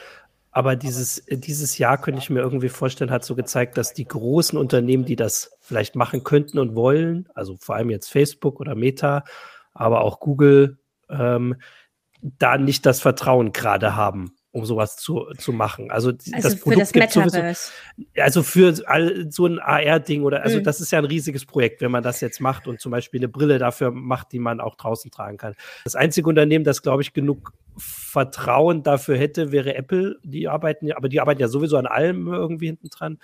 Aber 0.50 0.76
dieses, 0.76 1.24
dieses 1.28 1.78
Jahr 1.78 1.98
könnte 1.98 2.20
ich 2.20 2.28
mir 2.28 2.40
irgendwie 2.40 2.68
vorstellen, 2.68 3.10
hat 3.10 3.24
so 3.24 3.34
gezeigt, 3.34 3.78
dass 3.78 3.94
die 3.94 4.06
großen 4.06 4.58
Unternehmen, 4.58 5.06
die 5.06 5.16
das 5.16 5.56
vielleicht 5.60 5.96
machen 5.96 6.24
könnten 6.24 6.58
und 6.58 6.74
wollen, 6.74 7.28
also 7.34 7.56
vor 7.58 7.76
allem 7.76 7.88
jetzt 7.88 8.10
Facebook 8.10 8.60
oder 8.60 8.74
Meta, 8.74 9.24
aber 9.72 10.02
auch 10.02 10.20
Google, 10.20 10.78
ähm, 11.08 11.56
da 12.20 12.58
nicht 12.58 12.84
das 12.84 13.00
Vertrauen 13.00 13.52
gerade 13.52 13.96
haben 13.96 14.34
um 14.52 14.66
sowas 14.66 14.96
zu, 14.96 15.26
zu 15.38 15.52
machen. 15.52 15.90
Also, 15.90 16.10
also 16.10 16.48
das 16.48 16.60
Produkt 16.60 16.82
das 16.82 16.92
gibt 16.92 17.10
sowieso, 17.10 17.40
also 18.16 18.42
für 18.42 18.74
all, 18.86 19.26
so 19.30 19.46
ein 19.46 19.58
AR-Ding 19.58 20.22
oder 20.22 20.42
also 20.42 20.58
mhm. 20.58 20.64
das 20.64 20.80
ist 20.80 20.92
ja 20.92 20.98
ein 20.98 21.06
riesiges 21.06 21.46
Projekt, 21.46 21.80
wenn 21.80 21.90
man 21.90 22.02
das 22.02 22.20
jetzt 22.20 22.40
macht 22.40 22.68
und 22.68 22.78
zum 22.78 22.92
Beispiel 22.92 23.20
eine 23.20 23.28
Brille 23.28 23.58
dafür 23.58 23.90
macht, 23.90 24.32
die 24.32 24.38
man 24.38 24.60
auch 24.60 24.76
draußen 24.76 25.10
tragen 25.10 25.38
kann. 25.38 25.54
Das 25.84 25.94
einzige 25.94 26.28
Unternehmen, 26.28 26.64
das 26.64 26.82
glaube 26.82 27.02
ich 27.02 27.14
genug 27.14 27.54
Vertrauen 27.78 28.82
dafür 28.82 29.16
hätte, 29.16 29.52
wäre 29.52 29.74
Apple. 29.74 30.18
Die 30.22 30.48
arbeiten 30.48 30.86
ja, 30.86 30.98
aber 30.98 31.08
die 31.08 31.20
arbeiten 31.20 31.40
ja 31.40 31.48
sowieso 31.48 31.78
an 31.78 31.86
allem 31.86 32.28
irgendwie 32.28 32.66
hinten 32.66 32.90
dran. 32.90 33.18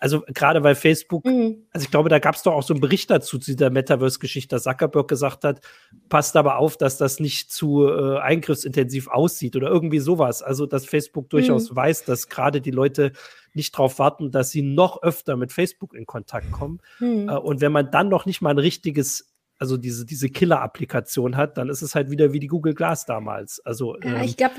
Also 0.00 0.22
gerade 0.32 0.62
weil 0.62 0.74
Facebook, 0.74 1.24
mhm. 1.24 1.66
also 1.72 1.84
ich 1.84 1.90
glaube, 1.90 2.08
da 2.08 2.18
gab 2.18 2.34
es 2.34 2.42
doch 2.42 2.52
auch 2.52 2.62
so 2.62 2.74
einen 2.74 2.80
Bericht 2.80 3.10
dazu, 3.10 3.38
zu 3.38 3.52
dieser 3.52 3.70
Metaverse-Geschichte, 3.70 4.54
dass 4.54 4.62
Zuckerberg 4.62 5.08
gesagt 5.08 5.44
hat, 5.44 5.60
passt 6.08 6.36
aber 6.36 6.58
auf, 6.58 6.76
dass 6.76 6.98
das 6.98 7.20
nicht 7.20 7.50
zu 7.50 7.86
äh, 7.88 8.18
eingriffsintensiv 8.18 9.08
aussieht 9.08 9.56
oder 9.56 9.68
irgendwie 9.68 9.98
sowas. 9.98 10.42
Also 10.42 10.66
dass 10.66 10.86
Facebook 10.86 11.30
durchaus 11.30 11.70
mhm. 11.70 11.76
weiß, 11.76 12.04
dass 12.04 12.28
gerade 12.28 12.60
die 12.60 12.70
Leute 12.70 13.12
nicht 13.54 13.74
darauf 13.74 13.98
warten, 13.98 14.30
dass 14.30 14.50
sie 14.50 14.62
noch 14.62 15.02
öfter 15.02 15.36
mit 15.36 15.52
Facebook 15.52 15.94
in 15.94 16.06
Kontakt 16.06 16.52
kommen. 16.52 16.80
Mhm. 17.00 17.28
Äh, 17.28 17.36
und 17.36 17.60
wenn 17.60 17.72
man 17.72 17.90
dann 17.90 18.08
noch 18.08 18.26
nicht 18.26 18.40
mal 18.40 18.50
ein 18.50 18.58
richtiges 18.58 19.34
also 19.60 19.76
diese, 19.76 20.06
diese 20.06 20.28
Killer-Applikation 20.28 21.36
hat, 21.36 21.58
dann 21.58 21.68
ist 21.68 21.82
es 21.82 21.96
halt 21.96 22.10
wieder 22.10 22.32
wie 22.32 22.38
die 22.38 22.46
Google 22.46 22.74
Glass 22.74 23.06
damals. 23.06 23.58
Also 23.66 23.96
ja, 23.96 24.16
ähm, 24.16 24.22
ich 24.22 24.36
glaube, 24.36 24.54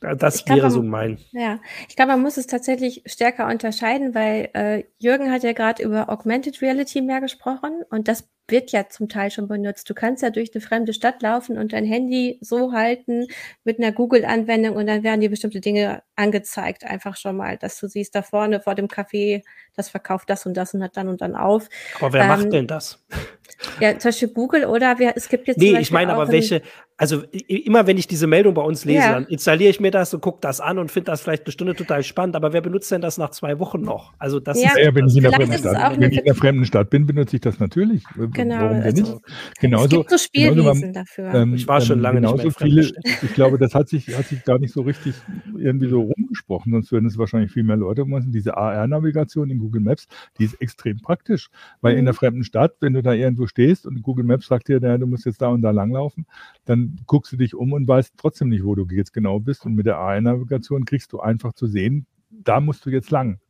das 0.00 0.44
glaub, 0.44 0.58
wäre 0.58 0.70
so 0.70 0.82
mein. 0.82 1.18
Ja, 1.32 1.60
ich 1.88 1.96
glaube, 1.96 2.12
man 2.12 2.22
muss 2.22 2.36
es 2.36 2.46
tatsächlich 2.46 3.02
stärker 3.06 3.46
unterscheiden, 3.46 4.14
weil 4.14 4.50
äh, 4.54 4.84
Jürgen 4.98 5.30
hat 5.30 5.42
ja 5.42 5.52
gerade 5.52 5.82
über 5.82 6.08
Augmented 6.08 6.60
Reality 6.62 7.02
mehr 7.02 7.20
gesprochen 7.20 7.82
und 7.90 8.08
das 8.08 8.28
wird 8.48 8.72
ja 8.72 8.88
zum 8.88 9.08
Teil 9.08 9.30
schon 9.30 9.48
benutzt. 9.48 9.88
Du 9.88 9.94
kannst 9.94 10.22
ja 10.22 10.30
durch 10.30 10.50
eine 10.54 10.60
fremde 10.60 10.92
Stadt 10.92 11.22
laufen 11.22 11.58
und 11.58 11.72
dein 11.72 11.84
Handy 11.84 12.38
so 12.40 12.72
halten 12.72 13.26
mit 13.64 13.78
einer 13.78 13.92
Google-Anwendung 13.92 14.76
und 14.76 14.86
dann 14.86 15.02
werden 15.02 15.20
dir 15.20 15.30
bestimmte 15.30 15.60
Dinge 15.60 16.02
angezeigt, 16.16 16.84
einfach 16.84 17.16
schon 17.16 17.36
mal, 17.36 17.56
dass 17.56 17.78
du 17.78 17.88
siehst, 17.88 18.14
da 18.14 18.22
vorne 18.22 18.60
vor 18.60 18.74
dem 18.74 18.86
Café, 18.86 19.42
das 19.76 19.88
verkauft 19.88 20.30
das 20.30 20.46
und 20.46 20.56
das 20.56 20.74
und 20.74 20.82
hat 20.82 20.96
dann 20.96 21.08
und 21.08 21.20
dann 21.20 21.36
auf. 21.36 21.68
Aber 22.00 22.12
wer 22.12 22.22
ähm, 22.22 22.28
macht 22.28 22.52
denn 22.52 22.66
das? 22.66 23.04
Ja, 23.80 23.98
zum 23.98 24.10
Beispiel 24.10 24.28
Google 24.28 24.66
oder 24.66 24.98
wir, 24.98 25.12
es 25.16 25.28
gibt 25.28 25.48
jetzt. 25.48 25.58
Nee, 25.58 25.78
ich 25.78 25.90
meine 25.90 26.12
aber 26.12 26.30
welche, 26.30 26.62
also 26.96 27.22
immer 27.48 27.86
wenn 27.86 27.96
ich 27.96 28.06
diese 28.06 28.26
Meldung 28.26 28.54
bei 28.54 28.62
uns 28.62 28.84
lese, 28.84 28.98
ja. 28.98 29.12
dann 29.12 29.26
installiere 29.26 29.70
ich 29.70 29.80
mir 29.80 29.90
das 29.90 30.14
und 30.14 30.20
gucke 30.20 30.38
das 30.40 30.60
an 30.60 30.78
und 30.78 30.90
finde 30.90 31.10
das 31.10 31.22
vielleicht 31.22 31.44
eine 31.44 31.52
Stunde 31.52 31.74
total 31.74 32.02
spannend, 32.02 32.36
aber 32.36 32.52
wer 32.52 32.60
benutzt 32.60 32.90
denn 32.92 33.00
das 33.00 33.18
nach 33.18 33.30
zwei 33.30 33.58
Wochen 33.58 33.80
noch? 33.80 34.12
Also 34.18 34.38
das 34.38 34.60
ja, 34.62 34.70
ist. 34.70 34.78
Ja, 34.78 34.94
wenn 34.94 35.06
ich 35.06 35.16
in 35.16 35.22
der 35.22 35.32
fremden 35.32 35.58
Stadt, 35.58 36.00
wenn 36.00 36.12
ich 36.12 36.18
in 36.18 36.24
der 36.24 36.34
fremden 36.34 36.64
Stadt 36.66 36.90
bin, 36.90 37.06
benutze 37.06 37.36
ich 37.36 37.40
das 37.42 37.58
natürlich. 37.58 38.04
Genau. 38.38 38.56
Warum 38.56 38.74
denn 38.74 38.82
also, 38.82 39.02
nicht? 39.02 39.60
Genauso, 39.60 39.84
es 39.84 39.90
gibt 39.90 40.10
so 40.10 40.18
Spielwesen 40.18 40.92
dafür. 40.92 41.34
Ähm, 41.34 41.54
ich 41.54 41.66
war 41.66 41.80
schon 41.80 42.00
lange 42.00 42.20
genauso 42.20 42.44
nicht 42.44 42.60
mehr 42.60 42.68
viele, 42.68 42.92
Ich 43.22 43.34
glaube, 43.34 43.58
das 43.58 43.74
hat 43.74 43.88
sich, 43.88 44.16
hat 44.16 44.26
sich 44.26 44.44
gar 44.44 44.58
nicht 44.58 44.72
so 44.72 44.82
richtig 44.82 45.14
irgendwie 45.56 45.88
so 45.88 46.02
rumgesprochen, 46.02 46.72
sonst 46.72 46.92
würden 46.92 47.06
es 47.06 47.18
wahrscheinlich 47.18 47.52
viel 47.52 47.64
mehr 47.64 47.76
Leute 47.76 48.04
machen. 48.04 48.30
Diese 48.32 48.56
AR-Navigation 48.56 49.50
in 49.50 49.58
Google 49.58 49.80
Maps, 49.80 50.06
die 50.38 50.44
ist 50.44 50.54
extrem 50.60 51.00
praktisch, 51.00 51.50
weil 51.80 51.94
mhm. 51.94 51.98
in 52.00 52.04
der 52.04 52.14
fremden 52.14 52.44
Stadt, 52.44 52.76
wenn 52.80 52.94
du 52.94 53.02
da 53.02 53.12
irgendwo 53.12 53.46
stehst 53.46 53.86
und 53.86 54.02
Google 54.02 54.24
Maps 54.24 54.46
sagt 54.46 54.68
dir, 54.68 54.80
du 54.80 55.06
musst 55.06 55.26
jetzt 55.26 55.42
da 55.42 55.48
und 55.48 55.62
da 55.62 55.70
langlaufen, 55.70 56.26
dann 56.64 56.98
guckst 57.06 57.32
du 57.32 57.36
dich 57.36 57.54
um 57.54 57.72
und 57.72 57.88
weißt 57.88 58.14
trotzdem 58.16 58.48
nicht, 58.48 58.64
wo 58.64 58.74
du 58.74 58.86
jetzt 58.90 59.12
genau 59.12 59.40
bist. 59.40 59.66
Und 59.66 59.74
mit 59.74 59.86
der 59.86 59.96
AR-Navigation 59.96 60.84
kriegst 60.84 61.12
du 61.12 61.20
einfach 61.20 61.52
zu 61.52 61.66
sehen, 61.66 62.06
da 62.30 62.60
musst 62.60 62.86
du 62.86 62.90
jetzt 62.90 63.10
lang. 63.10 63.40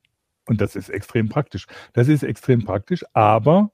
Und 0.46 0.60
das 0.62 0.76
ist 0.76 0.88
extrem 0.88 1.28
praktisch. 1.28 1.66
Das 1.92 2.08
ist 2.08 2.22
extrem 2.22 2.64
praktisch, 2.64 3.04
aber 3.12 3.70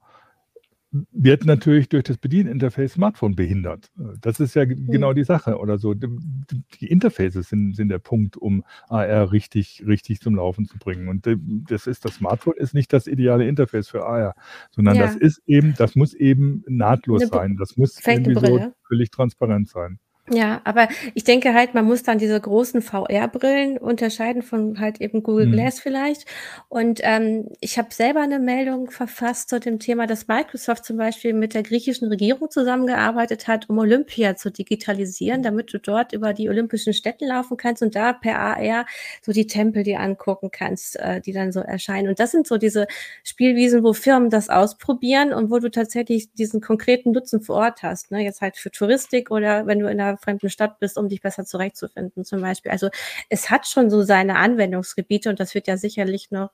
wird 1.11 1.45
natürlich 1.45 1.89
durch 1.89 2.03
das 2.03 2.17
Bedieninterface 2.17 2.93
Smartphone 2.93 3.35
behindert. 3.35 3.91
Das 4.21 4.39
ist 4.39 4.55
ja 4.55 4.65
mhm. 4.65 4.87
genau 4.87 5.13
die 5.13 5.23
Sache 5.23 5.57
oder 5.57 5.77
so. 5.77 5.93
Die 5.93 6.87
Interfaces 6.87 7.49
sind, 7.49 7.75
sind 7.75 7.89
der 7.89 7.99
Punkt, 7.99 8.37
um 8.37 8.63
AR 8.87 9.31
richtig, 9.31 9.83
richtig 9.85 10.21
zum 10.21 10.35
Laufen 10.35 10.65
zu 10.65 10.77
bringen. 10.77 11.07
Und 11.07 11.27
das 11.69 11.87
ist 11.87 12.05
das 12.05 12.15
Smartphone 12.15 12.55
ist 12.57 12.73
nicht 12.73 12.93
das 12.93 13.07
ideale 13.07 13.47
Interface 13.47 13.89
für 13.89 14.05
AR, 14.05 14.35
sondern 14.71 14.95
ja. 14.95 15.05
das 15.05 15.15
ist 15.15 15.41
eben, 15.45 15.73
das 15.77 15.95
muss 15.95 16.13
eben 16.13 16.63
nahtlos 16.67 17.27
sein. 17.27 17.57
Das 17.57 17.77
muss 17.77 17.99
irgendwie 18.05 18.35
so 18.35 18.73
völlig 18.87 19.11
transparent 19.11 19.67
sein. 19.67 19.99
Ja, 20.31 20.59
aber 20.63 20.87
ich 21.13 21.23
denke 21.23 21.53
halt, 21.53 21.75
man 21.75 21.85
muss 21.85 22.01
dann 22.01 22.17
diese 22.17 22.41
großen 22.41 22.81
VR-Brillen 22.81 23.77
unterscheiden 23.77 24.41
von 24.41 24.79
halt 24.79 24.99
eben 24.99 25.21
Google 25.21 25.45
mhm. 25.45 25.51
Glass 25.51 25.79
vielleicht. 25.79 26.25
Und 26.67 26.99
ähm, 27.03 27.49
ich 27.59 27.77
habe 27.77 27.93
selber 27.93 28.21
eine 28.21 28.39
Meldung 28.39 28.89
verfasst 28.89 29.49
zu 29.49 29.59
dem 29.59 29.77
Thema, 29.77 30.07
dass 30.07 30.27
Microsoft 30.27 30.83
zum 30.83 30.97
Beispiel 30.97 31.33
mit 31.33 31.53
der 31.53 31.61
griechischen 31.61 32.07
Regierung 32.07 32.49
zusammengearbeitet 32.49 33.47
hat, 33.47 33.69
um 33.69 33.77
Olympia 33.77 34.35
zu 34.35 34.49
digitalisieren, 34.49 35.43
damit 35.43 35.71
du 35.71 35.77
dort 35.77 36.11
über 36.11 36.33
die 36.33 36.49
olympischen 36.49 36.93
Städte 36.93 37.27
laufen 37.27 37.55
kannst 37.55 37.83
und 37.83 37.95
da 37.95 38.11
per 38.11 38.39
AR 38.39 38.87
so 39.21 39.31
die 39.31 39.45
Tempel 39.45 39.83
dir 39.83 39.99
angucken 39.99 40.49
kannst, 40.49 40.99
äh, 40.99 41.21
die 41.21 41.33
dann 41.33 41.51
so 41.51 41.59
erscheinen. 41.59 42.07
Und 42.07 42.19
das 42.19 42.31
sind 42.31 42.47
so 42.47 42.57
diese 42.57 42.87
Spielwiesen, 43.23 43.83
wo 43.83 43.93
Firmen 43.93 44.31
das 44.31 44.49
ausprobieren 44.49 45.33
und 45.33 45.51
wo 45.51 45.59
du 45.59 45.69
tatsächlich 45.69 46.31
diesen 46.33 46.61
konkreten 46.61 47.11
Nutzen 47.11 47.41
vor 47.41 47.57
Ort 47.57 47.83
hast. 47.83 48.09
Ne? 48.09 48.23
Jetzt 48.23 48.41
halt 48.41 48.57
für 48.57 48.71
Touristik 48.71 49.29
oder 49.29 49.67
wenn 49.67 49.77
du 49.77 49.87
in 49.87 49.99
der 49.99 50.14
fremden 50.17 50.49
Stadt 50.49 50.79
bist, 50.79 50.97
um 50.97 51.09
dich 51.09 51.21
besser 51.21 51.45
zurechtzufinden 51.45 52.23
zum 52.23 52.41
Beispiel. 52.41 52.71
Also 52.71 52.89
es 53.29 53.49
hat 53.49 53.67
schon 53.67 53.89
so 53.89 54.03
seine 54.03 54.37
Anwendungsgebiete 54.37 55.29
und 55.29 55.39
das 55.39 55.55
wird 55.55 55.67
ja 55.67 55.77
sicherlich 55.77 56.31
noch 56.31 56.51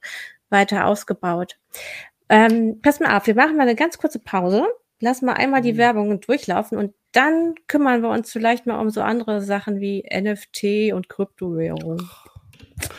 weiter 0.50 0.86
ausgebaut. 0.86 1.58
Ähm, 2.30 2.80
pass 2.82 3.00
mal 3.00 3.18
auf, 3.18 3.28
wir 3.28 3.36
machen 3.36 3.58
mal 3.58 3.64
eine 3.64 3.76
ganz 3.76 3.98
kurze 3.98 4.20
Pause. 4.20 4.66
Lass 5.00 5.22
mal 5.22 5.34
einmal 5.34 5.62
die 5.62 5.74
mhm. 5.74 5.78
Werbung 5.78 6.22
durchlaufen 6.22 6.78
und 6.78 6.94
dann 7.12 7.56
kümmern 7.68 8.02
wir 8.02 8.10
uns 8.10 8.32
vielleicht 8.32 8.66
mal 8.68 8.80
um 8.80 8.90
so 8.90 9.02
andere 9.02 9.42
Sachen 9.42 9.80
wie 9.80 10.06
NFT 10.14 10.94
und 10.94 11.10
Kryptowährung. 11.10 12.08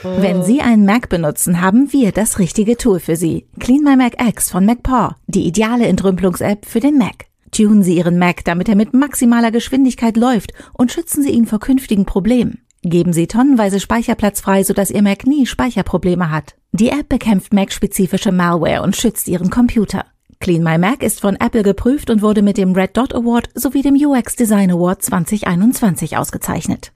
Wenn 0.03 0.43
Sie 0.43 0.61
einen 0.61 0.85
Mac 0.85 1.09
benutzen, 1.09 1.61
haben 1.61 1.93
wir 1.93 2.13
das 2.13 2.39
richtige 2.39 2.77
Tool 2.77 3.01
für 3.01 3.17
Sie. 3.17 3.49
Clean 3.59 3.83
My 3.83 3.97
Mac 3.97 4.21
X 4.21 4.51
von 4.51 4.65
MacPaw, 4.67 5.15
die 5.27 5.47
ideale 5.47 5.87
Entrümpelungs-App 5.87 6.67
für 6.67 6.81
den 6.81 6.99
Mac. 6.99 7.32
Tunen 7.53 7.83
Sie 7.83 7.99
Ihren 7.99 8.19
Mac, 8.19 8.45
damit 8.45 8.71
er 8.71 8.77
mit 8.77 8.95
maximaler 8.95 9.51
Geschwindigkeit 9.51 10.17
läuft 10.17 10.55
und 10.73 10.91
schützen 10.91 11.23
Sie 11.23 11.31
ihn 11.31 11.45
vor 11.45 11.61
künftigen 11.61 12.07
Problemen. 12.07 12.65
Geben 12.83 13.13
Sie 13.13 13.27
tonnenweise 13.27 13.79
Speicherplatz 13.79 14.41
frei, 14.41 14.65
sodass 14.65 14.91
Ihr 14.91 15.03
Mac 15.03 15.27
nie 15.27 15.45
Speicherprobleme 15.45 16.31
hat. 16.31 16.57
Die 16.73 16.89
App 16.89 17.11
bekämpft 17.11 17.53
Mac-spezifische 17.53 18.33
Malware 18.33 18.83
und 18.83 18.97
schützt 18.97 19.29
Ihren 19.29 19.51
Computer. 19.51 20.07
Clean 20.41 20.63
My 20.63 20.79
Mac 20.79 21.03
ist 21.03 21.21
von 21.21 21.37
Apple 21.37 21.63
geprüft 21.63 22.09
und 22.09 22.23
wurde 22.23 22.41
mit 22.41 22.57
dem 22.57 22.73
Red 22.73 22.97
Dot 22.97 23.15
Award 23.15 23.51
sowie 23.55 23.83
dem 23.83 23.95
UX 23.95 24.35
Design 24.35 24.71
Award 24.71 25.03
2021 25.03 26.17
ausgezeichnet. 26.17 26.93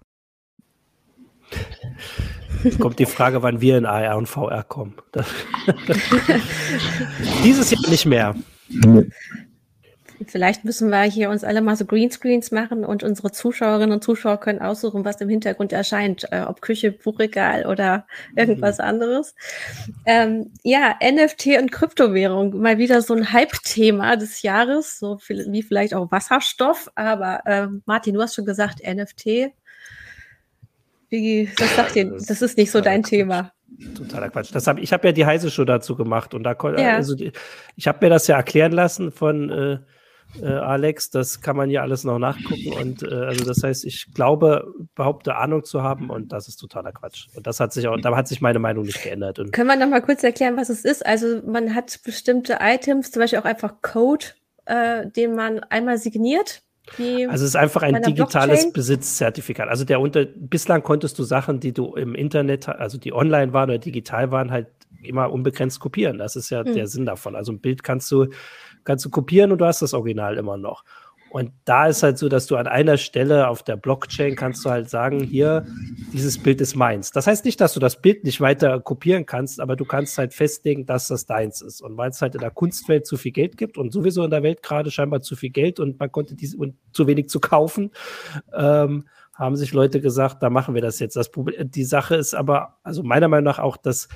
Jetzt 2.64 2.81
kommt 2.81 2.99
die 2.99 3.07
Frage, 3.07 3.42
wann 3.42 3.61
wir 3.61 3.77
in 3.77 3.85
AR 3.85 4.16
und 4.16 4.27
VR 4.27 4.64
kommen. 4.64 4.95
Dieses 7.45 7.71
Jahr 7.71 7.90
nicht 7.90 8.07
mehr. 8.07 8.35
Vielleicht 10.26 10.64
müssen 10.64 10.88
wir 10.90 11.02
hier 11.02 11.31
uns 11.31 11.44
alle 11.44 11.61
mal 11.61 11.76
so 11.76 11.85
Greenscreens 11.85 12.50
machen 12.50 12.85
und 12.85 13.02
unsere 13.02 13.33
Zuschauerinnen 13.33 13.92
und 13.92 14.02
Zuschauer 14.02 14.40
können 14.40 14.61
aussuchen, 14.61 15.05
was 15.05 15.20
im 15.20 15.29
Hintergrund 15.29 15.72
erscheint, 15.72 16.26
äh, 16.31 16.40
ob 16.40 16.62
Küche, 16.62 16.92
Buchregal 16.92 17.66
oder 17.66 18.07
irgendwas 18.35 18.79
mhm. 18.79 18.85
anderes. 18.85 19.35
Ähm, 20.07 20.52
ja, 20.62 20.96
NFT 21.02 21.59
und 21.61 21.70
Kryptowährung, 21.70 22.59
mal 22.61 22.79
wieder 22.79 23.02
so 23.02 23.14
ein 23.14 23.33
Hype-Thema 23.33 24.16
des 24.16 24.42
Jahres, 24.42 24.98
so 24.98 25.18
viel, 25.18 25.46
wie 25.50 25.62
vielleicht 25.62 25.94
auch 25.94 26.11
Wasserstoff. 26.11 26.90
Aber 26.94 27.40
äh, 27.44 27.68
Martin, 27.85 28.14
du 28.14 28.22
hast 28.22 28.35
schon 28.35 28.46
gesagt, 28.46 28.81
NFT. 28.87 29.52
Wie, 31.09 31.50
das 31.59 31.76
sagt 31.76 31.96
ihr, 31.96 32.11
das 32.11 32.42
ist 32.42 32.57
nicht 32.57 32.70
so 32.70 32.81
dein 32.81 33.02
Thema. 33.02 33.52
Totaler 33.94 34.31
Quatsch. 34.31 34.55
Das 34.55 34.66
hab, 34.66 34.79
ich 34.79 34.92
habe 34.92 35.09
ja 35.09 35.12
die 35.12 35.26
heiße 35.26 35.50
Show 35.50 35.64
dazu 35.64 35.96
gemacht 35.96 36.35
und 36.35 36.44
da 36.44 36.57
ja. 36.79 36.96
also 36.96 37.14
ich 37.76 37.88
habe 37.88 38.07
mir 38.07 38.11
das 38.11 38.26
ja 38.26 38.37
erklären 38.37 38.72
lassen 38.72 39.12
von 39.12 39.50
äh, 39.50 39.79
äh, 40.40 40.46
Alex. 40.46 41.10
Das 41.10 41.40
kann 41.40 41.56
man 41.56 41.70
ja 41.70 41.82
alles 41.82 42.04
noch 42.04 42.18
nachgucken. 42.18 42.72
Und 42.72 43.02
äh, 43.02 43.14
also 43.14 43.44
das 43.44 43.62
heißt, 43.62 43.84
ich 43.84 44.12
glaube, 44.14 44.72
behaupte 44.94 45.36
Ahnung 45.36 45.64
zu 45.64 45.82
haben 45.82 46.10
und 46.10 46.32
das 46.32 46.48
ist 46.48 46.56
totaler 46.56 46.92
Quatsch. 46.92 47.26
Und 47.34 47.46
das 47.46 47.60
hat 47.60 47.72
sich 47.72 47.88
auch, 47.88 47.98
da 48.00 48.14
hat 48.16 48.28
sich 48.28 48.40
meine 48.40 48.58
Meinung 48.58 48.84
nicht 48.84 49.02
geändert. 49.02 49.38
Und 49.38 49.52
Können 49.52 49.68
wir 49.68 49.76
noch 49.76 49.88
mal 49.88 50.02
kurz 50.02 50.22
erklären, 50.22 50.56
was 50.56 50.68
es 50.68 50.84
ist? 50.84 51.04
Also 51.04 51.42
man 51.46 51.74
hat 51.74 52.00
bestimmte 52.04 52.58
Items, 52.60 53.10
zum 53.10 53.20
Beispiel 53.20 53.38
auch 53.38 53.44
einfach 53.44 53.74
Code, 53.82 54.26
äh, 54.66 55.06
den 55.08 55.34
man 55.34 55.60
einmal 55.60 55.98
signiert. 55.98 56.62
Also 56.98 57.28
es 57.28 57.42
ist 57.42 57.56
einfach 57.56 57.82
ein 57.82 58.00
digitales 58.02 58.60
Blockchain. 58.60 58.72
Besitzzertifikat. 58.72 59.68
Also 59.68 59.84
der 59.84 60.00
unter 60.00 60.24
bislang 60.24 60.82
konntest 60.82 61.18
du 61.18 61.24
Sachen, 61.24 61.58
die 61.58 61.72
du 61.72 61.94
im 61.94 62.14
Internet, 62.14 62.68
also 62.68 62.96
die 62.96 63.12
online 63.12 63.52
waren 63.52 63.70
oder 63.70 63.78
digital 63.78 64.30
waren, 64.30 64.52
halt 64.52 64.68
immer 65.02 65.32
unbegrenzt 65.32 65.80
kopieren. 65.80 66.18
Das 66.18 66.36
ist 66.36 66.50
ja 66.50 66.64
hm. 66.64 66.74
der 66.74 66.86
Sinn 66.86 67.06
davon. 67.06 67.34
Also 67.34 67.52
ein 67.52 67.60
Bild 67.60 67.82
kannst 67.82 68.10
du 68.12 68.28
kannst 68.87 69.05
du 69.05 69.11
kopieren 69.11 69.53
und 69.53 69.59
du 69.59 69.66
hast 69.66 69.83
das 69.83 69.92
Original 69.92 70.38
immer 70.38 70.57
noch. 70.57 70.85
Und 71.31 71.53
da 71.64 71.88
ist 71.88 72.03
halt 72.03 72.16
so, 72.16 72.29
dass 72.29 72.46
du 72.46 72.57
an 72.57 72.66
einer 72.66 72.96
Stelle 72.96 73.49
auf 73.49 73.62
der 73.62 73.77
Blockchain 73.77 74.37
kannst 74.37 74.64
du 74.64 74.70
halt 74.70 74.88
sagen, 74.88 75.20
hier, 75.20 75.66
dieses 76.12 76.42
Bild 76.42 76.61
ist 76.61 76.77
meins. 76.77 77.11
Das 77.11 77.27
heißt 77.27 77.44
nicht, 77.44 77.61
dass 77.61 77.75
du 77.75 77.81
das 77.81 78.01
Bild 78.01 78.25
nicht 78.25 78.40
weiter 78.40 78.81
kopieren 78.81 79.27
kannst, 79.27 79.61
aber 79.61 79.77
du 79.77 79.85
kannst 79.85 80.16
halt 80.16 80.33
festlegen, 80.33 80.87
dass 80.87 81.09
das 81.09 81.27
deins 81.27 81.61
ist. 81.61 81.83
Und 81.83 81.96
weil 81.99 82.11
es 82.11 82.22
halt 82.22 82.37
in 82.37 82.40
der 82.40 82.53
Kunstwelt 82.53 83.07
zu 83.07 83.16
viel 83.16 83.33
Geld 83.33 83.59
gibt 83.59 83.77
und 83.77 83.92
sowieso 83.92 84.25
in 84.25 84.31
der 84.31 84.42
Welt 84.42 84.62
gerade 84.62 84.90
scheinbar 84.90 85.20
zu 85.20 85.37
viel 85.37 85.51
Geld 85.51 85.81
und 85.81 85.99
man 85.99 86.11
konnte 86.11 86.37
diese 86.37 86.57
und 86.57 86.77
zu 86.92 87.07
wenig 87.07 87.29
zu 87.29 87.40
kaufen, 87.40 87.90
ähm, 88.57 89.05
haben 89.35 89.57
sich 89.57 89.75
Leute 89.75 90.01
gesagt, 90.01 90.42
da 90.42 90.49
machen 90.49 90.75
wir 90.75 90.81
das 90.81 91.01
jetzt. 91.01 91.16
Das 91.16 91.31
Problem, 91.31 91.70
die 91.70 91.85
Sache 91.85 92.14
ist 92.14 92.35
aber, 92.35 92.79
also 92.83 93.03
meiner 93.03 93.29
Meinung 93.29 93.44
nach 93.44 93.59
auch, 93.59 93.77
dass 93.77 94.09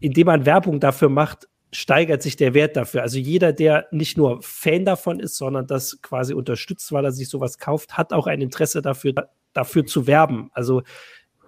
indem 0.00 0.26
man 0.26 0.44
Werbung 0.44 0.80
dafür 0.80 1.08
macht, 1.08 1.48
steigert 1.74 2.22
sich 2.22 2.36
der 2.36 2.54
Wert 2.54 2.76
dafür. 2.76 3.02
Also 3.02 3.18
jeder, 3.18 3.52
der 3.52 3.88
nicht 3.90 4.16
nur 4.16 4.40
Fan 4.42 4.84
davon 4.84 5.18
ist, 5.18 5.36
sondern 5.36 5.66
das 5.66 6.00
quasi 6.02 6.32
unterstützt, 6.32 6.92
weil 6.92 7.04
er 7.04 7.12
sich 7.12 7.28
sowas 7.28 7.58
kauft, 7.58 7.98
hat 7.98 8.12
auch 8.12 8.28
ein 8.28 8.40
Interesse 8.40 8.80
dafür, 8.80 9.12
dafür 9.52 9.84
zu 9.84 10.06
werben. 10.06 10.50
Also 10.52 10.82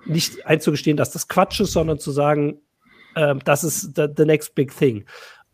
nicht 0.04 0.44
einzugestehen, 0.44 0.96
dass 0.96 1.12
das 1.12 1.28
Quatsch 1.28 1.60
ist, 1.60 1.72
sondern 1.72 2.00
zu 2.00 2.10
sagen, 2.10 2.60
äh, 3.14 3.36
das 3.44 3.62
ist 3.62 3.94
the, 3.94 4.06
the, 4.16 4.24
next 4.24 4.54
big 4.56 4.76
thing. 4.76 5.04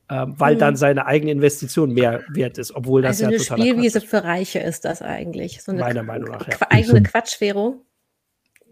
Äh, 0.08 0.24
weil 0.28 0.54
mhm. 0.54 0.60
dann 0.60 0.76
seine 0.76 1.06
eigene 1.06 1.32
Investition 1.32 1.92
mehr 1.92 2.22
wert 2.30 2.56
ist, 2.56 2.74
obwohl 2.74 3.02
das 3.02 3.22
also 3.22 3.32
ja 3.32 3.38
total. 3.38 3.60
Eine 3.60 3.70
Spielwiese 3.70 4.00
für 4.00 4.24
Reiche 4.24 4.58
ist 4.60 4.86
das 4.86 5.02
eigentlich. 5.02 5.62
So 5.62 5.72
eine 5.72 5.82
Meiner 5.82 6.02
Meinung 6.02 6.30
nach. 6.30 6.48
Ja. 6.48 6.56
Eigene 6.70 7.02
Quatschwährung. 7.02 7.84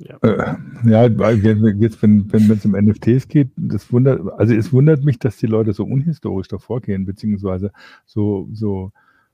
Ja, 0.00 0.16
äh, 0.22 0.56
ja 0.84 1.06
jetzt, 1.06 2.02
wenn 2.02 2.26
es 2.30 2.64
um 2.64 2.72
NFTs 2.72 3.28
geht, 3.28 3.50
das 3.56 3.92
wundert, 3.92 4.20
also 4.38 4.54
es 4.54 4.72
wundert 4.72 5.04
mich, 5.04 5.18
dass 5.18 5.36
die 5.36 5.46
Leute 5.46 5.72
so 5.74 5.84
unhistorisch 5.84 6.48
davor 6.48 6.80
gehen, 6.80 7.04
beziehungsweise 7.04 7.70
so, 8.06 8.48
so, 8.52 8.92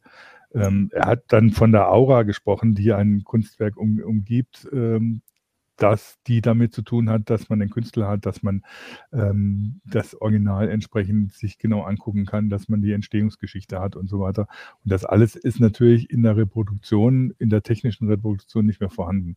Ähm, 0.54 0.90
er 0.92 1.06
hat 1.06 1.24
dann 1.28 1.50
von 1.50 1.72
der 1.72 1.90
Aura 1.90 2.22
gesprochen, 2.22 2.74
die 2.74 2.92
ein 2.92 3.24
Kunstwerk 3.24 3.76
um, 3.76 3.98
umgibt, 3.98 4.68
ähm, 4.72 5.22
dass 5.76 6.18
die 6.26 6.40
damit 6.40 6.72
zu 6.72 6.82
tun 6.82 7.10
hat, 7.10 7.28
dass 7.30 7.48
man 7.48 7.60
den 7.60 7.70
Künstler 7.70 8.08
hat, 8.08 8.26
dass 8.26 8.42
man 8.42 8.62
ähm, 9.12 9.80
das 9.84 10.20
Original 10.20 10.68
entsprechend 10.68 11.32
sich 11.32 11.58
genau 11.58 11.82
angucken 11.82 12.26
kann, 12.26 12.48
dass 12.50 12.68
man 12.68 12.80
die 12.80 12.92
Entstehungsgeschichte 12.92 13.80
hat 13.80 13.96
und 13.96 14.08
so 14.08 14.20
weiter. 14.20 14.48
Und 14.84 14.92
das 14.92 15.04
alles 15.04 15.36
ist 15.36 15.60
natürlich 15.60 16.10
in 16.10 16.22
der 16.22 16.36
Reproduktion, 16.36 17.34
in 17.38 17.50
der 17.50 17.62
technischen 17.62 18.08
Reproduktion 18.08 18.66
nicht 18.66 18.80
mehr 18.80 18.90
vorhanden. 18.90 19.36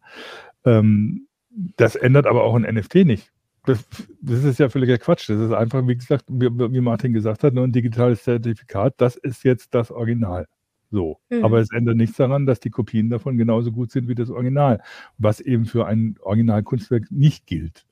Ähm, 0.66 1.28
das 1.50 1.96
ändert 1.96 2.28
aber 2.28 2.44
auch 2.44 2.56
ein 2.56 2.64
NFT 2.64 2.96
nicht. 3.06 3.32
Das, 3.66 3.86
das, 4.22 4.44
ist 4.44 4.60
ja 4.60 4.70
völliger 4.70 4.98
Quatsch. 4.98 5.30
Das 5.30 5.40
ist 5.40 5.52
einfach, 5.52 5.86
wie 5.88 5.96
gesagt, 5.96 6.26
wie, 6.30 6.48
wie 6.48 6.82
Martin 6.82 7.14
gesagt 7.14 7.44
hat, 7.44 7.54
nur 7.54 7.66
ein 7.66 7.72
digitales 7.72 8.24
Zertifikat. 8.24 8.96
Das 8.98 9.16
ist 9.16 9.44
jetzt 9.44 9.74
das 9.76 9.92
Original. 9.92 10.48
So. 10.92 11.20
Mhm. 11.30 11.44
Aber 11.46 11.60
es 11.60 11.72
ändert 11.72 11.98
nichts 11.98 12.18
daran, 12.18 12.46
dass 12.46 12.60
die 12.60 12.70
Kopien 12.72 13.10
davon 13.10 13.38
genauso 13.38 13.72
gut 13.72 13.92
sind 13.92 14.08
wie 14.08 14.16
das 14.16 14.30
Original, 14.30 14.82
was 15.18 15.40
eben 15.40 15.66
für 15.66 15.86
ein 15.88 16.16
Originalkunstwerk 16.22 17.12
nicht 17.12 17.46
gilt. 17.48 17.86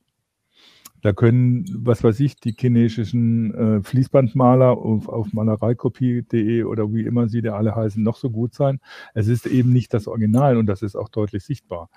Da 1.01 1.13
können, 1.13 1.65
was 1.73 2.03
weiß 2.03 2.19
ich, 2.21 2.38
die 2.38 2.55
chinesischen 2.57 3.53
äh, 3.53 3.83
Fließbandmaler 3.83 4.71
auf, 4.71 5.07
auf 5.07 5.31
malereikopie.de 5.33 6.63
oder 6.63 6.91
wie 6.93 7.03
immer 7.03 7.29
sie 7.29 7.41
da 7.41 7.55
alle 7.55 7.75
heißen, 7.75 8.01
noch 8.01 8.17
so 8.17 8.29
gut 8.29 8.53
sein. 8.53 8.79
Es 9.13 9.27
ist 9.27 9.45
eben 9.45 9.73
nicht 9.73 9.93
das 9.93 10.07
Original 10.07 10.57
und 10.57 10.65
das 10.65 10.81
ist 10.81 10.95
auch 10.95 11.10
deutlich 11.10 11.43
sichtbar. 11.43 11.89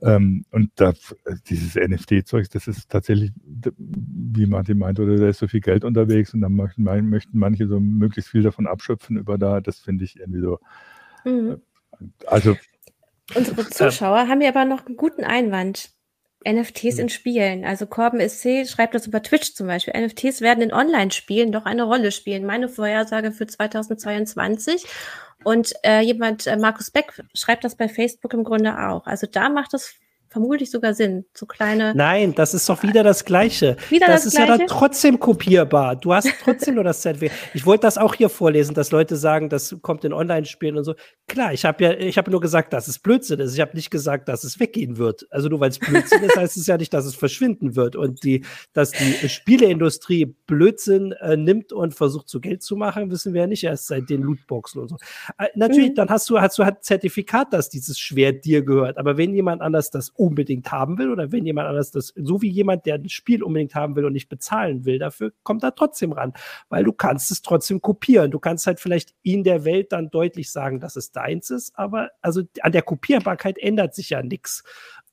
Ähm, 0.00 0.44
und 0.52 0.70
das, 0.76 1.16
dieses 1.48 1.74
NFT-Zeug, 1.74 2.48
das 2.50 2.68
ist 2.68 2.90
tatsächlich, 2.90 3.32
wie 3.44 4.46
Martin 4.46 4.78
meinte, 4.78 5.02
oder 5.02 5.16
da 5.16 5.28
ist 5.28 5.38
so 5.38 5.48
viel 5.48 5.60
Geld 5.60 5.84
unterwegs 5.84 6.32
und 6.34 6.40
dann 6.40 6.54
möchten, 6.54 6.82
möchten 6.82 7.38
manche 7.38 7.66
so 7.66 7.80
möglichst 7.80 8.30
viel 8.30 8.42
davon 8.42 8.66
abschöpfen 8.66 9.16
über 9.16 9.38
da. 9.38 9.60
Das 9.60 9.80
finde 9.80 10.04
ich 10.04 10.18
irgendwie 10.18 10.40
so. 10.40 10.58
Mhm. 11.24 11.60
Also 12.26 12.56
Unsere 13.34 13.68
Zuschauer 13.68 14.22
äh, 14.22 14.28
haben 14.28 14.40
ja 14.40 14.50
aber 14.50 14.64
noch 14.64 14.86
einen 14.86 14.96
guten 14.96 15.24
Einwand. 15.24 15.90
NFTs 16.46 16.98
in 16.98 17.08
Spielen. 17.08 17.64
Also 17.64 17.86
Corben 17.86 18.20
SC 18.20 18.66
schreibt 18.66 18.94
das 18.94 19.06
über 19.06 19.22
Twitch 19.22 19.54
zum 19.54 19.66
Beispiel. 19.66 19.94
NFTs 20.00 20.40
werden 20.40 20.62
in 20.62 20.72
Online-Spielen 20.72 21.52
doch 21.52 21.64
eine 21.64 21.82
Rolle 21.82 22.12
spielen. 22.12 22.46
Meine 22.46 22.68
Vorhersage 22.68 23.32
für 23.32 23.46
2022. 23.46 24.86
Und 25.44 25.72
äh, 25.84 26.00
jemand, 26.00 26.46
äh, 26.46 26.56
Markus 26.56 26.90
Beck, 26.90 27.22
schreibt 27.34 27.64
das 27.64 27.76
bei 27.76 27.88
Facebook 27.88 28.32
im 28.32 28.44
Grunde 28.44 28.78
auch. 28.88 29.06
Also 29.06 29.26
da 29.26 29.48
macht 29.48 29.74
es 29.74 29.96
vermutlich 30.36 30.70
sogar 30.70 30.92
Sinn. 30.92 31.24
So 31.32 31.46
kleine. 31.46 31.94
Nein, 31.94 32.34
das 32.34 32.52
ist 32.52 32.68
doch 32.68 32.82
wieder 32.82 33.02
das 33.02 33.24
Gleiche. 33.24 33.76
Wieder 33.88 34.06
das, 34.06 34.24
das 34.24 34.26
ist 34.26 34.36
Gleiche? 34.36 34.52
ja 34.52 34.58
dann 34.58 34.66
trotzdem 34.66 35.18
kopierbar. 35.18 35.96
Du 35.96 36.12
hast 36.12 36.28
trotzdem 36.44 36.74
nur 36.74 36.84
das 36.84 37.00
Zertifikat. 37.00 37.36
Ich 37.54 37.64
wollte 37.64 37.82
das 37.82 37.96
auch 37.96 38.14
hier 38.14 38.28
vorlesen, 38.28 38.74
dass 38.74 38.90
Leute 38.90 39.16
sagen, 39.16 39.48
das 39.48 39.76
kommt 39.80 40.04
in 40.04 40.12
Online-Spielen 40.12 40.76
und 40.76 40.84
so. 40.84 40.94
Klar, 41.26 41.54
ich 41.54 41.64
habe 41.64 41.82
ja, 41.82 41.92
ich 41.92 42.18
habe 42.18 42.30
nur 42.30 42.42
gesagt, 42.42 42.74
dass 42.74 42.86
es 42.86 42.98
Blödsinn 42.98 43.40
ist. 43.40 43.54
Ich 43.54 43.60
habe 43.60 43.74
nicht 43.74 43.90
gesagt, 43.90 44.28
dass 44.28 44.44
es 44.44 44.60
weggehen 44.60 44.98
wird. 44.98 45.26
Also 45.30 45.48
nur 45.48 45.58
weil 45.60 45.70
es 45.70 45.78
Blödsinn 45.78 46.22
ist, 46.22 46.36
heißt 46.36 46.58
es 46.58 46.66
ja 46.66 46.76
nicht, 46.76 46.92
dass 46.92 47.06
es 47.06 47.14
verschwinden 47.14 47.74
wird. 47.74 47.96
Und 47.96 48.22
die, 48.22 48.44
dass 48.74 48.90
die 48.90 49.28
Spieleindustrie 49.30 50.36
Blödsinn 50.46 51.12
äh, 51.12 51.38
nimmt 51.38 51.72
und 51.72 51.94
versucht, 51.94 52.28
zu 52.28 52.40
Geld 52.42 52.62
zu 52.62 52.76
machen, 52.76 53.10
wissen 53.10 53.32
wir 53.32 53.42
ja 53.42 53.46
nicht 53.46 53.64
erst 53.64 53.86
seit 53.86 54.10
den 54.10 54.20
Lootboxen 54.20 54.82
und 54.82 54.88
so. 54.88 54.96
Äh, 55.38 55.46
natürlich, 55.54 55.90
mhm. 55.90 55.94
dann 55.94 56.10
hast 56.10 56.28
du, 56.28 56.38
hast 56.38 56.58
du 56.58 56.64
halt 56.66 56.84
Zertifikat, 56.84 57.54
dass 57.54 57.70
dieses 57.70 57.98
Schwert 57.98 58.44
dir 58.44 58.62
gehört. 58.62 58.98
Aber 58.98 59.16
wenn 59.16 59.34
jemand 59.34 59.62
anders 59.62 59.90
das 59.90 60.10
unbedingt 60.26 60.70
haben 60.72 60.98
will 60.98 61.10
oder 61.10 61.32
wenn 61.32 61.46
jemand 61.46 61.68
anders 61.68 61.90
das, 61.90 62.12
so 62.16 62.42
wie 62.42 62.48
jemand, 62.48 62.86
der 62.86 62.96
ein 62.96 63.08
Spiel 63.08 63.42
unbedingt 63.42 63.74
haben 63.74 63.96
will 63.96 64.04
und 64.04 64.12
nicht 64.12 64.28
bezahlen 64.28 64.84
will 64.84 64.98
dafür, 64.98 65.32
kommt 65.42 65.62
da 65.62 65.70
trotzdem 65.70 66.12
ran, 66.12 66.32
weil 66.68 66.84
du 66.84 66.92
kannst 66.92 67.30
es 67.30 67.42
trotzdem 67.42 67.80
kopieren. 67.80 68.30
Du 68.30 68.38
kannst 68.38 68.66
halt 68.66 68.80
vielleicht 68.80 69.14
in 69.22 69.44
der 69.44 69.64
Welt 69.64 69.92
dann 69.92 70.10
deutlich 70.10 70.50
sagen, 70.50 70.80
dass 70.80 70.96
es 70.96 71.12
deins 71.12 71.50
ist, 71.50 71.78
aber 71.78 72.10
also 72.20 72.42
an 72.60 72.72
der 72.72 72.82
Kopierbarkeit 72.82 73.58
ändert 73.58 73.94
sich 73.94 74.10
ja 74.10 74.22
nichts. 74.22 74.64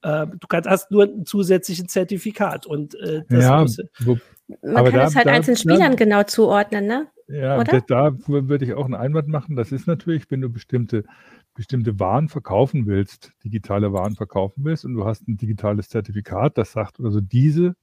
Äh, 0.01 0.27
du 0.27 0.47
kannst, 0.47 0.69
hast 0.69 0.91
nur 0.91 1.03
ein 1.03 1.25
zusätzliches 1.25 1.87
Zertifikat 1.87 2.65
und 2.65 2.95
äh, 2.95 3.23
das 3.29 3.77
ja, 3.77 3.85
wo, 3.99 4.17
man 4.47 4.77
aber 4.77 4.91
kann 4.91 4.99
da, 4.99 5.07
es 5.07 5.15
halt 5.15 5.27
da, 5.27 5.31
einzelnen 5.31 5.57
Spielern 5.57 5.91
da, 5.91 5.95
genau 5.95 6.23
zuordnen, 6.23 6.85
ne? 6.85 7.07
Ja, 7.27 7.59
Oder? 7.59 7.81
da 7.81 8.11
würde 8.27 8.65
ich 8.65 8.73
auch 8.73 8.85
einen 8.85 8.95
Einwand 8.95 9.29
machen. 9.29 9.55
Das 9.55 9.71
ist 9.71 9.87
natürlich, 9.87 10.29
wenn 10.29 10.41
du 10.41 10.49
bestimmte 10.49 11.05
bestimmte 11.53 11.99
Waren 11.99 12.29
verkaufen 12.29 12.87
willst, 12.87 13.31
digitale 13.43 13.93
Waren 13.93 14.15
verkaufen 14.15 14.63
willst 14.63 14.85
und 14.85 14.93
du 14.95 15.05
hast 15.05 15.27
ein 15.27 15.37
digitales 15.37 15.89
Zertifikat, 15.89 16.57
das 16.57 16.71
sagt, 16.71 16.99
also 16.99 17.21
diese 17.21 17.75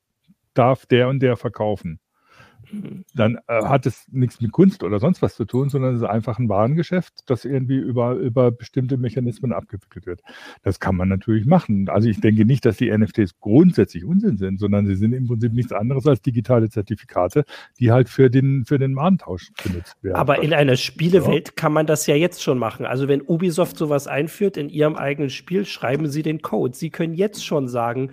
darf 0.54 0.86
der 0.86 1.08
und 1.08 1.20
der 1.20 1.36
verkaufen 1.36 2.00
dann 3.14 3.38
äh, 3.48 3.64
hat 3.64 3.86
es 3.86 4.06
nichts 4.10 4.40
mit 4.40 4.52
Kunst 4.52 4.82
oder 4.82 4.98
sonst 4.98 5.22
was 5.22 5.34
zu 5.34 5.44
tun, 5.44 5.68
sondern 5.68 5.94
es 5.94 6.02
ist 6.02 6.08
einfach 6.08 6.38
ein 6.38 6.48
Warengeschäft, 6.48 7.12
das 7.26 7.44
irgendwie 7.44 7.78
über, 7.78 8.14
über 8.14 8.50
bestimmte 8.50 8.96
Mechanismen 8.96 9.52
abgewickelt 9.52 10.06
wird. 10.06 10.22
Das 10.62 10.80
kann 10.80 10.96
man 10.96 11.08
natürlich 11.08 11.46
machen. 11.46 11.88
Also 11.88 12.08
ich 12.08 12.20
denke 12.20 12.44
nicht, 12.44 12.64
dass 12.64 12.76
die 12.76 12.90
NFTs 12.90 13.40
grundsätzlich 13.40 14.04
Unsinn 14.04 14.36
sind, 14.36 14.58
sondern 14.58 14.86
sie 14.86 14.94
sind 14.94 15.12
im 15.12 15.26
Prinzip 15.26 15.52
nichts 15.52 15.72
anderes 15.72 16.06
als 16.06 16.22
digitale 16.22 16.68
Zertifikate, 16.68 17.44
die 17.78 17.92
halt 17.92 18.08
für 18.08 18.30
den, 18.30 18.64
für 18.64 18.78
den 18.78 18.94
Warentausch 18.96 19.50
benutzt 19.62 19.96
werden. 20.02 20.16
Aber 20.16 20.42
in 20.42 20.52
einer 20.52 20.76
Spielewelt 20.76 21.48
ja. 21.48 21.54
kann 21.56 21.72
man 21.72 21.86
das 21.86 22.06
ja 22.06 22.14
jetzt 22.14 22.42
schon 22.42 22.58
machen. 22.58 22.86
Also 22.86 23.08
wenn 23.08 23.22
Ubisoft 23.22 23.76
sowas 23.76 24.06
einführt 24.06 24.56
in 24.56 24.68
ihrem 24.68 24.96
eigenen 24.96 25.30
Spiel, 25.30 25.64
schreiben 25.64 26.08
sie 26.08 26.22
den 26.22 26.42
Code. 26.42 26.76
Sie 26.76 26.90
können 26.90 27.14
jetzt 27.14 27.44
schon 27.44 27.68
sagen, 27.68 28.10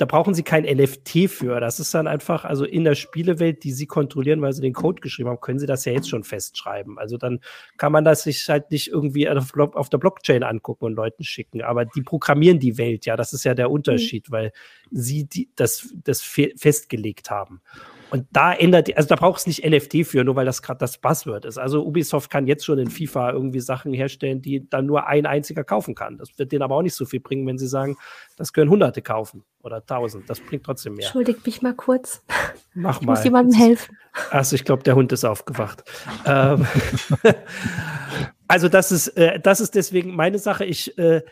da 0.00 0.06
brauchen 0.06 0.32
sie 0.32 0.42
kein 0.42 0.64
NFT 0.64 1.28
für. 1.28 1.60
Das 1.60 1.78
ist 1.78 1.92
dann 1.92 2.06
einfach, 2.06 2.46
also 2.46 2.64
in 2.64 2.84
der 2.84 2.94
Spielewelt, 2.94 3.64
die 3.64 3.72
sie 3.72 3.86
kontrollieren, 3.86 4.40
weil 4.40 4.54
sie 4.54 4.62
den 4.62 4.72
Code 4.72 5.02
geschrieben 5.02 5.28
haben, 5.28 5.40
können 5.40 5.58
sie 5.58 5.66
das 5.66 5.84
ja 5.84 5.92
jetzt 5.92 6.08
schon 6.08 6.24
festschreiben. 6.24 6.98
Also 6.98 7.18
dann 7.18 7.40
kann 7.76 7.92
man 7.92 8.02
das 8.02 8.22
sich 8.22 8.48
halt 8.48 8.70
nicht 8.70 8.88
irgendwie 8.88 9.28
auf, 9.28 9.54
auf 9.54 9.90
der 9.90 9.98
Blockchain 9.98 10.42
angucken 10.42 10.86
und 10.86 10.94
Leuten 10.94 11.22
schicken. 11.22 11.60
Aber 11.60 11.84
die 11.84 12.00
programmieren 12.00 12.58
die 12.58 12.78
Welt, 12.78 13.04
ja, 13.04 13.16
das 13.16 13.34
ist 13.34 13.44
ja 13.44 13.54
der 13.54 13.70
Unterschied, 13.70 14.30
mhm. 14.30 14.32
weil 14.32 14.52
sie 14.90 15.24
die, 15.24 15.50
das, 15.54 15.92
das 16.02 16.22
festgelegt 16.22 17.30
haben. 17.30 17.60
Und 18.10 18.26
da 18.32 18.52
ändert, 18.52 18.94
also 18.96 19.08
da 19.08 19.16
braucht 19.16 19.40
es 19.40 19.46
nicht 19.46 19.64
NFT 19.64 20.06
für, 20.06 20.24
nur 20.24 20.36
weil 20.36 20.46
das 20.46 20.62
gerade 20.62 20.78
das 20.78 20.98
Buzzword 20.98 21.44
ist. 21.44 21.58
Also 21.58 21.84
Ubisoft 21.84 22.30
kann 22.30 22.46
jetzt 22.46 22.64
schon 22.64 22.78
in 22.78 22.90
FIFA 22.90 23.32
irgendwie 23.32 23.60
Sachen 23.60 23.92
herstellen, 23.92 24.42
die 24.42 24.68
dann 24.68 24.86
nur 24.86 25.06
ein 25.06 25.26
einziger 25.26 25.64
kaufen 25.64 25.94
kann. 25.94 26.18
Das 26.18 26.38
wird 26.38 26.52
denen 26.52 26.62
aber 26.62 26.76
auch 26.76 26.82
nicht 26.82 26.94
so 26.94 27.04
viel 27.04 27.20
bringen, 27.20 27.46
wenn 27.46 27.58
sie 27.58 27.68
sagen, 27.68 27.96
das 28.36 28.52
können 28.52 28.70
Hunderte 28.70 29.02
kaufen 29.02 29.44
oder 29.62 29.84
Tausend. 29.84 30.28
Das 30.28 30.40
bringt 30.40 30.64
trotzdem 30.64 30.94
mehr. 30.94 31.06
Entschuldigt 31.06 31.44
mich 31.46 31.62
mal 31.62 31.74
kurz. 31.74 32.22
Mach 32.74 33.00
ich 33.00 33.06
mal. 33.06 33.12
muss 33.12 33.24
jemandem 33.24 33.58
helfen. 33.58 33.96
Also 34.30 34.56
ich 34.56 34.64
glaube, 34.64 34.82
der 34.82 34.94
Hund 34.94 35.12
ist 35.12 35.24
aufgewacht. 35.24 35.84
ähm, 36.26 36.66
also 38.48 38.68
das 38.68 38.92
ist, 38.92 39.08
äh, 39.16 39.40
das 39.40 39.60
ist 39.60 39.74
deswegen 39.74 40.14
meine 40.14 40.38
Sache. 40.38 40.64
Ich 40.64 40.96
äh, 40.98 41.22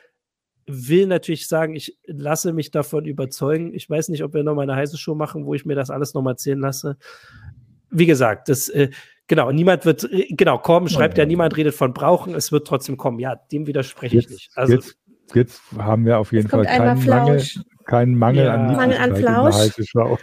will 0.69 1.07
natürlich 1.07 1.49
sagen, 1.49 1.75
ich 1.75 1.99
lasse 2.07 2.53
mich 2.53 2.71
davon 2.71 3.05
überzeugen. 3.05 3.75
Ich 3.75 3.89
weiß 3.89 4.09
nicht, 4.09 4.23
ob 4.25 4.35
wir 4.35 4.43
nochmal 4.43 4.65
eine 4.69 4.77
heiße 4.77 4.99
Show 4.99 5.15
machen, 5.15 5.47
wo 5.47 5.55
ich 5.55 5.65
mir 5.65 5.75
das 5.75 5.91
alles 5.91 6.15
nochmal 6.15 6.35
erzählen 6.35 6.61
lasse. 6.61 6.97
Wie 7.91 8.07
gesagt, 8.07 8.49
das, 8.49 8.69
äh, 8.69 8.91
genau, 9.27 9.51
niemand 9.51 9.85
wird, 9.85 10.05
äh, 10.13 10.27
genau, 10.31 10.59
kommen, 10.59 10.89
schreibt 10.89 11.19
ja, 11.19 11.25
niemand 11.25 11.57
redet 11.57 11.75
von 11.75 11.93
brauchen, 11.93 12.35
es 12.35 12.53
wird 12.53 12.67
trotzdem 12.67 12.97
kommen. 12.97 13.19
Ja, 13.19 13.37
dem 13.51 13.67
widerspreche 13.67 14.17
jetzt, 14.17 14.27
ich 14.27 14.31
nicht. 14.31 14.51
Also, 14.55 14.75
jetzt, 14.75 14.99
jetzt 15.35 15.63
haben 15.79 16.05
wir 16.05 16.19
auf 16.19 16.33
jeden 16.33 16.49
Fall 16.49 16.65
keinen 16.65 17.07
Mangel, 17.07 17.43
keinen 17.87 18.15
Mangel 18.15 18.45
ja. 18.45 18.55
an 18.55 18.77
Mangel 18.77 18.99
an 18.99 19.17
Flausch. 19.17 19.55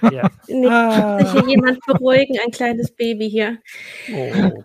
Ja. 0.11 0.29
Nee, 0.47 0.67
ah. 0.67 1.19
sich 1.19 1.31
hier 1.31 1.49
jemand 1.49 1.79
beruhigen, 1.87 2.37
ein 2.45 2.51
kleines 2.51 2.91
Baby 2.91 3.29
hier. 3.29 3.57
Oh. 4.13 4.63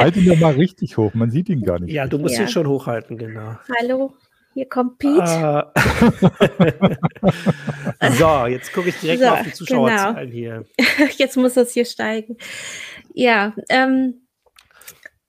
halt 0.00 0.16
ihn 0.16 0.26
doch 0.26 0.38
mal 0.38 0.54
richtig 0.54 0.96
hoch, 0.96 1.14
man 1.14 1.30
sieht 1.30 1.48
ihn 1.48 1.62
gar 1.62 1.78
nicht. 1.78 1.92
Ja, 1.92 2.06
du 2.06 2.18
musst 2.18 2.34
ja. 2.36 2.42
ihn 2.42 2.48
schon 2.48 2.66
hochhalten, 2.66 3.16
genau. 3.16 3.56
Hallo. 3.80 4.14
Hier 4.54 4.68
kommt 4.68 4.98
Pete. 4.98 5.70
Uh. 5.76 6.28
so, 8.12 8.46
jetzt 8.46 8.72
gucke 8.72 8.88
ich 8.88 8.96
direkt 9.00 9.20
so, 9.20 9.26
mal 9.28 9.40
auf 9.40 9.42
die 9.42 9.52
Zuschauerzahlen 9.52 10.30
genau. 10.30 10.32
hier. 10.32 10.64
Jetzt 11.16 11.36
muss 11.36 11.54
das 11.54 11.72
hier 11.72 11.84
steigen. 11.84 12.36
Ja, 13.14 13.54
ähm, 13.68 14.26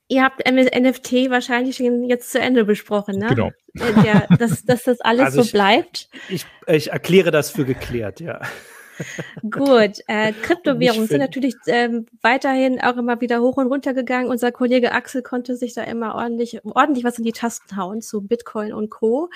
ihr 0.08 0.24
habt 0.24 0.40
NFT 0.50 1.30
wahrscheinlich 1.30 1.78
jetzt 1.78 2.32
zu 2.32 2.40
Ende 2.40 2.64
besprochen, 2.64 3.18
ne? 3.18 3.28
Genau. 3.28 3.50
Ja, 4.04 4.26
dass, 4.36 4.64
dass 4.64 4.82
das 4.82 5.00
alles 5.00 5.26
also 5.26 5.42
so 5.42 5.52
bleibt. 5.52 6.08
Ich, 6.28 6.44
ich 6.66 6.90
erkläre 6.90 7.30
das 7.30 7.50
für 7.50 7.64
geklärt, 7.64 8.20
ja. 8.20 8.40
Gut, 9.50 10.00
äh, 10.06 10.32
Kryptowährungen 10.32 11.08
sind 11.08 11.18
natürlich 11.18 11.54
ähm, 11.66 12.06
weiterhin 12.22 12.80
auch 12.80 12.96
immer 12.96 13.20
wieder 13.20 13.40
hoch 13.40 13.56
und 13.56 13.66
runter 13.66 13.94
gegangen. 13.94 14.28
Unser 14.28 14.52
Kollege 14.52 14.92
Axel 14.92 15.22
konnte 15.22 15.56
sich 15.56 15.74
da 15.74 15.82
immer 15.82 16.14
ordentlich, 16.14 16.64
ordentlich 16.64 17.04
was 17.04 17.18
in 17.18 17.24
die 17.24 17.32
Tasten 17.32 17.76
hauen 17.76 18.02
zu 18.02 18.22
Bitcoin 18.22 18.72
und 18.72 18.90
Co. 18.90 19.30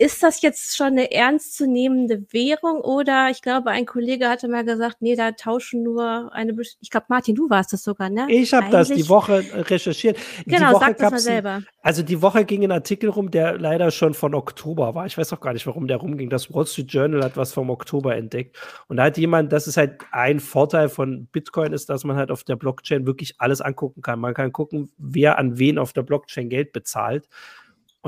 Ist 0.00 0.22
das 0.22 0.42
jetzt 0.42 0.76
schon 0.76 0.86
eine 0.88 1.10
ernstzunehmende 1.10 2.24
Währung 2.30 2.80
oder 2.80 3.30
ich 3.30 3.42
glaube, 3.42 3.70
ein 3.70 3.84
Kollege 3.84 4.28
hatte 4.28 4.46
mal 4.46 4.64
gesagt, 4.64 4.98
nee, 5.00 5.16
da 5.16 5.32
tauschen 5.32 5.82
nur 5.82 6.32
eine, 6.32 6.54
ich 6.80 6.90
glaube, 6.90 7.06
Martin, 7.08 7.34
du 7.34 7.50
warst 7.50 7.72
das 7.72 7.82
sogar, 7.82 8.08
ne? 8.08 8.26
Ich 8.28 8.52
habe 8.54 8.70
das 8.70 8.88
die 8.88 9.08
Woche 9.08 9.44
recherchiert. 9.52 10.16
Genau, 10.46 10.74
Woche 10.74 10.86
sag 10.86 10.98
das 10.98 11.10
mal 11.10 11.18
selber. 11.18 11.62
Also 11.82 12.02
die 12.02 12.22
Woche 12.22 12.44
ging 12.44 12.62
ein 12.62 12.70
Artikel 12.70 13.10
rum, 13.10 13.32
der 13.32 13.58
leider 13.58 13.90
schon 13.90 14.14
von 14.14 14.34
Oktober 14.34 14.94
war. 14.94 15.06
Ich 15.06 15.18
weiß 15.18 15.32
auch 15.32 15.40
gar 15.40 15.52
nicht, 15.52 15.66
warum 15.66 15.88
der 15.88 15.96
rumging. 15.96 16.30
Das 16.30 16.52
Wall 16.54 16.66
Street 16.66 16.92
Journal 16.92 17.24
hat 17.24 17.36
was 17.36 17.52
vom 17.52 17.68
Oktober 17.68 18.14
entdeckt. 18.14 18.56
Und 18.86 18.98
da 18.98 19.04
hat 19.04 19.18
jemand, 19.18 19.52
das 19.52 19.66
ist 19.66 19.76
halt 19.76 19.98
ein 20.12 20.38
Vorteil 20.38 20.88
von 20.90 21.26
Bitcoin, 21.26 21.72
ist, 21.72 21.88
dass 21.88 22.04
man 22.04 22.16
halt 22.16 22.30
auf 22.30 22.44
der 22.44 22.56
Blockchain 22.56 23.06
wirklich 23.06 23.34
alles 23.38 23.60
angucken 23.60 24.02
kann. 24.02 24.20
Man 24.20 24.34
kann 24.34 24.52
gucken, 24.52 24.92
wer 24.96 25.38
an 25.38 25.58
wen 25.58 25.76
auf 25.76 25.92
der 25.92 26.02
Blockchain 26.02 26.48
Geld 26.48 26.72
bezahlt. 26.72 27.28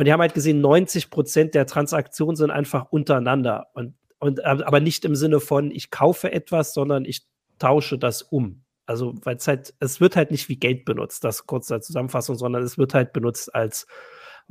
Und 0.00 0.06
die 0.06 0.14
haben 0.14 0.22
halt 0.22 0.32
gesehen, 0.32 0.62
90 0.62 1.10
Prozent 1.10 1.54
der 1.54 1.66
Transaktionen 1.66 2.34
sind 2.34 2.50
einfach 2.50 2.90
untereinander. 2.90 3.66
Und, 3.74 3.96
und, 4.18 4.42
aber 4.42 4.80
nicht 4.80 5.04
im 5.04 5.14
Sinne 5.14 5.40
von, 5.40 5.70
ich 5.70 5.90
kaufe 5.90 6.32
etwas, 6.32 6.72
sondern 6.72 7.04
ich 7.04 7.26
tausche 7.58 7.98
das 7.98 8.22
um. 8.22 8.64
Also, 8.86 9.12
weil 9.24 9.36
es 9.36 9.46
halt, 9.46 9.74
es 9.78 10.00
wird 10.00 10.16
halt 10.16 10.30
nicht 10.30 10.48
wie 10.48 10.56
Geld 10.56 10.86
benutzt, 10.86 11.22
das 11.22 11.44
kurz 11.44 11.70
als 11.70 11.86
Zusammenfassung, 11.86 12.36
sondern 12.36 12.62
es 12.62 12.78
wird 12.78 12.94
halt 12.94 13.12
benutzt 13.12 13.54
als 13.54 13.86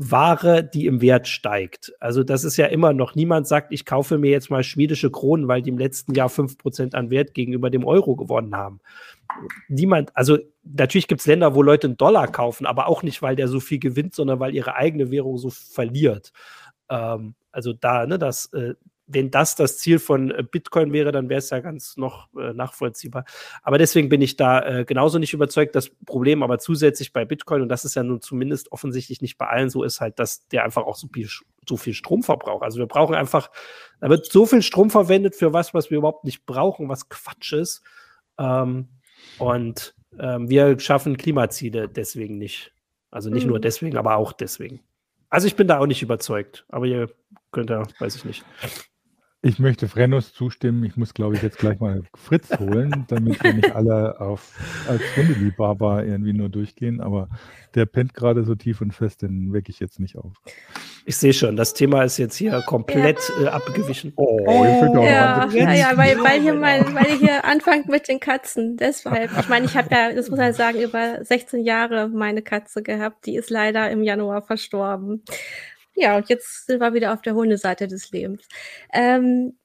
Ware, 0.01 0.63
die 0.63 0.85
im 0.85 1.01
Wert 1.01 1.27
steigt. 1.27 1.91
Also 1.99 2.23
das 2.23 2.45
ist 2.45 2.55
ja 2.55 2.67
immer 2.67 2.93
noch, 2.93 3.15
niemand 3.15 3.49
sagt, 3.49 3.73
ich 3.73 3.85
kaufe 3.85 4.17
mir 4.17 4.31
jetzt 4.31 4.49
mal 4.49 4.63
schwedische 4.63 5.11
Kronen, 5.11 5.49
weil 5.49 5.61
die 5.61 5.71
im 5.71 5.77
letzten 5.77 6.15
Jahr 6.15 6.29
5% 6.29 6.95
an 6.95 7.09
Wert 7.09 7.33
gegenüber 7.33 7.69
dem 7.69 7.83
Euro 7.83 8.15
gewonnen 8.15 8.55
haben. 8.55 8.79
Niemand, 9.67 10.15
also 10.15 10.37
natürlich 10.63 11.09
gibt 11.09 11.19
es 11.19 11.27
Länder, 11.27 11.53
wo 11.53 11.61
Leute 11.61 11.87
einen 11.87 11.97
Dollar 11.97 12.31
kaufen, 12.31 12.65
aber 12.65 12.87
auch 12.87 13.03
nicht, 13.03 13.21
weil 13.21 13.35
der 13.35 13.49
so 13.49 13.59
viel 13.59 13.79
gewinnt, 13.79 14.15
sondern 14.15 14.39
weil 14.39 14.55
ihre 14.55 14.75
eigene 14.75 15.11
Währung 15.11 15.37
so 15.37 15.49
verliert. 15.49 16.31
Ähm, 16.89 17.35
also 17.51 17.73
da, 17.73 18.05
ne, 18.05 18.17
das, 18.17 18.53
äh, 18.53 18.75
wenn 19.11 19.31
das 19.31 19.55
das 19.55 19.79
Ziel 19.79 19.99
von 19.99 20.31
äh, 20.31 20.43
Bitcoin 20.43 20.93
wäre, 20.93 21.11
dann 21.11 21.29
wäre 21.29 21.39
es 21.39 21.49
ja 21.49 21.59
ganz 21.59 21.97
noch 21.97 22.29
äh, 22.37 22.53
nachvollziehbar. 22.53 23.25
Aber 23.63 23.77
deswegen 23.77 24.07
bin 24.07 24.21
ich 24.21 24.37
da 24.37 24.61
äh, 24.61 24.85
genauso 24.85 25.17
nicht 25.17 25.33
überzeugt. 25.33 25.75
Das 25.75 25.89
Problem 25.89 26.43
aber 26.43 26.59
zusätzlich 26.59 27.11
bei 27.11 27.25
Bitcoin, 27.25 27.63
und 27.63 27.69
das 27.69 27.85
ist 27.85 27.95
ja 27.95 28.03
nun 28.03 28.21
zumindest 28.21 28.71
offensichtlich 28.71 29.21
nicht 29.21 29.37
bei 29.37 29.47
allen 29.47 29.69
so, 29.69 29.83
ist 29.83 29.99
halt, 29.99 30.19
dass 30.19 30.47
der 30.47 30.63
einfach 30.63 30.83
auch 30.83 30.95
so 30.95 31.07
viel, 31.11 31.27
so 31.67 31.75
viel 31.75 31.93
Strom 31.93 32.21
verbraucht. 32.21 32.63
Also 32.63 32.77
wir 32.77 32.85
brauchen 32.85 33.15
einfach, 33.15 33.49
da 33.99 34.09
wird 34.09 34.31
so 34.31 34.45
viel 34.45 34.61
Strom 34.61 34.91
verwendet 34.91 35.35
für 35.35 35.53
was, 35.53 35.73
was 35.73 35.89
wir 35.89 35.97
überhaupt 35.97 36.23
nicht 36.23 36.45
brauchen, 36.45 36.87
was 36.87 37.09
Quatsch 37.09 37.53
ist. 37.53 37.81
Ähm, 38.37 38.89
und 39.39 39.95
ähm, 40.19 40.49
wir 40.49 40.79
schaffen 40.79 41.17
Klimaziele 41.17 41.89
deswegen 41.89 42.37
nicht. 42.37 42.73
Also 43.09 43.31
nicht 43.31 43.45
mhm. 43.45 43.49
nur 43.49 43.59
deswegen, 43.59 43.97
aber 43.97 44.17
auch 44.17 44.33
deswegen. 44.33 44.81
Also 45.29 45.47
ich 45.47 45.55
bin 45.55 45.67
da 45.67 45.79
auch 45.79 45.87
nicht 45.87 46.03
überzeugt. 46.03 46.65
Aber 46.69 46.85
ihr 46.85 47.09
könnt 47.51 47.69
ja, 47.69 47.83
weiß 47.99 48.15
ich 48.15 48.25
nicht. 48.25 48.45
Ich 49.41 49.57
möchte 49.57 49.87
Frenus 49.87 50.33
zustimmen. 50.33 50.83
Ich 50.83 50.97
muss, 50.97 51.13
glaube 51.13 51.35
ich, 51.35 51.41
jetzt 51.41 51.59
gleich 51.59 51.79
mal 51.79 52.03
Fritz 52.13 52.49
holen, 52.59 53.05
damit 53.07 53.41
wir 53.41 53.53
nicht 53.53 53.73
alle 53.73 54.19
auf, 54.19 54.59
als 54.85 55.01
Hundeliebhaber 55.15 56.03
irgendwie 56.03 56.33
nur 56.33 56.49
durchgehen. 56.49 56.99
Aber 56.99 57.29
der 57.73 57.85
pennt 57.85 58.13
gerade 58.13 58.43
so 58.43 58.55
tief 58.55 58.81
und 58.81 58.93
fest, 58.93 59.21
den 59.21 59.53
wecke 59.53 59.71
ich 59.71 59.79
jetzt 59.79 60.01
nicht 60.01 60.17
auf. 60.17 60.33
Ich 61.05 61.15
sehe 61.15 61.31
schon, 61.31 61.55
das 61.55 61.73
Thema 61.73 62.03
ist 62.03 62.17
jetzt 62.17 62.35
hier 62.35 62.61
komplett 62.67 63.17
ja. 63.39 63.45
äh, 63.45 63.47
abgewichen. 63.47 64.11
Oh, 64.17 64.41
oh 64.45 64.65
ja, 64.65 65.47
ja, 65.47 65.73
ja, 65.73 65.97
weil, 65.97 66.19
weil, 66.19 66.41
hier 66.41 66.55
mein, 66.55 66.93
weil 66.93 67.07
ihr 67.07 67.19
hier 67.19 67.45
anfangt 67.45 67.87
mit 67.87 68.09
den 68.09 68.19
Katzen. 68.19 68.75
Deshalb, 68.75 69.31
ich 69.39 69.47
meine, 69.47 69.65
ich 69.67 69.77
habe 69.77 69.87
ja, 69.89 70.11
das 70.11 70.29
muss 70.29 70.39
ich 70.39 70.55
sagen, 70.57 70.81
über 70.81 71.23
16 71.23 71.63
Jahre 71.63 72.09
meine 72.09 72.41
Katze 72.41 72.83
gehabt. 72.83 73.25
Die 73.25 73.37
ist 73.37 73.49
leider 73.49 73.89
im 73.89 74.03
Januar 74.03 74.41
verstorben. 74.41 75.23
Ja, 75.99 76.15
und 76.15 76.29
jetzt 76.29 76.65
sind 76.65 76.79
wir 76.79 76.93
wieder 76.93 77.13
auf 77.13 77.21
der 77.21 77.35
Hundeseite 77.35 77.87
des 77.87 78.09
Lebens. 78.11 78.47
Ähm, 78.93 79.57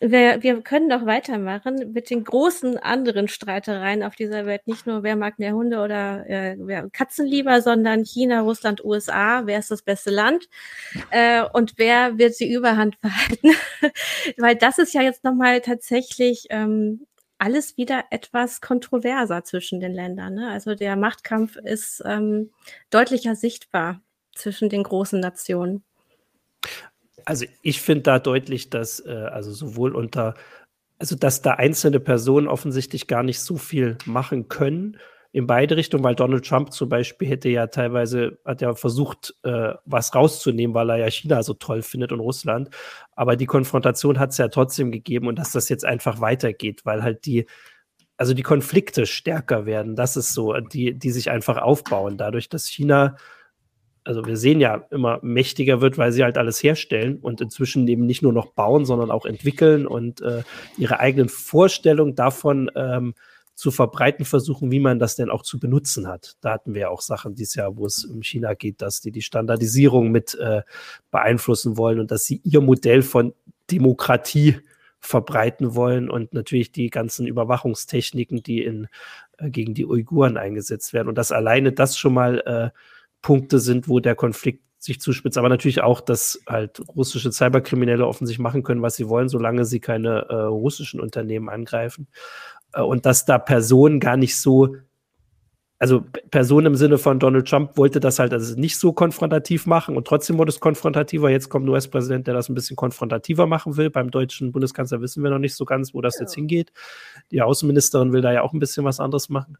wir, 0.00 0.42
wir 0.42 0.60
können 0.60 0.90
doch 0.90 1.06
weitermachen 1.06 1.92
mit 1.94 2.10
den 2.10 2.22
großen 2.24 2.76
anderen 2.76 3.28
Streitereien 3.28 4.02
auf 4.02 4.14
dieser 4.14 4.44
Welt. 4.44 4.66
Nicht 4.66 4.86
nur, 4.86 5.02
wer 5.02 5.16
mag 5.16 5.38
mehr 5.38 5.54
Hunde 5.54 5.80
oder 5.80 6.28
äh, 6.28 6.56
wer 6.58 6.90
Katzen 6.90 7.26
lieber, 7.26 7.62
sondern 7.62 8.04
China, 8.04 8.42
Russland, 8.42 8.84
USA. 8.84 9.46
Wer 9.46 9.58
ist 9.58 9.70
das 9.70 9.80
beste 9.80 10.10
Land? 10.10 10.48
Äh, 11.10 11.44
und 11.54 11.74
wer 11.78 12.18
wird 12.18 12.34
sie 12.34 12.52
Überhand 12.52 13.00
behalten? 13.00 13.52
Weil 14.36 14.56
das 14.56 14.78
ist 14.78 14.92
ja 14.92 15.00
jetzt 15.00 15.24
nochmal 15.24 15.62
tatsächlich 15.62 16.46
ähm, 16.50 17.06
alles 17.38 17.78
wieder 17.78 18.04
etwas 18.10 18.60
kontroverser 18.60 19.44
zwischen 19.44 19.80
den 19.80 19.92
Ländern. 19.92 20.34
Ne? 20.34 20.50
Also 20.50 20.74
der 20.74 20.96
Machtkampf 20.96 21.56
ist 21.56 22.02
ähm, 22.04 22.50
deutlicher 22.90 23.34
sichtbar 23.34 24.02
zwischen 24.34 24.68
den 24.68 24.82
großen 24.82 25.20
Nationen? 25.20 25.84
Also 27.24 27.46
ich 27.62 27.80
finde 27.80 28.02
da 28.02 28.18
deutlich, 28.18 28.70
dass 28.70 29.00
äh, 29.00 29.10
also 29.10 29.52
sowohl 29.52 29.94
unter, 29.94 30.34
also 30.98 31.16
dass 31.16 31.42
da 31.42 31.52
einzelne 31.52 32.00
Personen 32.00 32.48
offensichtlich 32.48 33.06
gar 33.06 33.22
nicht 33.22 33.40
so 33.40 33.56
viel 33.56 33.98
machen 34.06 34.48
können 34.48 34.98
in 35.32 35.46
beide 35.46 35.76
Richtungen, 35.78 36.04
weil 36.04 36.14
Donald 36.14 36.46
Trump 36.46 36.72
zum 36.72 36.90
Beispiel 36.90 37.26
hätte 37.26 37.48
ja 37.48 37.66
teilweise, 37.66 38.38
hat 38.44 38.60
ja 38.60 38.74
versucht, 38.74 39.34
äh, 39.44 39.72
was 39.86 40.14
rauszunehmen, 40.14 40.74
weil 40.74 40.90
er 40.90 40.98
ja 40.98 41.10
China 41.10 41.42
so 41.42 41.54
toll 41.54 41.80
findet 41.82 42.12
und 42.12 42.20
Russland. 42.20 42.68
Aber 43.16 43.36
die 43.36 43.46
Konfrontation 43.46 44.18
hat 44.18 44.30
es 44.30 44.38
ja 44.38 44.48
trotzdem 44.48 44.92
gegeben 44.92 45.28
und 45.28 45.38
dass 45.38 45.52
das 45.52 45.70
jetzt 45.70 45.86
einfach 45.86 46.20
weitergeht, 46.20 46.84
weil 46.84 47.02
halt 47.02 47.24
die, 47.24 47.46
also 48.18 48.34
die 48.34 48.42
Konflikte 48.42 49.06
stärker 49.06 49.64
werden. 49.64 49.96
Das 49.96 50.18
ist 50.18 50.34
so, 50.34 50.52
die, 50.52 50.98
die 50.98 51.10
sich 51.10 51.30
einfach 51.30 51.56
aufbauen, 51.56 52.18
dadurch, 52.18 52.50
dass 52.50 52.66
China 52.66 53.16
also 54.04 54.24
wir 54.26 54.36
sehen 54.36 54.60
ja 54.60 54.86
immer 54.90 55.20
mächtiger 55.22 55.80
wird, 55.80 55.98
weil 55.98 56.12
sie 56.12 56.24
halt 56.24 56.38
alles 56.38 56.62
herstellen 56.62 57.18
und 57.18 57.40
inzwischen 57.40 57.86
eben 57.88 58.06
nicht 58.06 58.22
nur 58.22 58.32
noch 58.32 58.46
bauen, 58.46 58.84
sondern 58.84 59.10
auch 59.10 59.26
entwickeln 59.26 59.86
und 59.86 60.20
äh, 60.22 60.42
ihre 60.76 61.00
eigenen 61.00 61.28
Vorstellungen 61.28 62.14
davon 62.14 62.70
ähm, 62.74 63.14
zu 63.54 63.70
verbreiten 63.70 64.24
versuchen, 64.24 64.70
wie 64.70 64.80
man 64.80 64.98
das 64.98 65.14
denn 65.14 65.30
auch 65.30 65.42
zu 65.42 65.60
benutzen 65.60 66.08
hat. 66.08 66.36
Da 66.40 66.52
hatten 66.52 66.74
wir 66.74 66.82
ja 66.82 66.88
auch 66.88 67.02
Sachen 67.02 67.34
dieses 67.34 67.54
Jahr, 67.54 67.76
wo 67.76 67.86
es 67.86 68.04
um 68.04 68.22
China 68.22 68.54
geht, 68.54 68.82
dass 68.82 69.00
die 69.00 69.12
die 69.12 69.22
Standardisierung 69.22 70.10
mit 70.10 70.34
äh, 70.34 70.62
beeinflussen 71.10 71.76
wollen 71.76 72.00
und 72.00 72.10
dass 72.10 72.24
sie 72.24 72.40
ihr 72.44 72.60
Modell 72.60 73.02
von 73.02 73.34
Demokratie 73.70 74.56
verbreiten 74.98 75.74
wollen 75.74 76.08
und 76.08 76.32
natürlich 76.32 76.72
die 76.72 76.88
ganzen 76.88 77.26
Überwachungstechniken, 77.26 78.42
die 78.42 78.62
in, 78.62 78.88
äh, 79.38 79.50
gegen 79.50 79.74
die 79.74 79.84
Uiguren 79.84 80.36
eingesetzt 80.36 80.92
werden. 80.92 81.08
Und 81.08 81.18
das 81.18 81.32
alleine 81.32 81.72
das 81.72 81.98
schon 81.98 82.14
mal 82.14 82.38
äh, 82.40 82.78
Punkte 83.22 83.60
sind, 83.60 83.88
wo 83.88 84.00
der 84.00 84.14
Konflikt 84.14 84.62
sich 84.82 85.00
zuspitzt, 85.00 85.38
aber 85.38 85.48
natürlich 85.48 85.80
auch, 85.80 86.00
dass 86.00 86.42
halt 86.48 86.82
russische 86.96 87.30
Cyberkriminelle 87.30 88.06
offensichtlich 88.06 88.42
machen 88.42 88.64
können, 88.64 88.82
was 88.82 88.96
sie 88.96 89.08
wollen, 89.08 89.28
solange 89.28 89.64
sie 89.64 89.78
keine 89.78 90.26
äh, 90.28 90.34
russischen 90.34 91.00
Unternehmen 91.00 91.48
angreifen. 91.48 92.08
Äh, 92.72 92.82
und 92.82 93.06
dass 93.06 93.24
da 93.24 93.38
Personen 93.38 94.00
gar 94.00 94.16
nicht 94.16 94.36
so, 94.36 94.74
also 95.78 96.04
Personen 96.32 96.66
im 96.66 96.74
Sinne 96.74 96.98
von 96.98 97.20
Donald 97.20 97.48
Trump 97.48 97.76
wollte 97.76 98.00
das 98.00 98.18
halt 98.18 98.32
also 98.32 98.58
nicht 98.58 98.76
so 98.76 98.92
konfrontativ 98.92 99.66
machen 99.66 99.96
und 99.96 100.06
trotzdem 100.06 100.38
wurde 100.38 100.50
es 100.50 100.58
konfrontativer. 100.58 101.30
Jetzt 101.30 101.48
kommt 101.48 101.66
ein 101.66 101.68
US-Präsident, 101.68 102.26
der 102.26 102.34
das 102.34 102.48
ein 102.48 102.54
bisschen 102.54 102.76
konfrontativer 102.76 103.46
machen 103.46 103.76
will. 103.76 103.88
Beim 103.88 104.10
deutschen 104.10 104.50
Bundeskanzler 104.50 105.00
wissen 105.00 105.22
wir 105.22 105.30
noch 105.30 105.38
nicht 105.38 105.54
so 105.54 105.64
ganz, 105.64 105.94
wo 105.94 106.00
das 106.00 106.16
ja. 106.16 106.22
jetzt 106.22 106.34
hingeht. 106.34 106.72
Die 107.30 107.40
Außenministerin 107.40 108.12
will 108.12 108.20
da 108.20 108.32
ja 108.32 108.42
auch 108.42 108.52
ein 108.52 108.60
bisschen 108.60 108.84
was 108.84 108.98
anderes 108.98 109.28
machen 109.28 109.58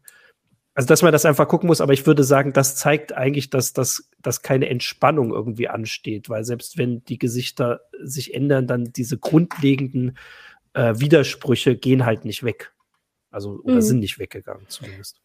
also 0.75 0.87
dass 0.87 1.03
man 1.03 1.11
das 1.11 1.25
einfach 1.25 1.47
gucken 1.47 1.67
muss, 1.67 1.81
aber 1.81 1.93
ich 1.93 2.05
würde 2.07 2.23
sagen, 2.23 2.51
das 2.51 2.75
zeigt 2.75 3.13
eigentlich, 3.13 3.49
dass, 3.49 3.73
dass, 3.73 4.09
dass 4.21 4.41
keine 4.41 4.69
Entspannung 4.69 5.31
irgendwie 5.31 5.67
ansteht, 5.67 6.29
weil 6.29 6.43
selbst 6.43 6.77
wenn 6.77 7.03
die 7.05 7.19
Gesichter 7.19 7.81
sich 8.01 8.33
ändern, 8.33 8.65
dann 8.65 8.85
diese 8.85 9.17
grundlegenden 9.17 10.17
äh, 10.73 10.95
Widersprüche 10.97 11.75
gehen 11.75 12.05
halt 12.05 12.25
nicht 12.25 12.43
weg. 12.43 12.73
Also 13.29 13.59
oder 13.63 13.75
mhm. 13.75 13.81
sind 13.81 13.99
nicht 13.99 14.19
weggegangen 14.19 14.65
zumindest. 14.67 15.21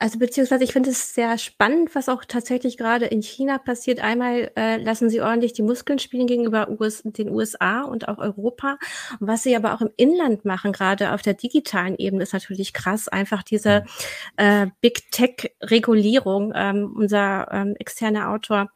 Also 0.00 0.20
beziehungsweise 0.20 0.62
ich 0.62 0.72
finde 0.72 0.90
es 0.90 1.12
sehr 1.12 1.38
spannend, 1.38 1.94
was 1.96 2.08
auch 2.08 2.24
tatsächlich 2.24 2.76
gerade 2.76 3.06
in 3.06 3.20
China 3.20 3.58
passiert. 3.58 3.98
Einmal 3.98 4.52
äh, 4.56 4.76
lassen 4.76 5.10
sie 5.10 5.20
ordentlich 5.20 5.54
die 5.54 5.62
Muskeln 5.62 5.98
spielen 5.98 6.28
gegenüber 6.28 6.68
US 6.78 7.02
den 7.04 7.30
USA 7.30 7.82
und 7.82 8.06
auch 8.06 8.18
Europa. 8.18 8.78
Und 9.18 9.26
was 9.26 9.42
sie 9.42 9.56
aber 9.56 9.74
auch 9.74 9.80
im 9.80 9.90
Inland 9.96 10.44
machen, 10.44 10.72
gerade 10.72 11.12
auf 11.12 11.22
der 11.22 11.34
digitalen 11.34 11.96
Ebene, 11.96 12.22
ist 12.22 12.32
natürlich 12.32 12.72
krass. 12.72 13.08
Einfach 13.08 13.42
diese 13.42 13.84
äh, 14.36 14.68
Big 14.80 15.10
Tech-Regulierung. 15.10 16.52
Ähm, 16.54 16.94
unser 16.96 17.48
ähm, 17.50 17.74
externer 17.76 18.30
Autor 18.30 18.70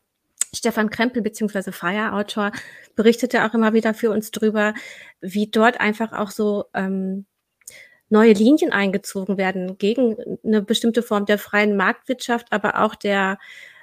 Stefan 0.55 0.91
Krempel 0.91 1.23
beziehungsweise 1.23 1.73
Fire-Autor 1.73 2.53
berichtete 2.97 3.45
auch 3.45 3.55
immer 3.55 3.73
wieder 3.73 3.95
für 3.95 4.11
uns 4.11 4.33
drüber, 4.33 4.75
wie 5.21 5.47
dort 5.47 5.81
einfach 5.81 6.13
auch 6.13 6.31
so 6.31 6.65
ähm, 6.75 7.27
neue 8.13 8.35
Linien 8.35 8.73
eingezogen 8.73 9.39
werden 9.39 9.79
gegen 9.79 10.17
eine 10.45 10.63
bestimmte 10.63 11.03
Form 11.03 11.27
der 11.27 11.39
freien 11.39 11.77
Marktwirtschaft, 11.77 12.49
aber 12.51 12.83
auch 12.83 12.95
der 12.95 13.39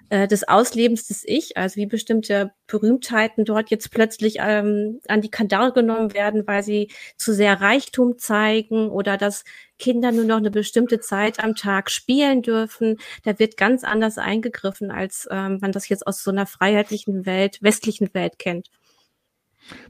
äh, 0.09 0.27
des 0.27 0.47
Auslebens 0.47 1.07
des 1.07 1.23
Ich, 1.25 1.57
also 1.57 1.75
wie 1.75 1.85
bestimmte 1.85 2.51
Berühmtheiten 2.67 3.45
dort 3.45 3.69
jetzt 3.69 3.91
plötzlich 3.91 4.37
ähm, 4.39 4.99
an 5.07 5.21
die 5.21 5.29
Kandare 5.29 5.73
genommen 5.73 6.13
werden, 6.13 6.47
weil 6.47 6.63
sie 6.63 6.89
zu 7.17 7.33
sehr 7.33 7.61
Reichtum 7.61 8.17
zeigen 8.17 8.89
oder 8.89 9.17
dass 9.17 9.43
Kinder 9.77 10.11
nur 10.11 10.25
noch 10.25 10.37
eine 10.37 10.51
bestimmte 10.51 10.99
Zeit 10.99 11.43
am 11.43 11.55
Tag 11.55 11.91
spielen 11.91 12.41
dürfen. 12.41 12.97
Da 13.23 13.37
wird 13.37 13.57
ganz 13.57 13.83
anders 13.83 14.17
eingegriffen, 14.17 14.89
als 14.91 15.27
ähm, 15.31 15.59
man 15.61 15.71
das 15.71 15.89
jetzt 15.89 16.07
aus 16.07 16.23
so 16.23 16.31
einer 16.31 16.45
freiheitlichen 16.45 17.25
Welt, 17.25 17.59
westlichen 17.61 18.13
Welt 18.13 18.39
kennt. 18.39 18.69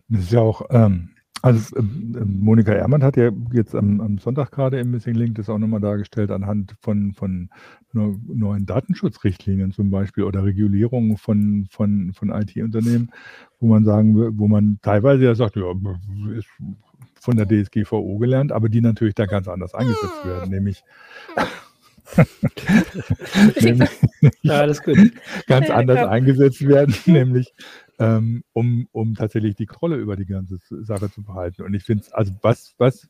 Das 0.09 0.23
ist 0.23 0.31
ja 0.31 0.41
auch 0.41 0.63
ähm, 0.71 1.15
also 1.41 1.77
ähm, 1.77 2.39
Monika 2.41 2.73
Ehrmann 2.73 3.03
hat 3.03 3.17
ja 3.17 3.31
jetzt 3.53 3.75
am, 3.75 4.01
am 4.01 4.17
Sonntag 4.17 4.51
gerade 4.51 4.79
im 4.79 4.91
Missing 4.91 5.15
Link 5.15 5.35
das 5.35 5.49
auch 5.49 5.57
nochmal 5.57 5.79
dargestellt 5.79 6.31
anhand 6.31 6.75
von, 6.81 7.13
von 7.13 7.49
neuen 7.93 8.65
Datenschutzrichtlinien 8.65 9.71
zum 9.71 9.89
Beispiel 9.89 10.23
oder 10.23 10.43
Regulierungen 10.43 11.17
von, 11.17 11.67
von, 11.69 12.13
von 12.13 12.29
IT-Unternehmen, 12.29 13.11
wo 13.59 13.67
man 13.67 13.83
sagen, 13.83 14.37
wo 14.37 14.47
man 14.47 14.79
teilweise 14.81 15.23
ja 15.25 15.35
sagt, 15.35 15.55
ja, 15.55 15.63
ist 16.37 16.47
von 17.15 17.35
der 17.35 17.47
DSGVO 17.47 18.17
gelernt, 18.17 18.51
aber 18.51 18.69
die 18.69 18.81
natürlich 18.81 19.15
da 19.15 19.25
ganz 19.25 19.47
anders 19.47 19.73
eingesetzt 19.73 20.25
werden, 20.25 20.49
nämlich 20.49 20.83
nämlich 23.61 23.89
ja, 24.41 24.61
alles 24.61 24.81
gut. 24.81 24.97
ganz 25.47 25.69
anders 25.69 26.07
eingesetzt 26.07 26.67
werden, 26.67 26.95
nämlich 27.05 27.53
ähm, 27.99 28.43
um, 28.53 28.87
um 28.91 29.13
tatsächlich 29.13 29.55
die 29.55 29.65
Kontrolle 29.65 29.97
über 29.97 30.15
die 30.15 30.25
ganze 30.25 30.57
Sache 30.69 31.11
zu 31.11 31.21
behalten. 31.21 31.63
Und 31.63 31.73
ich 31.73 31.83
finde 31.83 32.03
es, 32.03 32.13
also 32.13 32.33
was, 32.41 32.73
was, 32.77 33.09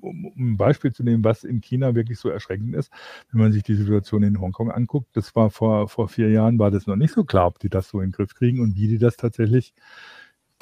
um, 0.00 0.26
um, 0.26 0.52
ein 0.52 0.56
Beispiel 0.56 0.92
zu 0.92 1.02
nehmen, 1.02 1.24
was 1.24 1.42
in 1.42 1.60
China 1.60 1.94
wirklich 1.96 2.18
so 2.20 2.28
erschreckend 2.28 2.74
ist, 2.76 2.92
wenn 3.32 3.40
man 3.40 3.52
sich 3.52 3.64
die 3.64 3.74
Situation 3.74 4.22
in 4.22 4.40
Hongkong 4.40 4.70
anguckt, 4.70 5.08
das 5.14 5.34
war 5.34 5.50
vor, 5.50 5.88
vor 5.88 6.08
vier 6.08 6.30
Jahren, 6.30 6.58
war 6.58 6.70
das 6.70 6.86
noch 6.86 6.96
nicht 6.96 7.12
so 7.12 7.24
klar, 7.24 7.48
ob 7.48 7.58
die 7.58 7.68
das 7.68 7.88
so 7.88 8.00
in 8.00 8.08
den 8.10 8.12
Griff 8.12 8.34
kriegen 8.34 8.60
und 8.60 8.76
wie 8.76 8.86
die 8.86 8.98
das 8.98 9.16
tatsächlich, 9.16 9.74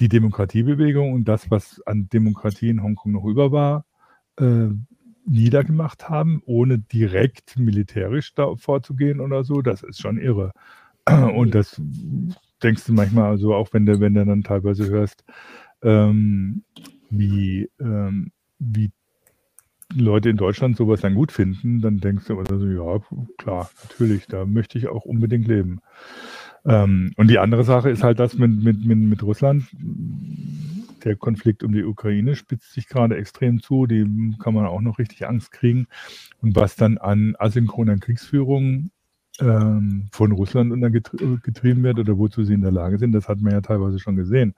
die 0.01 0.09
Demokratiebewegung 0.09 1.13
und 1.13 1.27
das, 1.29 1.51
was 1.51 1.81
an 1.87 2.09
Demokratie 2.09 2.71
in 2.71 2.83
Hongkong 2.83 3.13
noch 3.13 3.25
über 3.25 3.53
war, 3.53 3.85
äh, 4.39 4.71
niedergemacht 5.27 6.09
haben, 6.09 6.43
ohne 6.47 6.79
direkt 6.79 7.57
militärisch 7.59 8.35
da 8.35 8.57
vorzugehen 8.57 9.21
oder 9.21 9.45
so, 9.45 9.63
das 9.63 9.83
ist 9.83 10.01
schon 10.01 10.19
irre. 10.19 10.53
Und 11.35 11.55
das 11.55 11.81
denkst 12.65 12.85
du 12.87 12.93
manchmal, 12.93 13.31
also 13.31 13.55
auch 13.55 13.69
wenn 13.73 13.87
du, 13.87 14.01
wenn 14.01 14.15
du 14.15 14.25
dann 14.25 14.43
teilweise 14.43 14.89
hörst, 14.89 15.25
ähm, 15.83 16.65
wie, 17.11 17.69
ähm, 17.79 18.33
wie 18.59 18.91
Leute 19.95 20.31
in 20.31 20.37
Deutschland 20.37 20.77
sowas 20.77 21.03
dann 21.03 21.15
gut 21.15 21.31
finden, 21.31 21.81
dann 21.81 21.99
denkst 21.99 22.27
du 22.27 22.39
also, 22.39 22.67
ja, 22.67 23.01
klar, 23.39 23.71
natürlich, 23.85 24.27
da 24.27 24.45
möchte 24.45 24.79
ich 24.79 24.89
auch 24.89 25.05
unbedingt 25.05 25.47
leben. 25.47 25.81
Ähm, 26.65 27.13
und 27.17 27.29
die 27.29 27.39
andere 27.39 27.65
Sache 27.65 27.91
ist 27.91 28.03
halt 28.03 28.19
das 28.19 28.37
mit, 28.39 28.63
mit, 28.63 28.85
mit, 28.85 28.99
mit 28.99 29.23
Russland. 29.23 29.65
Der 31.05 31.17
Konflikt 31.17 31.63
um 31.63 31.73
die 31.73 31.85
Ukraine 31.85 32.35
spitzt 32.35 32.73
sich 32.73 32.89
gerade 32.89 33.17
extrem 33.17 33.61
zu. 33.61 33.87
Die 33.87 34.35
kann 34.39 34.55
man 34.55 34.65
auch 34.67 34.81
noch 34.81 34.99
richtig 34.99 35.27
Angst 35.27 35.53
kriegen. 35.53 35.87
Und 36.41 36.57
was 36.57 36.77
dann 36.77 36.97
an 36.97 37.37
asynchroner 37.39 37.99
Kriegsführung 37.99 38.91
ähm, 39.41 40.09
von 40.13 40.33
Russland 40.33 40.73
untergetrieben 40.73 41.83
wird 41.83 41.99
oder 41.99 42.19
wozu 42.19 42.45
sie 42.45 42.55
in 42.55 42.63
der 42.63 42.73
Lage 42.73 42.99
sind, 42.99 43.13
das 43.13 43.29
hat 43.29 43.41
man 43.41 43.53
ja 43.53 43.61
teilweise 43.61 43.99
schon 43.99 44.17
gesehen. 44.17 44.55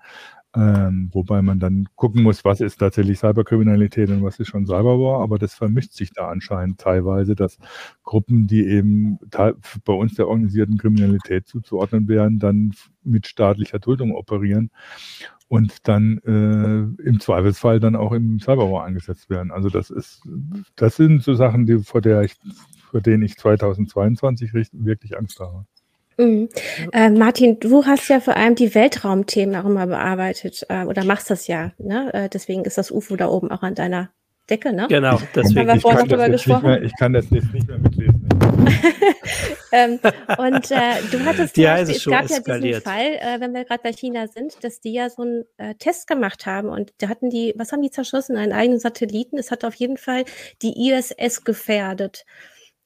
Ähm, 0.55 1.11
wobei 1.13 1.43
man 1.43 1.61
dann 1.61 1.87
gucken 1.97 2.23
muss, 2.23 2.45
was 2.45 2.63
ist 2.63 2.79
tatsächlich 2.79 3.19
Cyberkriminalität 3.19 4.09
und 4.09 4.23
was 4.23 4.41
ist 4.41 4.49
schon 4.49 4.67
Cyberwar. 4.67 5.21
Aber 5.21 5.39
das 5.39 5.55
vermischt 5.55 5.93
sich 5.93 6.13
da 6.13 6.29
anscheinend 6.29 6.81
teilweise, 6.81 7.35
dass 7.35 7.59
Gruppen, 8.05 8.47
die 8.47 8.67
eben 8.67 9.19
bei 9.31 9.93
uns 9.93 10.15
der 10.15 10.29
organisierten 10.29 10.79
Kriminalität 10.79 11.47
zuzuordnen 11.47 12.09
wären, 12.09 12.39
dann 12.39 12.73
mit 13.03 13.27
staatlicher 13.27 13.79
Duldung 13.79 14.15
operieren 14.15 14.71
und 15.49 15.87
dann 15.89 16.19
äh, 16.25 17.03
im 17.03 17.21
Zweifelsfall 17.21 17.79
dann 17.79 17.95
auch 17.95 18.13
im 18.13 18.41
Cyberwar 18.41 18.85
eingesetzt 18.85 19.31
werden. 19.31 19.53
Also 19.53 19.69
das 19.69 19.91
ist, 19.91 20.23
das 20.75 20.97
sind 20.97 21.23
so 21.23 21.35
Sachen, 21.35 21.67
die 21.67 21.79
vor 21.79 22.01
der 22.01 22.23
ich, 22.23 22.35
vor 22.97 23.03
denen 23.03 23.23
ich 23.25 23.37
2022 23.37 24.55
wirklich 24.55 25.19
Angst 25.19 25.39
habe. 25.39 25.67
Mhm. 26.17 26.49
Äh, 26.95 27.11
Martin, 27.11 27.61
du 27.61 27.85
hast 27.85 28.09
ja 28.09 28.21
vor 28.21 28.39
allem 28.39 28.55
die 28.55 28.75
Weltraumthemen 28.75 29.55
auch 29.55 29.67
immer 29.67 29.87
bearbeitet 29.87 30.65
äh, 30.71 30.85
oder 30.85 31.05
machst 31.05 31.29
das 31.29 31.47
ja. 31.47 31.73
Ne? 31.77 32.09
Äh, 32.15 32.29
deswegen 32.31 32.65
ist 32.65 32.79
das 32.79 32.91
UFO 32.91 33.17
da 33.17 33.29
oben 33.29 33.51
auch 33.51 33.61
an 33.61 33.75
deiner 33.75 34.09
Decke, 34.49 34.73
ne? 34.73 34.87
Genau, 34.89 35.21
deswegen. 35.35 35.69
Haben 35.69 35.75
wir 35.75 35.81
vorhin 35.83 36.01
noch 36.01 36.09
drüber 36.09 36.31
gesprochen. 36.31 36.71
Mehr, 36.71 36.83
ich 36.83 36.93
kann 36.99 37.13
das 37.13 37.29
jetzt 37.31 37.53
nicht 37.53 37.69
mehr 37.69 37.79
mitlesen. 37.79 38.27
ähm, 39.73 39.99
und 40.39 40.71
äh, 40.71 41.03
du 41.11 41.23
hattest 41.27 41.55
die 41.57 41.65
Beispiel, 41.65 41.97
es 41.97 42.05
gab 42.07 42.25
eskaliert. 42.25 42.47
ja 42.47 42.59
diesen 42.61 42.83
Fall, 42.83 43.37
äh, 43.37 43.41
wenn 43.41 43.53
wir 43.53 43.65
gerade 43.65 43.83
bei 43.83 43.93
China 43.93 44.27
sind, 44.27 44.65
dass 44.65 44.81
die 44.81 44.95
ja 44.95 45.11
so 45.11 45.23
einen 45.23 45.45
äh, 45.59 45.75
Test 45.75 46.07
gemacht 46.07 46.47
haben 46.47 46.69
und 46.71 46.95
da 46.99 47.09
hatten 47.09 47.29
die, 47.29 47.53
was 47.57 47.73
haben 47.73 47.83
die 47.83 47.91
zerschossen? 47.91 48.37
Einen 48.39 48.53
eigenen 48.53 48.81
Satelliten. 48.81 49.37
Es 49.37 49.51
hat 49.51 49.65
auf 49.65 49.75
jeden 49.75 49.99
Fall 49.99 50.25
die 50.63 50.91
ISS 50.91 51.45
gefährdet. 51.45 52.25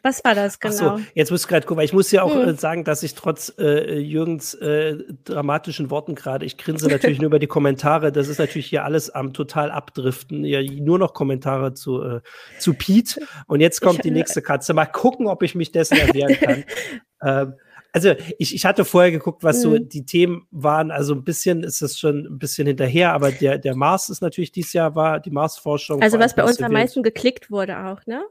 Was 0.02 0.24
war 0.24 0.34
das 0.34 0.58
genau? 0.58 0.74
Ach 0.74 0.98
so, 0.98 1.04
jetzt 1.14 1.30
muss 1.30 1.42
ich 1.42 1.48
gerade 1.48 1.66
gucken, 1.66 1.78
weil 1.78 1.84
ich 1.84 1.92
muss 1.92 2.10
ja 2.10 2.22
auch 2.22 2.34
hm. 2.34 2.48
äh, 2.48 2.54
sagen, 2.54 2.84
dass 2.84 3.02
ich 3.02 3.14
trotz 3.14 3.52
äh, 3.58 3.98
Jürgens 3.98 4.54
äh, 4.54 4.96
dramatischen 5.24 5.90
Worten 5.90 6.14
gerade, 6.14 6.44
ich 6.46 6.56
grinse 6.56 6.88
natürlich 6.88 7.18
nur 7.18 7.26
über 7.26 7.38
die 7.38 7.46
Kommentare, 7.46 8.12
das 8.12 8.28
ist 8.28 8.38
natürlich 8.38 8.66
hier 8.66 8.84
alles 8.84 9.10
am 9.10 9.32
total 9.32 9.70
abdriften, 9.70 10.44
ja 10.44 10.62
nur 10.62 10.98
noch 10.98 11.14
Kommentare 11.14 11.74
zu, 11.74 12.02
äh, 12.02 12.20
zu 12.58 12.74
Pete 12.74 13.20
und 13.46 13.60
jetzt 13.60 13.80
kommt 13.80 13.96
ich, 13.96 14.02
die 14.02 14.10
nächste 14.10 14.42
Katze. 14.42 14.74
Mal 14.74 14.86
gucken, 14.86 15.26
ob 15.26 15.42
ich 15.42 15.54
mich 15.54 15.72
dessen 15.72 15.98
erwehren 15.98 16.36
kann. 16.40 16.64
ähm, 17.22 17.54
also 17.92 18.14
ich, 18.38 18.54
ich 18.54 18.64
hatte 18.64 18.84
vorher 18.84 19.10
geguckt, 19.10 19.42
was 19.42 19.58
mhm. 19.58 19.62
so 19.62 19.78
die 19.78 20.04
Themen 20.04 20.46
waren. 20.50 20.90
Also 20.90 21.14
ein 21.14 21.24
bisschen 21.24 21.62
ist 21.62 21.82
es 21.82 21.98
schon 21.98 22.26
ein 22.26 22.38
bisschen 22.38 22.66
hinterher, 22.66 23.12
aber 23.12 23.32
der, 23.32 23.58
der 23.58 23.74
Mars 23.74 24.08
ist 24.08 24.22
natürlich 24.22 24.52
dieses 24.52 24.72
Jahr 24.72 24.94
war 24.94 25.20
die 25.20 25.30
Mars-Forschung. 25.30 26.02
Also 26.02 26.18
was 26.18 26.34
bei 26.34 26.44
uns 26.44 26.60
am 26.62 26.72
meisten 26.72 27.02
geklickt 27.02 27.50
wurde 27.50 27.78
auch, 27.86 28.06
ne? 28.06 28.22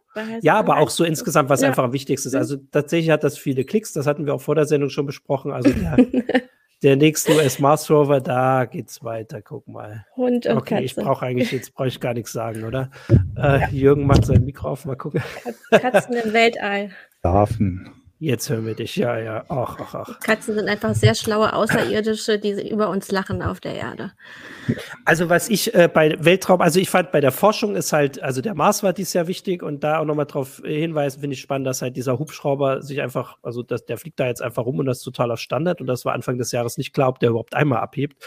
Ja, 0.41 0.57
aber 0.57 0.77
auch 0.77 0.89
so 0.89 1.03
insgesamt, 1.03 1.49
was 1.49 1.61
ja. 1.61 1.69
einfach 1.69 1.83
am 1.83 1.93
wichtigsten 1.93 2.29
ist. 2.29 2.35
Also 2.35 2.57
tatsächlich 2.71 3.09
hat 3.09 3.23
das 3.23 3.37
viele 3.37 3.63
Klicks, 3.63 3.93
das 3.93 4.07
hatten 4.07 4.25
wir 4.25 4.33
auch 4.33 4.41
vor 4.41 4.55
der 4.55 4.65
Sendung 4.65 4.89
schon 4.89 5.05
besprochen. 5.05 5.51
Also 5.51 5.71
der, 5.71 5.97
der 6.83 6.95
nächste 6.95 7.33
US-Mars-Rover, 7.33 8.21
da 8.21 8.65
geht's 8.65 9.03
weiter. 9.03 9.41
Guck 9.41 9.67
mal. 9.67 10.05
Hund 10.15 10.45
und 10.45 10.57
okay, 10.57 10.75
Katze. 10.75 10.85
ich 10.85 10.95
brauche 10.95 11.25
eigentlich, 11.25 11.51
jetzt 11.51 11.73
brauche 11.73 11.87
ich 11.87 11.99
gar 11.99 12.13
nichts 12.13 12.31
sagen, 12.31 12.63
oder? 12.63 12.91
Äh, 13.37 13.61
ja. 13.61 13.69
Jürgen 13.69 14.05
macht 14.05 14.25
sein 14.25 14.43
Mikro 14.45 14.69
auf, 14.69 14.85
mal 14.85 14.95
gucken. 14.95 15.21
Katzen 15.69 16.15
im 16.15 16.33
Weltall. 16.33 16.91
Larven. 17.23 17.98
Jetzt 18.21 18.49
hören 18.49 18.65
wir 18.65 18.75
dich, 18.75 18.97
ja, 18.97 19.17
ja. 19.17 19.45
Ach, 19.47 19.77
ach, 19.79 19.95
ach. 19.95 20.19
Katzen 20.19 20.53
sind 20.53 20.67
einfach 20.67 20.93
sehr 20.93 21.15
schlaue 21.15 21.53
Außerirdische, 21.53 22.37
die 22.37 22.69
über 22.69 22.89
uns 22.89 23.11
lachen 23.11 23.41
auf 23.41 23.61
der 23.61 23.75
Erde. 23.75 24.11
Also 25.05 25.29
was 25.29 25.49
ich 25.49 25.73
äh, 25.73 25.87
bei 25.87 26.17
Weltraum, 26.19 26.59
also 26.59 26.81
ich 26.81 26.89
fand 26.89 27.13
bei 27.13 27.21
der 27.21 27.31
Forschung 27.31 27.77
ist 27.77 27.93
halt, 27.93 28.21
also 28.21 28.41
der 28.41 28.55
Mars 28.55 28.83
war 28.83 28.91
dies 28.91 29.13
Jahr 29.13 29.27
wichtig 29.27 29.63
und 29.63 29.85
da 29.85 29.99
auch 29.99 30.05
nochmal 30.05 30.25
drauf 30.25 30.61
hinweisen, 30.65 31.21
finde 31.21 31.35
ich 31.35 31.39
spannend, 31.39 31.65
dass 31.65 31.81
halt 31.81 31.95
dieser 31.95 32.19
Hubschrauber 32.19 32.81
sich 32.81 33.01
einfach, 33.01 33.37
also 33.41 33.63
das, 33.63 33.85
der 33.85 33.97
fliegt 33.97 34.19
da 34.19 34.27
jetzt 34.27 34.41
einfach 34.41 34.65
rum 34.65 34.79
und 34.79 34.85
das 34.85 34.97
ist 34.97 35.03
totaler 35.05 35.37
Standard 35.37 35.79
und 35.79 35.87
das 35.87 36.03
war 36.03 36.13
Anfang 36.13 36.37
des 36.37 36.51
Jahres 36.51 36.77
nicht 36.77 36.93
klar, 36.93 37.07
ob 37.07 37.19
der 37.19 37.29
überhaupt 37.29 37.53
einmal 37.53 37.79
abhebt. 37.79 38.21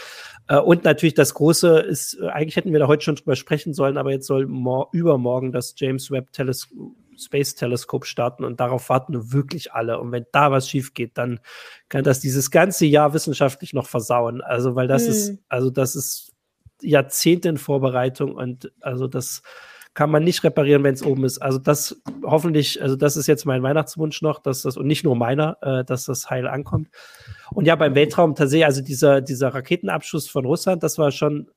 Äh, 0.47 0.57
und 0.57 0.85
natürlich 0.85 1.13
das 1.13 1.35
Große 1.35 1.81
ist, 1.81 2.17
äh, 2.19 2.29
eigentlich 2.29 2.55
hätten 2.55 2.73
wir 2.73 2.79
da 2.79 2.87
heute 2.87 3.03
schon 3.03 3.15
drüber 3.15 3.35
sprechen 3.35 3.75
sollen, 3.75 3.97
aber 3.97 4.09
jetzt 4.09 4.25
soll 4.25 4.49
übermorgen 4.91 5.51
das 5.51 5.75
James 5.77 6.09
Webb 6.09 6.31
Teleskop 6.31 6.95
Space 7.17 7.55
Teleskop 7.55 8.05
starten 8.05 8.43
und 8.43 8.59
darauf 8.59 8.89
warten 8.89 9.31
wirklich 9.31 9.73
alle. 9.73 9.99
Und 9.99 10.11
wenn 10.11 10.25
da 10.31 10.51
was 10.51 10.69
schief 10.69 10.93
geht, 10.93 11.17
dann 11.17 11.39
kann 11.89 12.03
das 12.03 12.19
dieses 12.19 12.51
ganze 12.51 12.85
Jahr 12.85 13.13
wissenschaftlich 13.13 13.73
noch 13.73 13.87
versauen. 13.87 14.41
Also, 14.41 14.75
weil 14.75 14.87
das 14.87 15.03
hm. 15.03 15.11
ist, 15.11 15.37
also 15.49 15.69
das 15.69 15.95
ist 15.95 16.31
Jahrzehnte 16.81 17.49
in 17.49 17.57
Vorbereitung 17.57 18.35
und 18.35 18.71
also 18.81 19.07
das 19.07 19.41
kann 19.93 20.09
man 20.09 20.23
nicht 20.23 20.43
reparieren, 20.43 20.83
wenn 20.83 20.95
es 20.95 21.03
oben 21.03 21.23
ist. 21.23 21.39
Also 21.39 21.59
das 21.59 22.01
hoffentlich, 22.23 22.81
also 22.81 22.95
das 22.95 23.15
ist 23.15 23.27
jetzt 23.27 23.45
mein 23.45 23.61
Weihnachtswunsch 23.61 24.21
noch, 24.23 24.39
dass 24.39 24.63
das 24.63 24.75
und 24.75 24.87
nicht 24.87 25.03
nur 25.03 25.15
meiner, 25.15 25.57
äh, 25.61 25.85
dass 25.85 26.05
das 26.05 26.29
heil 26.29 26.47
ankommt. 26.47 26.89
Und 27.51 27.65
ja, 27.65 27.75
beim 27.75 27.93
Weltraum 27.93 28.33
tatsächlich, 28.33 28.65
also 28.65 28.81
dieser, 28.81 29.21
dieser 29.21 29.53
Raketenabschuss 29.53 30.27
von 30.27 30.45
Russland, 30.45 30.81
das 30.81 30.97
war 30.97 31.11
schon 31.11 31.47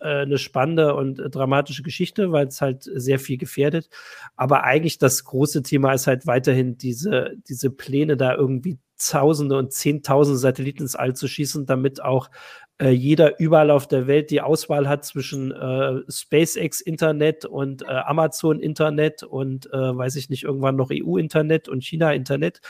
eine 0.00 0.38
spannende 0.38 0.94
und 0.94 1.18
äh, 1.18 1.30
dramatische 1.30 1.82
Geschichte, 1.82 2.32
weil 2.32 2.46
es 2.46 2.60
halt 2.60 2.82
sehr 2.82 3.18
viel 3.18 3.38
gefährdet. 3.38 3.88
Aber 4.36 4.64
eigentlich 4.64 4.98
das 4.98 5.24
große 5.24 5.62
Thema 5.62 5.92
ist 5.92 6.06
halt 6.06 6.26
weiterhin 6.26 6.76
diese, 6.76 7.32
diese 7.48 7.70
Pläne, 7.70 8.16
da 8.16 8.34
irgendwie 8.34 8.78
Tausende 8.98 9.58
und 9.58 9.72
Zehntausende 9.72 10.38
Satelliten 10.38 10.82
ins 10.82 10.96
All 10.96 11.14
zu 11.14 11.28
schießen, 11.28 11.66
damit 11.66 12.02
auch 12.02 12.30
äh, 12.78 12.90
jeder 12.90 13.38
überall 13.38 13.70
auf 13.70 13.86
der 13.86 14.06
Welt 14.06 14.30
die 14.30 14.40
Auswahl 14.40 14.88
hat 14.88 15.04
zwischen 15.04 15.52
äh, 15.52 16.00
SpaceX 16.10 16.80
Internet 16.80 17.44
und 17.44 17.82
äh, 17.82 17.86
Amazon 17.86 18.60
Internet 18.60 19.22
und 19.22 19.66
äh, 19.72 19.96
weiß 19.96 20.16
ich 20.16 20.30
nicht, 20.30 20.44
irgendwann 20.44 20.76
noch 20.76 20.90
EU 20.92 21.16
Internet 21.16 21.68
und 21.68 21.84
China 21.84 22.12
Internet. 22.12 22.60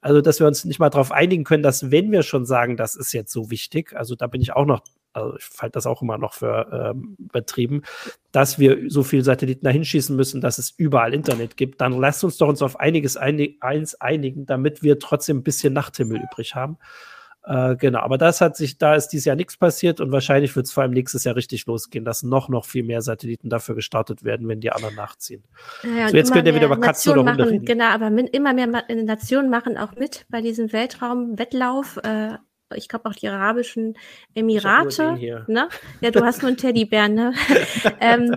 Also, 0.00 0.20
dass 0.20 0.40
wir 0.40 0.48
uns 0.48 0.64
nicht 0.64 0.80
mal 0.80 0.90
darauf 0.90 1.12
einigen 1.12 1.44
können, 1.44 1.62
dass 1.62 1.92
wenn 1.92 2.10
wir 2.10 2.24
schon 2.24 2.44
sagen, 2.44 2.76
das 2.76 2.96
ist 2.96 3.12
jetzt 3.12 3.32
so 3.32 3.50
wichtig, 3.50 3.94
also 3.94 4.16
da 4.16 4.26
bin 4.26 4.40
ich 4.40 4.52
auch 4.52 4.66
noch 4.66 4.82
also 5.12 5.36
ich 5.36 5.46
halte 5.60 5.74
das 5.74 5.86
auch 5.86 6.02
immer 6.02 6.18
noch 6.18 6.34
für 6.34 6.92
ähm, 6.94 7.16
übertrieben, 7.18 7.82
dass 8.30 8.58
wir 8.58 8.90
so 8.90 9.02
viele 9.02 9.24
Satelliten 9.24 9.64
dahin 9.64 9.84
schießen 9.84 10.16
müssen, 10.16 10.40
dass 10.40 10.58
es 10.58 10.70
überall 10.70 11.14
Internet 11.14 11.56
gibt, 11.56 11.80
dann 11.80 11.92
lasst 11.98 12.24
uns 12.24 12.38
doch 12.38 12.48
uns 12.48 12.62
auf 12.62 12.80
einiges 12.80 13.16
einig, 13.16 13.58
eins 13.62 13.94
einigen, 14.00 14.46
damit 14.46 14.82
wir 14.82 14.98
trotzdem 14.98 15.38
ein 15.38 15.42
bisschen 15.42 15.72
Nachthimmel 15.72 16.20
übrig 16.22 16.54
haben. 16.54 16.78
Äh, 17.44 17.74
genau, 17.76 18.00
aber 18.00 18.18
das 18.18 18.40
hat 18.40 18.56
sich, 18.56 18.78
da 18.78 18.94
ist 18.94 19.08
dieses 19.08 19.24
Jahr 19.24 19.34
nichts 19.34 19.56
passiert 19.56 20.00
und 20.00 20.12
wahrscheinlich 20.12 20.54
wird 20.54 20.66
es 20.66 20.72
vor 20.72 20.84
allem 20.84 20.92
nächstes 20.92 21.24
Jahr 21.24 21.34
richtig 21.34 21.66
losgehen, 21.66 22.04
dass 22.04 22.22
noch, 22.22 22.48
noch 22.48 22.64
viel 22.64 22.84
mehr 22.84 23.02
Satelliten 23.02 23.50
dafür 23.50 23.74
gestartet 23.74 24.22
werden, 24.22 24.46
wenn 24.46 24.60
die 24.60 24.70
anderen 24.70 24.94
nachziehen. 24.94 25.42
Ja, 25.82 26.08
so, 26.08 26.16
jetzt 26.16 26.32
könnt 26.32 26.46
ihr 26.46 26.54
wieder 26.54 26.66
über 26.66 26.78
Katzen 26.78 27.18
oder 27.18 27.32
Hunde 27.32 27.50
reden. 27.50 27.64
Genau, 27.64 27.86
aber 27.86 28.06
immer 28.32 28.54
mehr 28.54 28.68
Nationen 28.68 29.50
machen 29.50 29.76
auch 29.76 29.96
mit 29.96 30.24
bei 30.30 30.40
diesem 30.40 30.72
Weltraumwettlauf. 30.72 31.96
Äh, 32.04 32.38
ich 32.74 32.88
glaube 32.88 33.08
auch 33.08 33.14
die 33.14 33.28
Arabischen 33.28 33.96
Emirate. 34.34 35.16
Ne? 35.46 35.68
Ja, 36.00 36.10
du 36.10 36.24
hast 36.24 36.42
nur 36.42 36.48
einen 36.48 36.56
Teddybär, 36.56 37.08
ne? 37.08 37.32
ähm, 38.00 38.36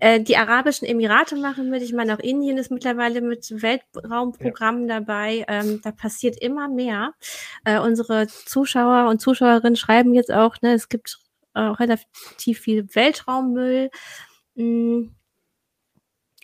äh, 0.00 0.20
die 0.20 0.36
Arabischen 0.36 0.86
Emirate 0.86 1.36
machen 1.36 1.70
mit. 1.70 1.82
Ich 1.82 1.92
meine, 1.92 2.14
auch 2.14 2.20
Indien 2.20 2.58
ist 2.58 2.70
mittlerweile 2.70 3.20
mit 3.20 3.50
Weltraumprogrammen 3.50 4.88
ja. 4.88 5.00
dabei. 5.00 5.44
Ähm, 5.48 5.80
da 5.82 5.92
passiert 5.92 6.40
immer 6.40 6.68
mehr. 6.68 7.12
Äh, 7.64 7.80
unsere 7.80 8.26
Zuschauer 8.26 9.08
und 9.08 9.20
Zuschauerinnen 9.20 9.76
schreiben 9.76 10.14
jetzt 10.14 10.32
auch, 10.32 10.56
ne, 10.62 10.74
es 10.74 10.88
gibt 10.88 11.18
auch 11.54 11.80
relativ 11.80 12.60
viel 12.60 12.86
Weltraummüll. 12.94 13.90
Mhm. 14.54 15.14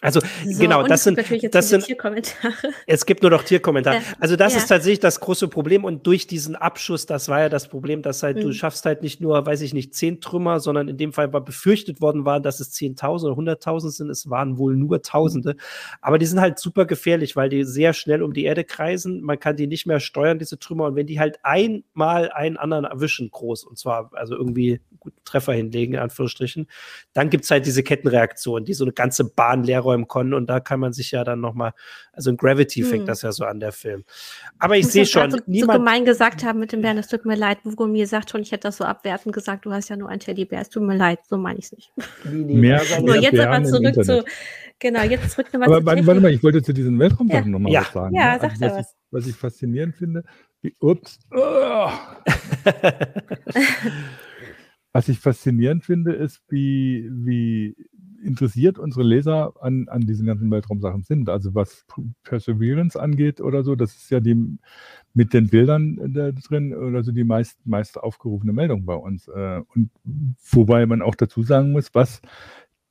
Also 0.04 0.20
so, 0.20 0.60
genau, 0.60 0.82
das 0.82 1.04
sind 1.04 1.18
das 1.54 1.70
sind 1.70 1.84
Tierkommentare. 1.84 2.52
Es 2.86 3.06
gibt 3.06 3.22
nur 3.22 3.30
noch 3.30 3.42
Tierkommentare. 3.42 3.94
Ja. 3.94 4.00
Also 4.18 4.34
das 4.34 4.54
ja. 4.54 4.58
ist 4.58 4.66
tatsächlich 4.66 4.98
das 4.98 5.20
große 5.20 5.46
Problem 5.46 5.84
und 5.84 6.06
durch 6.06 6.26
diesen 6.26 6.56
Abschuss, 6.56 7.06
das 7.06 7.28
war 7.28 7.40
ja 7.40 7.48
das 7.48 7.68
Problem, 7.68 8.02
dass 8.02 8.22
halt 8.22 8.38
mhm. 8.38 8.40
du 8.40 8.52
schaffst 8.52 8.84
halt 8.86 9.02
nicht 9.02 9.20
nur, 9.20 9.46
weiß 9.46 9.60
ich 9.60 9.72
nicht, 9.72 9.94
zehn 9.94 10.20
Trümmer, 10.20 10.58
sondern 10.58 10.88
in 10.88 10.96
dem 10.96 11.12
Fall 11.12 11.32
war 11.32 11.42
befürchtet 11.42 12.00
worden 12.00 12.24
war, 12.24 12.40
dass 12.40 12.58
es 12.60 12.72
zehntausend 12.72 13.28
oder 13.28 13.36
hunderttausend 13.36 13.94
sind. 13.94 14.10
Es 14.10 14.28
waren 14.30 14.58
wohl 14.58 14.76
nur 14.76 15.02
Tausende, 15.02 15.54
aber 16.00 16.18
die 16.18 16.26
sind 16.26 16.40
halt 16.40 16.58
super 16.58 16.86
gefährlich, 16.86 17.36
weil 17.36 17.48
die 17.48 17.62
sehr 17.64 17.92
schnell 17.92 18.22
um 18.22 18.32
die 18.32 18.44
Erde 18.44 18.64
kreisen. 18.64 19.20
Man 19.22 19.38
kann 19.38 19.56
die 19.56 19.68
nicht 19.68 19.86
mehr 19.86 20.00
steuern 20.00 20.38
diese 20.38 20.58
Trümmer 20.58 20.86
und 20.86 20.96
wenn 20.96 21.06
die 21.06 21.20
halt 21.20 21.38
einmal 21.42 22.30
einen 22.32 22.56
anderen 22.56 22.84
erwischen, 22.84 23.30
groß 23.30 23.64
und 23.64 23.78
zwar 23.78 24.10
also 24.14 24.34
irgendwie 24.34 24.80
guten 25.04 25.24
Treffer 25.24 25.52
hinlegen 25.54 25.94
in 25.94 26.00
Anführungsstrichen, 26.00 26.66
dann 27.12 27.30
gibt's 27.30 27.50
halt 27.50 27.64
diese 27.64 27.82
Kettenreaktion, 27.82 28.64
die 28.64 28.74
so 28.74 28.84
eine 28.84 28.92
ganze 28.92 29.24
Bahn 29.24 29.62
leer 29.62 29.84
aufräumen 29.84 30.08
konnten. 30.08 30.34
Und 30.34 30.48
da 30.48 30.60
kann 30.60 30.80
man 30.80 30.92
sich 30.92 31.10
ja 31.12 31.24
dann 31.24 31.40
nochmal, 31.40 31.72
also 32.12 32.30
in 32.30 32.36
Gravity 32.36 32.82
hm. 32.82 32.88
fängt 32.88 33.08
das 33.08 33.22
ja 33.22 33.32
so 33.32 33.44
an, 33.44 33.60
der 33.60 33.72
Film. 33.72 34.04
Aber 34.58 34.76
ich 34.76 34.86
sehe 34.86 35.06
schon, 35.06 35.30
so, 35.30 35.38
niemand. 35.46 35.72
So 35.72 35.78
gemein 35.78 36.04
gesagt 36.04 36.44
haben 36.44 36.58
mit 36.58 36.72
dem 36.72 36.82
Bären, 36.82 36.98
es 36.98 37.08
tut 37.08 37.24
mir 37.24 37.36
leid. 37.36 37.58
Hugo 37.64 37.86
mir 37.86 38.06
sagt 38.06 38.30
schon, 38.30 38.42
ich 38.42 38.52
hätte 38.52 38.68
das 38.68 38.78
so 38.78 38.84
abwertend 38.84 39.34
gesagt, 39.34 39.64
du 39.64 39.72
hast 39.72 39.88
ja 39.88 39.96
nur 39.96 40.08
ein 40.08 40.20
Teddybär, 40.20 40.60
es 40.60 40.68
tut 40.68 40.82
mir 40.82 40.96
leid, 40.96 41.20
so 41.28 41.36
meine 41.36 41.58
ich 41.58 41.66
es 41.66 41.72
nicht. 41.72 41.92
Nee, 42.24 42.54
Mehr 42.54 42.80
so, 42.80 43.14
jetzt 43.14 43.38
aber 43.38 43.64
zurück 43.64 44.04
zu, 44.04 44.24
genau, 44.78 45.02
jetzt 45.02 45.30
zurück 45.30 45.52
nochmal 45.52 45.68
aber, 45.68 45.80
zu 45.80 45.86
warte, 45.86 46.06
warte 46.06 46.20
mal, 46.20 46.32
ich 46.32 46.42
wollte 46.42 46.62
zu 46.62 46.72
diesen 46.72 46.98
Weltraumsachen 46.98 47.44
ja. 47.44 47.50
nochmal 47.50 47.72
ja. 47.72 47.80
was 47.80 47.92
sagen. 47.92 48.14
Ja, 48.14 48.34
ne? 48.34 48.40
sag 48.40 48.50
also, 48.52 48.64
was, 48.64 48.72
was. 48.72 48.86
Ich, 48.86 49.12
was 49.12 49.26
ich 49.26 49.36
faszinierend 49.36 49.96
finde, 49.96 50.24
wie, 50.62 50.74
ups, 50.80 51.18
oh. 51.32 51.90
Was 54.94 55.08
ich 55.08 55.18
faszinierend 55.18 55.84
finde, 55.84 56.12
ist, 56.12 56.40
wie, 56.48 57.10
wie 57.10 57.74
interessiert 58.22 58.78
unsere 58.78 59.02
Leser 59.02 59.52
an, 59.60 59.88
an 59.88 60.02
diesen 60.02 60.26
ganzen 60.26 60.48
Weltraumsachen 60.52 61.02
sind. 61.02 61.28
Also 61.28 61.52
was 61.52 61.84
Perseverance 62.22 62.96
angeht 62.96 63.40
oder 63.40 63.64
so, 63.64 63.74
das 63.74 63.96
ist 63.96 64.10
ja 64.10 64.20
die 64.20 64.56
mit 65.12 65.32
den 65.34 65.48
Bildern 65.48 65.98
da 66.14 66.30
drin 66.30 66.72
oder 66.72 67.02
so 67.02 67.10
die 67.10 67.24
meist, 67.24 67.58
meist 67.66 67.98
aufgerufene 67.98 68.52
Meldung 68.52 68.84
bei 68.84 68.94
uns. 68.94 69.26
Äh, 69.26 69.62
und 69.74 69.90
wobei 70.50 70.86
man 70.86 71.02
auch 71.02 71.16
dazu 71.16 71.42
sagen 71.42 71.72
muss, 71.72 71.92
was 71.92 72.22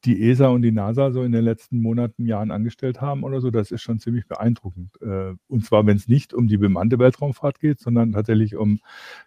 die 0.06 0.30
ESA 0.30 0.48
und 0.48 0.62
die 0.64 0.72
NASA 0.72 1.12
so 1.12 1.24
in 1.24 1.32
den 1.32 1.44
letzten 1.44 1.82
Monaten, 1.82 2.26
Jahren 2.26 2.52
angestellt 2.52 3.00
haben 3.00 3.24
oder 3.24 3.40
so, 3.40 3.52
das 3.52 3.72
ist 3.72 3.82
schon 3.82 4.00
ziemlich 4.00 4.28
beeindruckend. 4.28 5.02
Äh, 5.02 5.34
und 5.48 5.66
zwar, 5.66 5.86
wenn 5.86 5.96
es 5.96 6.08
nicht 6.08 6.34
um 6.34 6.48
die 6.48 6.58
bemannte 6.58 7.00
Weltraumfahrt 7.00 7.60
geht, 7.60 7.80
sondern 7.80 8.12
tatsächlich 8.12 8.56
um 8.56 8.80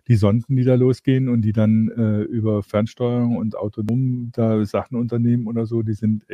die 0.07 0.16
Sonden, 0.16 0.57
die 0.57 0.64
da 0.64 0.74
losgehen 0.74 1.29
und 1.29 1.43
die 1.43 1.53
dann 1.53 1.89
äh, 1.89 2.22
über 2.22 2.62
Fernsteuerung 2.62 3.37
und 3.37 3.57
autonom 3.57 4.31
da 4.33 4.64
Sachen 4.66 4.97
unternehmen 4.99 5.47
oder 5.47 5.66
so, 5.66 5.83
die 5.83 5.95
sind, 5.95 6.24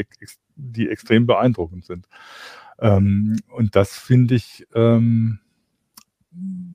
die 0.57 0.89
extrem 0.89 1.27
beeindruckend 1.27 1.85
sind. 1.85 2.09
Ähm, 2.81 3.39
und 3.49 3.77
das 3.77 3.97
finde 3.97 4.35
ich, 4.35 4.67
ähm, 4.75 5.39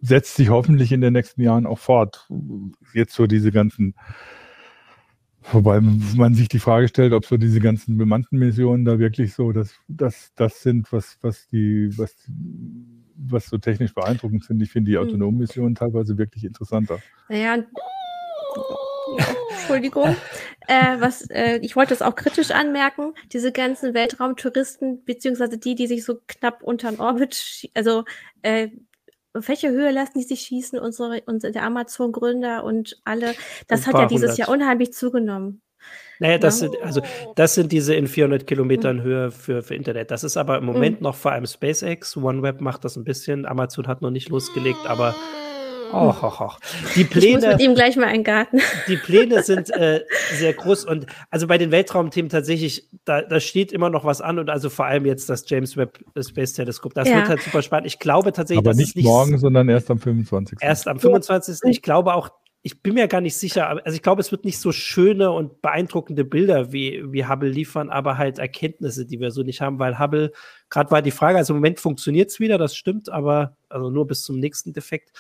setzt 0.01 0.35
sich 0.35 0.49
hoffentlich 0.49 0.91
in 0.91 1.01
den 1.01 1.13
nächsten 1.13 1.41
Jahren 1.41 1.65
auch 1.65 1.79
fort. 1.79 2.29
Jetzt 2.93 3.13
so 3.13 3.27
diese 3.27 3.51
ganzen 3.51 3.95
Wobei 5.51 5.79
man 5.79 6.33
sich 6.33 6.49
die 6.49 6.59
Frage 6.59 6.87
stellt, 6.87 7.13
ob 7.13 7.25
so 7.25 7.37
diese 7.37 7.59
ganzen 7.59 7.97
bemannten 7.97 8.37
Missionen 8.37 8.83
da 8.83 8.99
wirklich 8.99 9.33
so, 9.33 9.51
dass 9.53 9.75
das, 9.87 10.33
das 10.35 10.61
sind, 10.61 10.91
was, 10.91 11.17
was 11.21 11.47
die, 11.47 11.89
was, 11.97 12.15
was 13.15 13.47
so 13.47 13.57
technisch 13.57 13.93
beeindruckend 13.93 14.43
sind. 14.43 14.61
Ich 14.61 14.71
finde 14.71 14.91
die 14.91 14.97
hm. 14.97 15.07
autonomen 15.07 15.39
Missionen 15.39 15.75
teilweise 15.75 16.17
wirklich 16.17 16.43
interessanter. 16.43 16.99
Naja, 17.29 17.63
Entschuldigung. 19.51 20.15
Äh, 20.67 20.99
was, 20.99 21.29
äh, 21.29 21.59
ich 21.61 21.77
wollte 21.77 21.93
es 21.93 22.01
auch 22.01 22.15
kritisch 22.15 22.51
anmerken, 22.51 23.13
diese 23.31 23.53
ganzen 23.53 23.93
Weltraumtouristen, 23.93 25.05
beziehungsweise 25.05 25.57
die, 25.57 25.75
die 25.75 25.87
sich 25.87 26.03
so 26.03 26.19
knapp 26.27 26.61
unter 26.61 26.91
den 26.91 26.99
Orbit, 26.99 27.69
also 27.73 28.03
äh, 28.41 28.67
auf 29.37 29.47
welche 29.47 29.69
Höhe 29.69 29.91
lassen 29.91 30.19
die 30.19 30.25
sich 30.25 30.41
schießen, 30.41 30.79
unsere, 30.79 31.21
unsere 31.25 31.51
der 31.53 31.63
Amazon-Gründer 31.63 32.63
und 32.63 32.99
alle. 33.03 33.33
Das 33.67 33.87
hat 33.87 33.95
ja 33.95 34.05
dieses 34.05 34.31
hundert. 34.31 34.37
Jahr 34.37 34.49
unheimlich 34.49 34.93
zugenommen. 34.93 35.61
Naja, 36.19 36.37
das 36.37 36.61
ja. 36.61 36.67
sind, 36.69 36.81
also, 36.81 37.01
das 37.35 37.53
sind 37.53 37.71
diese 37.71 37.93
in 37.93 38.07
400 38.07 38.47
Kilometern 38.47 38.97
mhm. 38.97 39.03
Höhe 39.03 39.31
für, 39.31 39.61
für 39.61 39.75
Internet. 39.75 40.11
Das 40.11 40.23
ist 40.23 40.37
aber 40.37 40.57
im 40.57 40.65
Moment 40.65 40.99
mhm. 40.99 41.03
noch 41.03 41.15
vor 41.15 41.31
allem 41.31 41.45
SpaceX. 41.45 42.17
OneWeb 42.17 42.61
macht 42.61 42.83
das 42.85 42.95
ein 42.95 43.03
bisschen. 43.03 43.45
Amazon 43.45 43.87
hat 43.87 44.01
noch 44.01 44.09
nicht 44.09 44.29
losgelegt, 44.29 44.79
aber 44.87 45.15
Och, 45.91 46.23
och, 46.23 46.41
och. 46.41 46.59
Die 46.95 47.03
Pläne, 47.03 47.27
ich 47.27 47.35
muss 47.35 47.45
mit 47.53 47.61
ihm 47.61 47.75
gleich 47.75 47.95
mal 47.95 48.05
einen 48.05 48.23
Garten. 48.23 48.59
Die 48.87 48.97
Pläne 48.97 49.43
sind 49.43 49.69
äh, 49.69 50.03
sehr 50.33 50.53
groß 50.53 50.85
und 50.85 51.05
also 51.29 51.47
bei 51.47 51.57
den 51.57 51.71
Weltraumthemen 51.71 52.29
tatsächlich, 52.29 52.89
da, 53.05 53.21
da 53.21 53.39
steht 53.39 53.71
immer 53.71 53.89
noch 53.89 54.05
was 54.05 54.21
an 54.21 54.39
und 54.39 54.49
also 54.49 54.69
vor 54.69 54.85
allem 54.85 55.05
jetzt 55.05 55.29
das 55.29 55.49
James 55.49 55.77
Webb 55.77 55.99
Space 56.19 56.53
Teleskop. 56.53 56.93
Das 56.93 57.07
ja. 57.07 57.17
wird 57.17 57.29
halt 57.29 57.41
super 57.41 57.61
spannend. 57.61 57.87
Ich 57.87 57.99
glaube 57.99 58.31
tatsächlich, 58.33 58.65
aber 58.65 58.75
nicht, 58.75 58.95
nicht 58.95 59.05
morgen, 59.05 59.37
sondern 59.37 59.69
erst 59.69 59.89
am 59.91 59.99
25. 59.99 60.59
Erst 60.61 60.87
am 60.87 60.99
25. 60.99 61.69
Ich 61.69 61.81
glaube 61.81 62.13
auch, 62.13 62.29
ich 62.67 62.81
bin 62.81 62.95
mir 62.95 63.07
gar 63.07 63.21
nicht 63.21 63.37
sicher, 63.37 63.69
also 63.85 63.95
ich 63.95 64.01
glaube, 64.01 64.19
es 64.19 64.31
wird 64.31 64.43
nicht 64.43 64.59
so 64.59 64.73
schöne 64.73 65.31
und 65.31 65.61
beeindruckende 65.61 66.25
Bilder 66.25 66.73
wie, 66.73 67.01
wie 67.07 67.25
Hubble 67.25 67.49
liefern, 67.49 67.89
aber 67.89 68.17
halt 68.17 68.39
Erkenntnisse, 68.39 69.05
die 69.05 69.21
wir 69.21 69.31
so 69.31 69.43
nicht 69.43 69.61
haben, 69.61 69.79
weil 69.79 69.99
Hubble, 69.99 70.33
gerade 70.69 70.91
war 70.91 71.01
die 71.01 71.11
Frage, 71.11 71.37
also 71.37 71.53
im 71.53 71.59
Moment 71.59 71.79
funktioniert 71.79 72.29
es 72.29 72.41
wieder, 72.41 72.57
das 72.57 72.75
stimmt, 72.75 73.09
aber 73.09 73.55
also 73.69 73.89
nur 73.89 74.05
bis 74.05 74.23
zum 74.23 74.39
nächsten 74.39 74.73
Defekt 74.73 75.11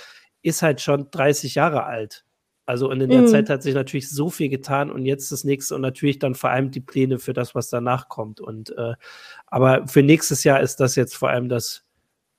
ist 0.41 0.61
halt 0.61 0.81
schon 0.81 1.09
30 1.11 1.55
Jahre 1.55 1.83
alt. 1.83 2.25
Also 2.65 2.89
und 2.89 2.99
in 2.99 3.09
der 3.09 3.21
mhm. 3.21 3.27
Zeit 3.27 3.49
hat 3.49 3.63
sich 3.63 3.73
natürlich 3.73 4.09
so 4.09 4.29
viel 4.29 4.49
getan 4.49 4.91
und 4.91 5.05
jetzt 5.05 5.31
das 5.31 5.45
nächste 5.45 5.73
und 5.73 5.81
natürlich 5.81 6.19
dann 6.19 6.35
vor 6.35 6.49
allem 6.49 6.69
die 6.69 6.81
Pläne 6.81 7.17
für 7.17 7.31
das, 7.31 7.55
was 7.55 7.69
danach 7.69 8.09
kommt. 8.09 8.41
Und 8.41 8.77
äh, 8.77 8.95
aber 9.45 9.87
für 9.87 10.03
nächstes 10.03 10.43
Jahr 10.43 10.59
ist 10.59 10.81
das 10.81 10.95
jetzt 10.95 11.15
vor 11.15 11.29
allem 11.29 11.47
das 11.47 11.85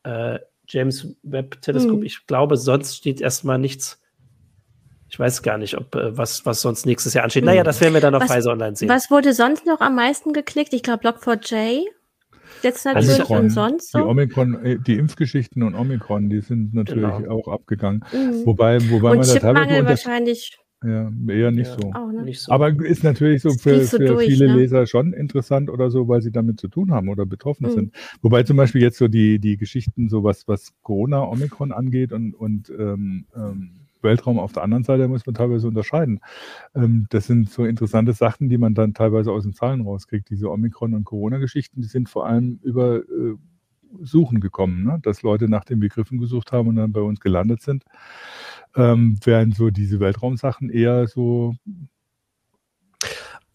äh, 0.03 0.39
James 0.69 1.17
Webb 1.23 1.63
Teleskop. 1.63 2.01
Mhm. 2.01 2.05
Ich 2.05 2.27
glaube, 2.27 2.59
sonst 2.59 2.97
steht 2.97 3.23
erstmal 3.23 3.59
nichts. 3.59 4.03
Ich 5.09 5.19
weiß 5.19 5.43
gar 5.43 5.57
nicht, 5.57 5.79
ob 5.79 5.95
äh, 5.95 6.15
was, 6.17 6.45
was 6.45 6.61
sonst 6.61 6.85
nächstes 6.85 7.15
Jahr 7.15 7.25
ansteht. 7.25 7.45
Mhm. 7.45 7.49
Naja, 7.49 7.65
das 7.65 7.81
werden 7.81 7.95
wir 7.95 8.03
dann 8.03 8.15
auf 8.15 8.25
Pfizer 8.25 8.53
Online 8.53 8.77
sehen. 8.77 8.91
Was 8.91 9.11
wurde 9.11 9.33
sonst 9.33 9.65
noch 9.65 9.81
am 9.81 9.95
meisten 9.95 10.35
geklickt? 10.35 10.75
Ich 10.75 10.83
glaube, 10.83 11.09
Log4j 11.09 11.87
Jetzt 12.63 12.85
natürlich 12.85 13.19
Omikron, 13.21 13.39
und 13.39 13.51
sonst 13.51 13.93
so. 13.93 13.99
Die 13.99 14.05
Omikron, 14.05 14.83
die 14.87 14.95
Impfgeschichten 14.95 15.63
und 15.63 15.75
Omikron, 15.75 16.29
die 16.29 16.41
sind 16.41 16.75
natürlich 16.75 17.11
genau. 17.17 17.39
auch 17.39 17.49
abgegangen. 17.49 18.05
Mhm. 18.13 18.47
Wobei, 18.47 18.79
wobei 18.91 19.13
und 19.13 19.19
man 19.19 19.27
da 19.27 19.35
teilweise 19.35 19.87
wahrscheinlich. 19.87 20.59
Ja, 20.85 21.11
eher 21.27 21.51
nicht, 21.51 21.73
ja, 21.73 21.77
so. 21.83 21.93
Auch, 21.93 22.13
ne? 22.13 22.23
nicht, 22.23 22.41
so. 22.41 22.53
Aber 22.53 22.69
ist 22.69 23.03
natürlich 23.03 23.43
so 23.43 23.51
für, 23.51 23.85
so 23.85 23.97
für 23.97 24.05
durch, 24.05 24.29
viele 24.29 24.47
ne? 24.47 24.55
Leser 24.55 24.87
schon 24.87 25.13
interessant 25.13 25.71
oder 25.71 25.91
so, 25.91 26.07
weil 26.07 26.23
sie 26.23 26.31
damit 26.31 26.61
zu 26.61 26.69
tun 26.69 26.93
haben 26.93 27.09
oder 27.09 27.27
betroffen 27.27 27.67
mhm. 27.67 27.73
sind. 27.73 27.95
Wobei 28.23 28.45
zum 28.45 28.57
Beispiel 28.57 28.83
jetzt 28.83 28.97
so 28.97 29.09
die, 29.09 29.41
die 29.41 29.57
Geschichten, 29.57 30.09
so 30.09 30.23
was, 30.23 30.47
was 30.47 30.73
Corona, 30.83 31.25
Omikron 31.25 31.73
angeht 31.73 32.13
und, 32.13 32.33
und 32.33 32.71
ähm, 32.71 33.27
ähm, 33.35 33.88
Weltraum 34.03 34.39
auf 34.39 34.53
der 34.53 34.63
anderen 34.63 34.85
Seite 34.85 35.09
muss 35.09 35.27
man 35.27 35.35
teilweise 35.35 35.69
unterscheiden. 35.69 36.21
Ähm, 36.75 37.07
das 37.11 37.27
sind 37.27 37.51
so 37.51 37.65
interessante 37.65 38.13
Sachen, 38.13 38.49
die 38.49 38.59
man 38.59 38.75
dann 38.75 38.95
teilweise 38.95 39.33
aus 39.33 39.45
den 39.45 39.53
Zahlen 39.53 39.83
rauskriegt. 39.83 40.31
Diese 40.31 40.47
Omikron- 40.47 40.95
und 40.95 41.05
Corona-Geschichten, 41.05 41.81
die 41.81 41.89
sind 41.89 42.09
vor 42.09 42.27
allem 42.27 42.61
über 42.63 42.99
äh, 42.99 43.35
Suchen 44.03 44.41
gekommen, 44.41 44.85
ne? 44.85 44.99
dass 45.03 45.23
Leute 45.23 45.49
nach 45.49 45.65
den 45.65 45.81
Begriffen 45.81 46.19
gesucht 46.19 46.53
haben 46.53 46.69
und 46.69 46.77
dann 46.77 46.93
bei 46.93 47.01
uns 47.01 47.21
gelandet 47.21 47.63
sind. 47.63 47.85
Ähm, 48.77 49.19
während 49.25 49.57
so 49.57 49.71
diese 49.71 49.99
Weltraumsachen 50.01 50.71
eher 50.71 51.07
so 51.07 51.55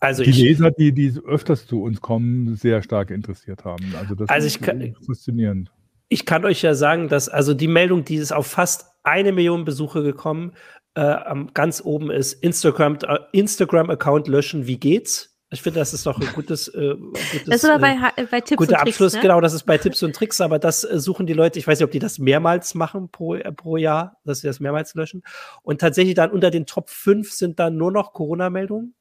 also 0.04 0.24
die 0.24 0.32
ich, 0.32 0.38
Leser, 0.38 0.72
die, 0.72 0.91
die 0.91 1.14
öfters 1.26 1.66
zu 1.66 1.82
uns 1.82 2.02
kommen, 2.02 2.58
sehr 2.58 2.84
stark 2.84 3.10
interessiert 3.10 3.64
haben. 3.64 3.94
Also 3.98 4.16
das 4.16 4.28
also 4.28 4.48
ist 4.48 4.62
kann, 4.62 4.94
faszinierend. 5.06 5.72
Ich 6.10 6.26
kann 6.26 6.44
euch 6.44 6.62
ja 6.62 6.76
sagen, 6.76 7.08
dass 7.08 7.30
also 7.30 7.54
die 7.54 7.70
Meldung, 7.70 8.04
die 8.04 8.16
ist 8.16 8.34
auf 8.34 8.48
fast 8.48 8.93
eine 9.04 9.32
Million 9.32 9.66
Besucher 9.66 10.01
gekommen. 10.01 10.54
Äh, 10.95 11.16
ganz 11.54 11.82
oben 11.84 12.12
ist 12.12 12.34
Instagram, 12.34 12.97
äh, 13.08 13.20
Instagram-Account 13.32 14.28
löschen, 14.28 14.68
wie 14.68 14.78
geht's? 14.78 15.34
Ich 15.54 15.62
finde, 15.62 15.80
das 15.80 15.93
ist 15.93 16.08
doch 16.08 16.20
ein 16.20 16.28
gutes, 16.34 16.68
äh, 16.70 16.95
gutes 16.95 17.45
das 17.45 17.64
ist 17.64 17.70
aber 17.70 17.80
bei, 17.80 17.95
äh, 18.16 18.26
bei 18.26 18.41
Tipps 18.41 18.58
guter 18.58 18.72
und 18.72 18.80
Tricks, 18.80 18.95
Abschluss. 18.95 19.14
Ne? 19.14 19.22
Genau, 19.22 19.39
das 19.39 19.54
ist 19.54 19.68
bei 19.68 19.78
Tipps 19.78 20.01
und 20.01 20.16
Tricks, 20.16 20.41
aber 20.41 20.58
das 20.58 20.84
äh, 20.84 20.99
suchen 20.99 21.28
die 21.28 21.34
Leute. 21.34 21.60
Ich 21.60 21.68
weiß 21.68 21.78
nicht, 21.78 21.86
ob 21.86 21.91
die 21.91 21.99
das 21.99 22.18
mehrmals 22.18 22.74
machen 22.74 23.10
pro, 23.10 23.36
äh, 23.36 23.51
pro 23.51 23.78
Jahr, 23.78 24.18
dass 24.26 24.39
sie 24.39 24.47
das 24.47 24.60
mehrmals 24.60 24.95
löschen. 24.95 25.22
Und 25.62 25.80
tatsächlich 25.80 26.16
dann 26.16 26.32
unter 26.32 26.49
den 26.49 26.66
Top 26.66 26.89
5 26.89 27.32
sind 27.32 27.60
dann 27.60 27.78
nur 27.78 27.91
noch 27.91 28.14
Corona-Meldungen. 28.14 28.95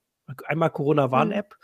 Einmal 0.45 0.69
Corona-Warn-App. 0.69 1.57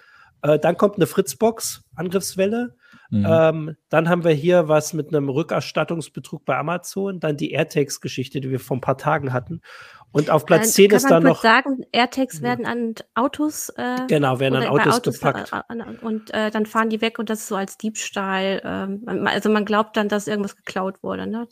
Mhm. 0.42 0.50
Äh, 0.50 0.58
dann 0.58 0.78
kommt 0.78 0.96
eine 0.96 1.06
Fritzbox, 1.06 1.82
Angriffswelle. 1.94 2.77
Mhm. 3.10 3.26
Ähm, 3.26 3.76
dann 3.88 4.08
haben 4.08 4.24
wir 4.24 4.32
hier 4.32 4.68
was 4.68 4.92
mit 4.92 5.08
einem 5.08 5.30
Rückerstattungsbetrug 5.30 6.44
bei 6.44 6.56
Amazon, 6.58 7.20
dann 7.20 7.36
die 7.36 7.52
AirTags-Geschichte, 7.52 8.40
die 8.40 8.50
wir 8.50 8.60
vor 8.60 8.76
ein 8.76 8.82
paar 8.82 8.98
Tagen 8.98 9.32
hatten. 9.32 9.62
Und 10.10 10.30
auf 10.30 10.46
Platz 10.46 10.70
äh, 10.70 10.88
10 10.88 10.90
ist 10.92 11.10
dann 11.10 11.22
noch. 11.22 11.42
sagen, 11.42 11.84
AirTags 11.92 12.42
werden 12.42 12.66
an 12.66 12.94
Autos. 13.14 13.70
Äh, 13.76 14.06
genau, 14.08 14.40
werden 14.40 14.56
an 14.56 14.68
Autos, 14.68 14.96
Autos, 14.96 15.14
gepackt. 15.20 15.52
Äh, 15.52 16.04
und 16.04 16.32
äh, 16.32 16.50
dann 16.50 16.66
fahren 16.66 16.90
die 16.90 17.00
weg 17.00 17.18
und 17.18 17.30
das 17.30 17.40
ist 17.40 17.48
so 17.48 17.56
als 17.56 17.76
Diebstahl. 17.76 18.62
Ähm, 18.64 19.26
also 19.26 19.50
man 19.50 19.64
glaubt 19.64 19.96
dann, 19.96 20.08
dass 20.08 20.26
irgendwas 20.26 20.56
geklaut 20.56 21.02
wurde. 21.02 21.26
Ne? 21.26 21.46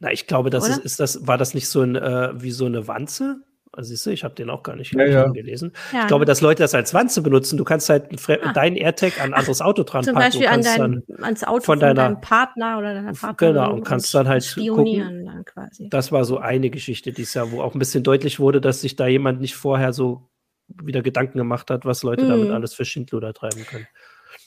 Na, 0.00 0.10
ich 0.10 0.26
glaube, 0.26 0.50
das 0.50 0.68
ist, 0.68 0.78
ist 0.78 1.00
das, 1.00 1.26
war 1.26 1.38
das 1.38 1.54
nicht 1.54 1.68
so 1.68 1.82
ein, 1.82 1.96
äh, 1.96 2.30
wie 2.34 2.50
so 2.50 2.66
eine 2.66 2.88
Wanze? 2.88 3.42
Also 3.74 3.88
siehst 3.88 4.04
du, 4.04 4.10
ich 4.10 4.22
habe 4.22 4.34
den 4.34 4.50
auch 4.50 4.62
gar 4.62 4.76
nicht 4.76 4.94
ja, 4.94 5.04
ja. 5.06 5.28
gelesen. 5.28 5.72
Ja, 5.92 6.02
ich 6.02 6.06
glaube, 6.06 6.26
dass 6.26 6.42
Leute 6.42 6.62
das 6.62 6.74
als 6.74 6.92
Wanze 6.92 7.22
benutzen. 7.22 7.56
Du 7.56 7.64
kannst 7.64 7.88
halt 7.88 8.08
ah. 8.28 8.52
deinen 8.52 8.76
AirTag 8.76 9.18
an 9.18 9.30
ein 9.30 9.34
anderes 9.34 9.62
Auto 9.62 9.82
dran 9.82 10.04
Zum 10.04 10.14
Beispiel 10.14 10.46
an 10.46 10.62
dein, 10.62 11.02
ans 11.22 11.42
Auto 11.42 11.64
von, 11.64 11.80
deiner, 11.80 11.94
deinem 11.94 12.20
Partner 12.20 12.78
oder 12.78 12.92
deiner 12.92 13.12
Partnerin. 13.12 13.54
Genau, 13.54 13.72
und 13.72 13.84
kannst 13.84 14.14
dann 14.14 14.28
halt 14.28 14.44
spionieren 14.44 15.24
dann 15.24 15.44
quasi. 15.46 15.88
Das 15.88 16.12
war 16.12 16.24
so 16.24 16.36
eine 16.36 16.68
Geschichte 16.68 17.12
dieses 17.12 17.32
Jahr, 17.32 17.50
wo 17.50 17.62
auch 17.62 17.74
ein 17.74 17.78
bisschen 17.78 18.02
deutlich 18.02 18.38
wurde, 18.38 18.60
dass 18.60 18.82
sich 18.82 18.96
da 18.96 19.06
jemand 19.06 19.40
nicht 19.40 19.56
vorher 19.56 19.94
so 19.94 20.28
wieder 20.68 21.02
Gedanken 21.02 21.38
gemacht 21.38 21.70
hat, 21.70 21.86
was 21.86 22.02
Leute 22.02 22.24
mhm. 22.24 22.28
damit 22.28 22.50
alles 22.50 22.74
für 22.74 22.84
Schindluder 22.84 23.32
treiben 23.32 23.64
können. 23.66 23.86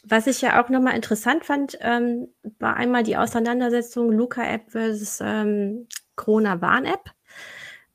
Was 0.08 0.28
ich 0.28 0.42
ja 0.42 0.64
auch 0.64 0.70
nochmal 0.70 0.96
interessant 0.96 1.46
fand, 1.46 1.78
ähm, 1.82 2.28
war 2.60 2.76
einmal 2.76 3.02
die 3.02 3.18
Auseinandersetzung 3.18 4.12
Luca-App 4.12 4.70
versus 4.70 5.20
ähm, 5.22 5.88
Corona-Warn-App. 6.16 7.14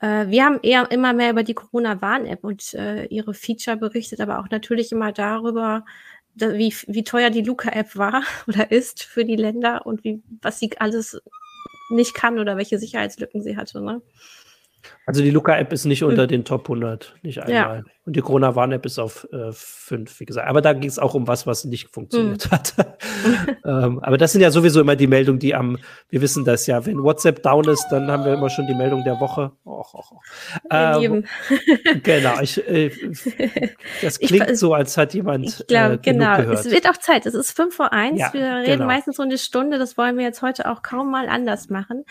Äh, 0.00 0.28
wir 0.28 0.44
haben 0.44 0.60
eher 0.62 0.90
immer 0.90 1.12
mehr 1.12 1.30
über 1.30 1.42
die 1.42 1.54
Corona-Warn-App 1.54 2.42
und 2.44 2.74
äh, 2.74 3.04
ihre 3.06 3.34
Feature 3.34 3.76
berichtet, 3.76 4.20
aber 4.20 4.40
auch 4.40 4.48
natürlich 4.50 4.92
immer 4.92 5.12
darüber, 5.12 5.84
da, 6.34 6.54
wie, 6.54 6.74
wie 6.86 7.04
teuer 7.04 7.30
die 7.30 7.42
Luca-App 7.42 7.96
war 7.96 8.22
oder 8.46 8.70
ist 8.70 9.02
für 9.02 9.24
die 9.24 9.36
Länder 9.36 9.86
und 9.86 10.04
wie, 10.04 10.22
was 10.42 10.58
sie 10.58 10.72
alles 10.78 11.20
nicht 11.90 12.14
kann 12.14 12.38
oder 12.38 12.56
welche 12.56 12.78
Sicherheitslücken 12.78 13.42
sie 13.42 13.56
hatte. 13.56 13.80
Ne? 13.82 14.00
Also 15.10 15.22
die 15.22 15.30
Luca-App 15.30 15.72
ist 15.72 15.84
nicht 15.84 16.04
unter 16.04 16.22
hm. 16.22 16.28
den 16.28 16.44
Top 16.44 16.62
100, 16.62 17.16
nicht 17.22 17.42
einmal. 17.42 17.78
Ja. 17.78 17.84
Und 18.06 18.16
die 18.16 18.20
Corona-Warn-App 18.20 18.86
ist 18.86 18.98
auf 18.98 19.28
äh, 19.32 19.52
fünf, 19.52 20.18
wie 20.20 20.24
gesagt. 20.24 20.48
Aber 20.48 20.62
da 20.62 20.72
ging 20.72 20.88
es 20.88 20.98
auch 20.98 21.14
um 21.14 21.28
was, 21.28 21.46
was 21.46 21.64
nicht 21.64 21.90
funktioniert 21.92 22.44
hm. 22.44 22.50
hat. 22.50 22.74
ähm, 23.64 24.00
aber 24.00 24.18
das 24.18 24.32
sind 24.32 24.40
ja 24.40 24.50
sowieso 24.50 24.80
immer 24.80 24.96
die 24.96 25.06
Meldungen, 25.06 25.38
die 25.38 25.54
am, 25.54 25.78
wir 26.08 26.20
wissen 26.20 26.44
das 26.44 26.66
ja, 26.66 26.84
wenn 26.86 27.02
WhatsApp 27.02 27.42
down 27.42 27.68
ist, 27.68 27.86
dann 27.90 28.10
haben 28.10 28.24
wir 28.24 28.34
immer 28.34 28.48
schon 28.48 28.66
die 28.66 28.74
Meldung 28.74 29.04
der 29.04 29.20
Woche. 29.20 29.52
Och, 29.64 29.94
och, 29.94 30.12
och. 30.12 30.22
Ähm, 30.70 31.24
genau, 32.02 32.40
ich, 32.40 32.66
äh, 32.68 32.90
das 34.02 34.18
klingt 34.18 34.50
ich, 34.50 34.58
so, 34.58 34.74
als 34.74 34.96
hat 34.96 35.14
jemand. 35.14 35.46
Ich 35.46 35.66
glaube, 35.66 35.94
äh, 35.94 35.98
genau. 35.98 36.36
Gehört. 36.36 36.66
Es 36.66 36.70
wird 36.70 36.88
auch 36.88 36.96
Zeit. 36.96 37.26
Es 37.26 37.34
ist 37.34 37.52
fünf 37.52 37.74
vor 37.74 37.92
eins. 37.92 38.20
Ja, 38.20 38.32
wir 38.32 38.56
reden 38.56 38.72
genau. 38.72 38.86
meistens 38.86 39.16
so 39.16 39.22
eine 39.22 39.38
Stunde. 39.38 39.78
Das 39.78 39.96
wollen 39.96 40.16
wir 40.16 40.24
jetzt 40.24 40.42
heute 40.42 40.70
auch 40.70 40.82
kaum 40.82 41.10
mal 41.10 41.28
anders 41.28 41.68
machen. 41.70 42.04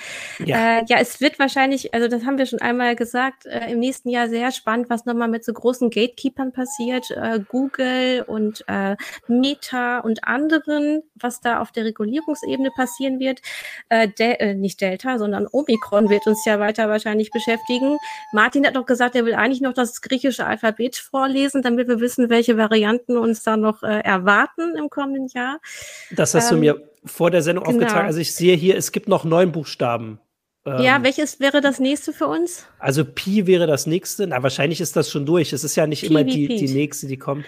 Ja, 0.43 0.79
äh, 0.79 0.83
ja 0.87 0.97
es 0.99 1.21
wird 1.21 1.39
wahrscheinlich, 1.39 1.93
also 1.93 2.07
das 2.07 2.25
haben 2.25 2.37
wir 2.37 2.45
schon 2.45 2.59
einmal 2.59 2.88
gesagt, 2.95 3.45
äh, 3.45 3.71
im 3.71 3.79
nächsten 3.79 4.09
Jahr 4.09 4.29
sehr 4.29 4.51
spannend, 4.51 4.89
was 4.89 5.05
nochmal 5.05 5.27
mit 5.27 5.43
so 5.43 5.53
großen 5.53 5.89
Gatekeepern 5.89 6.51
passiert, 6.51 7.11
äh, 7.11 7.39
Google 7.47 8.23
und 8.27 8.63
äh, 8.67 8.95
Meta 9.27 9.99
und 9.99 10.23
anderen, 10.23 11.03
was 11.15 11.41
da 11.41 11.59
auf 11.59 11.71
der 11.71 11.85
Regulierungsebene 11.85 12.71
passieren 12.75 13.19
wird. 13.19 13.41
Äh, 13.89 14.07
De 14.07 14.33
äh, 14.39 14.53
nicht 14.53 14.81
Delta, 14.81 15.17
sondern 15.17 15.47
Omikron 15.51 16.09
wird 16.09 16.27
uns 16.27 16.45
ja 16.45 16.59
weiter 16.59 16.89
wahrscheinlich 16.89 17.31
beschäftigen. 17.31 17.97
Martin 18.31 18.65
hat 18.65 18.75
doch 18.75 18.85
gesagt, 18.85 19.15
er 19.15 19.25
will 19.25 19.35
eigentlich 19.35 19.61
noch 19.61 19.73
das 19.73 20.01
griechische 20.01 20.45
Alphabet 20.45 20.95
vorlesen, 20.97 21.61
damit 21.61 21.87
wir 21.87 21.99
wissen, 21.99 22.29
welche 22.29 22.57
Varianten 22.57 23.17
uns 23.17 23.43
da 23.43 23.57
noch 23.57 23.83
äh, 23.83 23.99
erwarten 24.01 24.75
im 24.77 24.89
kommenden 24.89 25.27
Jahr. 25.27 25.59
Das 26.11 26.33
hast 26.33 26.51
ähm, 26.51 26.57
du 26.57 26.61
mir 26.61 26.89
vor 27.05 27.31
der 27.31 27.41
Sendung 27.41 27.63
genau. 27.63 27.77
aufgetragen. 27.77 28.07
Also 28.07 28.19
ich 28.19 28.33
sehe 28.33 28.55
hier, 28.55 28.77
es 28.77 28.91
gibt 28.91 29.07
noch 29.07 29.23
neun 29.23 29.51
Buchstaben. 29.51 30.19
Ja, 30.77 30.97
ähm, 30.97 31.03
welches 31.03 31.39
wäre 31.39 31.61
das 31.61 31.79
nächste 31.79 32.13
für 32.13 32.27
uns? 32.27 32.65
Also 32.77 33.03
Pi 33.05 33.47
wäre 33.47 33.67
das 33.67 33.85
nächste. 33.85 34.27
Na, 34.27 34.43
wahrscheinlich 34.43 34.81
ist 34.81 34.95
das 34.95 35.09
schon 35.09 35.25
durch. 35.25 35.53
Es 35.53 35.63
ist 35.63 35.75
ja 35.75 35.87
nicht 35.87 36.01
Pi 36.01 36.07
immer 36.07 36.23
die, 36.23 36.47
die 36.47 36.73
nächste, 36.73 37.07
die 37.07 37.17
kommt. 37.17 37.45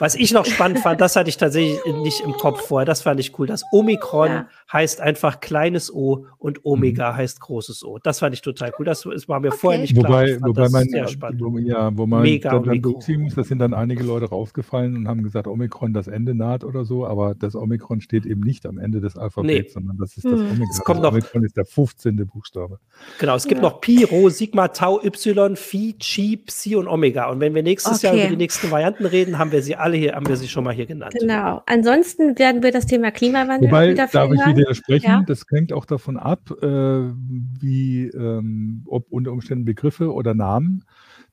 Was 0.00 0.14
ich 0.14 0.32
noch 0.32 0.46
spannend 0.46 0.78
fand, 0.78 0.98
das 1.00 1.14
hatte 1.14 1.28
ich 1.28 1.36
tatsächlich 1.36 1.78
nicht 2.02 2.22
im 2.22 2.32
Kopf 2.32 2.62
vorher, 2.62 2.86
das 2.86 3.02
fand 3.02 3.20
ich 3.20 3.38
cool. 3.38 3.46
Das 3.46 3.64
Omikron 3.70 4.28
ja. 4.28 4.48
heißt 4.72 5.02
einfach 5.02 5.40
kleines 5.40 5.92
O 5.92 6.24
und 6.38 6.64
Omega 6.64 7.12
mhm. 7.12 7.16
heißt 7.16 7.40
großes 7.40 7.84
O. 7.84 7.98
Das 8.02 8.18
fand 8.20 8.34
ich 8.34 8.40
total 8.40 8.72
cool. 8.78 8.86
Das, 8.86 9.02
das 9.02 9.28
war 9.28 9.40
mir 9.40 9.48
okay. 9.48 9.58
vorher 9.60 9.80
nicht 9.82 9.94
klar. 9.94 10.10
Wobei, 10.10 10.40
wobei 10.40 10.68
man, 10.70 10.88
sehr 10.88 11.06
spannend. 11.06 11.42
Wo, 11.42 11.58
ja, 11.58 11.90
wo 11.94 12.06
man 12.06 12.22
Mega 12.22 12.50
dann 12.50 12.62
berücksichtigen 12.80 13.24
muss, 13.24 13.34
das 13.34 13.48
sind 13.48 13.58
dann 13.58 13.74
einige 13.74 14.02
Leute 14.02 14.26
rausgefallen 14.30 14.96
und 14.96 15.06
haben 15.06 15.22
gesagt, 15.22 15.46
Omikron 15.46 15.92
das 15.92 16.08
Ende 16.08 16.34
naht 16.34 16.64
oder 16.64 16.86
so, 16.86 17.06
aber 17.06 17.34
das 17.34 17.54
Omikron 17.54 18.00
steht 18.00 18.24
eben 18.24 18.40
nicht 18.40 18.64
am 18.64 18.78
Ende 18.78 19.02
des 19.02 19.18
Alphabets, 19.18 19.52
nee. 19.52 19.68
sondern 19.68 19.98
das 19.98 20.16
ist 20.16 20.24
das 20.24 20.32
hm. 20.32 20.50
Omega. 20.50 20.64
Es 20.70 20.80
kommt 20.80 21.02
noch, 21.02 21.12
Omikron 21.12 21.44
ist 21.44 21.58
der 21.58 21.66
15. 21.66 22.26
Buchstabe. 22.26 22.78
Genau, 23.18 23.36
es 23.36 23.46
gibt 23.46 23.62
ja. 23.62 23.68
noch 23.68 23.82
Pi, 23.82 24.04
Rho, 24.04 24.30
Sigma, 24.30 24.68
Tau, 24.68 25.02
Y, 25.04 25.56
Phi, 25.56 25.94
Chi, 25.98 26.38
Psi 26.38 26.76
und 26.76 26.88
Omega. 26.88 27.28
Und 27.28 27.40
wenn 27.40 27.54
wir 27.54 27.62
nächstes 27.62 27.98
okay. 27.98 28.06
Jahr 28.06 28.16
über 28.16 28.30
die 28.30 28.36
nächsten 28.36 28.70
Varianten 28.70 29.04
reden, 29.04 29.38
haben 29.38 29.52
wir 29.52 29.62
sie 29.62 29.76
alle 29.76 29.89
hier, 29.96 30.14
haben 30.14 30.26
wir 30.26 30.36
sie 30.36 30.48
schon 30.48 30.64
mal 30.64 30.74
hier 30.74 30.86
genannt. 30.86 31.14
Genau. 31.18 31.62
Ansonsten 31.66 32.38
werden 32.38 32.62
wir 32.62 32.72
das 32.72 32.86
Thema 32.86 33.10
Klimawandel 33.10 33.68
Wobei, 33.68 33.94
darf 33.94 34.12
hören. 34.12 34.34
ich 34.34 34.56
widersprechen, 34.56 35.06
ja? 35.06 35.22
das 35.26 35.44
hängt 35.50 35.72
auch 35.72 35.84
davon 35.84 36.16
ab, 36.16 36.50
äh, 36.62 36.66
wie, 36.66 38.06
ähm, 38.08 38.82
ob 38.86 39.10
unter 39.10 39.32
Umständen 39.32 39.64
Begriffe 39.64 40.12
oder 40.12 40.34
Namen 40.34 40.84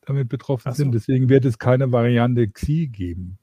damit 0.05 0.29
betroffen 0.29 0.71
so. 0.71 0.77
sind. 0.77 0.93
Deswegen 0.93 1.29
wird 1.29 1.45
es 1.45 1.59
keine 1.59 1.91
Variante 1.91 2.47
Xi 2.47 2.87
geben. 2.87 3.37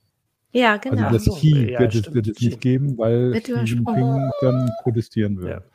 Ja, 0.53 0.77
genau. 0.77 1.09
Also 1.09 1.31
das 1.31 1.37
Xi 1.39 1.71
ja, 1.73 1.81
wird, 1.81 1.95
es, 1.95 2.15
wird 2.15 2.29
es 2.29 2.41
nicht 2.41 2.61
geben, 2.61 2.97
weil 2.97 3.33
Xi 3.41 3.53
Jinping 3.65 4.31
dann 4.41 4.71
protestieren 4.83 5.39
wird. 5.41 5.51
Ja. 5.51 5.74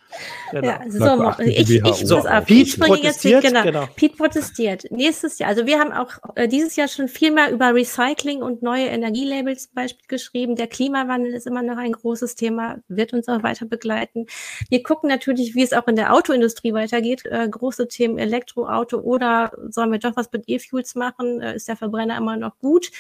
Genau. 0.52 0.68
Ja, 0.68 0.82
so, 0.90 1.44
ich, 1.44 1.70
ich, 1.70 2.08
so, 2.08 2.20
auf. 2.20 2.46
Pete 2.46 2.62
ich 2.62 2.72
springe 2.74 2.98
jetzt 2.98 3.22
hier, 3.22 3.40
genau. 3.40 3.64
genau. 3.64 3.88
Pete 3.96 4.16
protestiert. 4.16 4.86
Nächstes 4.90 5.38
Jahr, 5.38 5.50
also 5.50 5.66
wir 5.66 5.80
haben 5.80 5.92
auch 5.92 6.12
äh, 6.36 6.48
dieses 6.48 6.76
Jahr 6.76 6.88
schon 6.88 7.08
viel 7.08 7.32
mehr 7.32 7.52
über 7.52 7.74
Recycling 7.74 8.42
und 8.42 8.64
neue 8.64 8.88
Energielabels 8.88 9.66
zum 9.66 9.76
Beispiel 9.76 10.06
geschrieben. 10.08 10.56
Der 10.56 10.68
Klimawandel 10.68 11.34
ist 11.34 11.46
immer 11.46 11.62
noch 11.62 11.78
ein 11.78 11.92
großes 11.92 12.36
Thema, 12.36 12.78
wird 12.88 13.14
uns 13.14 13.28
auch 13.28 13.44
weiter 13.44 13.66
begleiten. 13.66 14.26
Wir 14.70 14.82
gucken 14.82 15.10
natürlich, 15.10 15.54
wie 15.56 15.64
es 15.64 15.74
auch 15.74 15.88
in 15.88 15.96
der 15.96 16.14
Autoindustrie 16.14 16.74
weitergeht. 16.74 17.26
Äh, 17.26 17.48
große 17.48 17.88
Themen 17.88 18.18
Elektroauto 18.18 18.98
oder 19.00 19.52
sollen 19.70 19.92
wir 19.92 20.00
doch 20.00 20.16
was 20.16 20.32
mit 20.32 20.46
E-Fuels 20.48 20.96
machen? 20.96 21.42
Äh, 21.42 21.56
ist 21.56 21.68
der 21.68 21.78
Verbrenner 21.78 22.18
immer 22.18 22.38
noch 22.38 22.58
gut? 22.58 22.92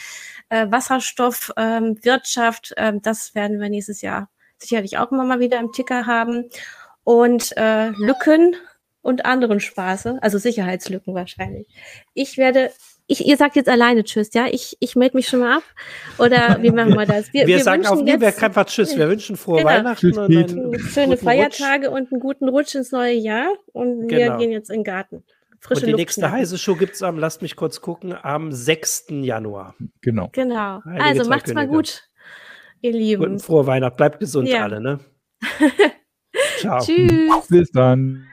Äh, 0.49 0.67
Wasserstoff, 0.69 1.51
ähm, 1.57 1.97
Wirtschaft, 2.03 2.73
ähm, 2.77 3.01
das 3.01 3.33
werden 3.33 3.59
wir 3.59 3.69
nächstes 3.69 4.01
Jahr 4.01 4.29
sicherlich 4.57 4.97
auch 4.97 5.11
immer 5.11 5.23
mal 5.23 5.39
wieder 5.39 5.59
im 5.59 5.71
Ticker 5.71 6.05
haben 6.05 6.49
und 7.03 7.55
äh, 7.57 7.89
Lücken 7.89 8.55
und 9.01 9.25
anderen 9.25 9.59
Spaße, 9.59 10.19
also 10.21 10.37
Sicherheitslücken 10.37 11.13
wahrscheinlich. 11.13 11.67
Ich 12.13 12.37
werde, 12.37 12.71
ich, 13.07 13.25
ihr 13.25 13.37
sagt 13.37 13.55
jetzt 13.55 13.69
alleine 13.69 14.03
Tschüss, 14.03 14.33
ja? 14.33 14.47
Ich, 14.51 14.77
ich 14.79 14.95
melde 14.95 15.17
mich 15.17 15.27
schon 15.27 15.39
mal 15.39 15.57
ab. 15.57 15.63
Oder 16.17 16.57
wie 16.61 16.71
machen 16.71 16.95
wir 16.95 17.05
das? 17.05 17.33
Wir, 17.33 17.47
wir, 17.47 17.57
wir 17.57 17.63
sagen 17.63 17.85
auf 17.85 18.01
nie, 18.01 18.19
wir 18.19 18.27
einfach 18.27 18.65
Tschüss. 18.65 18.97
Wir 18.97 19.07
wünschen 19.07 19.37
frohe 19.37 19.59
genau. 19.59 19.69
Weihnachten 19.69 20.17
und 20.17 20.31
einen 20.31 20.79
schöne 20.79 21.17
Feiertage 21.17 21.87
Rutsch. 21.87 22.01
und 22.01 22.11
einen 22.11 22.19
guten 22.19 22.49
Rutsch 22.49 22.75
ins 22.75 22.91
neue 22.91 23.13
Jahr. 23.13 23.49
Und 23.71 24.09
wir 24.09 24.19
genau. 24.19 24.37
gehen 24.37 24.51
jetzt 24.51 24.69
in 24.69 24.79
den 24.79 24.83
Garten. 24.83 25.23
Frische 25.61 25.81
und 25.81 25.87
die 25.87 25.91
Luft 25.91 25.99
nächste 25.99 26.31
heiße 26.31 26.57
Show 26.57 26.75
gibt 26.75 26.95
es 26.95 27.03
am, 27.03 27.17
lasst 27.17 27.41
mich 27.41 27.55
kurz 27.55 27.81
gucken, 27.81 28.15
am 28.21 28.51
6. 28.51 29.07
Januar. 29.09 29.75
Genau. 30.01 30.29
Genau. 30.31 30.81
Heilige 30.85 31.03
also 31.03 31.29
macht's 31.29 31.53
mal 31.53 31.67
gut, 31.67 32.09
ihr 32.81 32.93
Lieben. 32.93 33.23
Guten 33.23 33.39
frohe 33.39 33.67
Weihnachten. 33.67 33.97
Bleibt 33.97 34.19
gesund 34.19 34.47
ja. 34.47 34.63
alle, 34.63 34.79
ne? 34.79 34.99
Ciao. 36.59 36.79
Tschüss. 36.79 37.47
Bis 37.47 37.71
dann. 37.71 38.28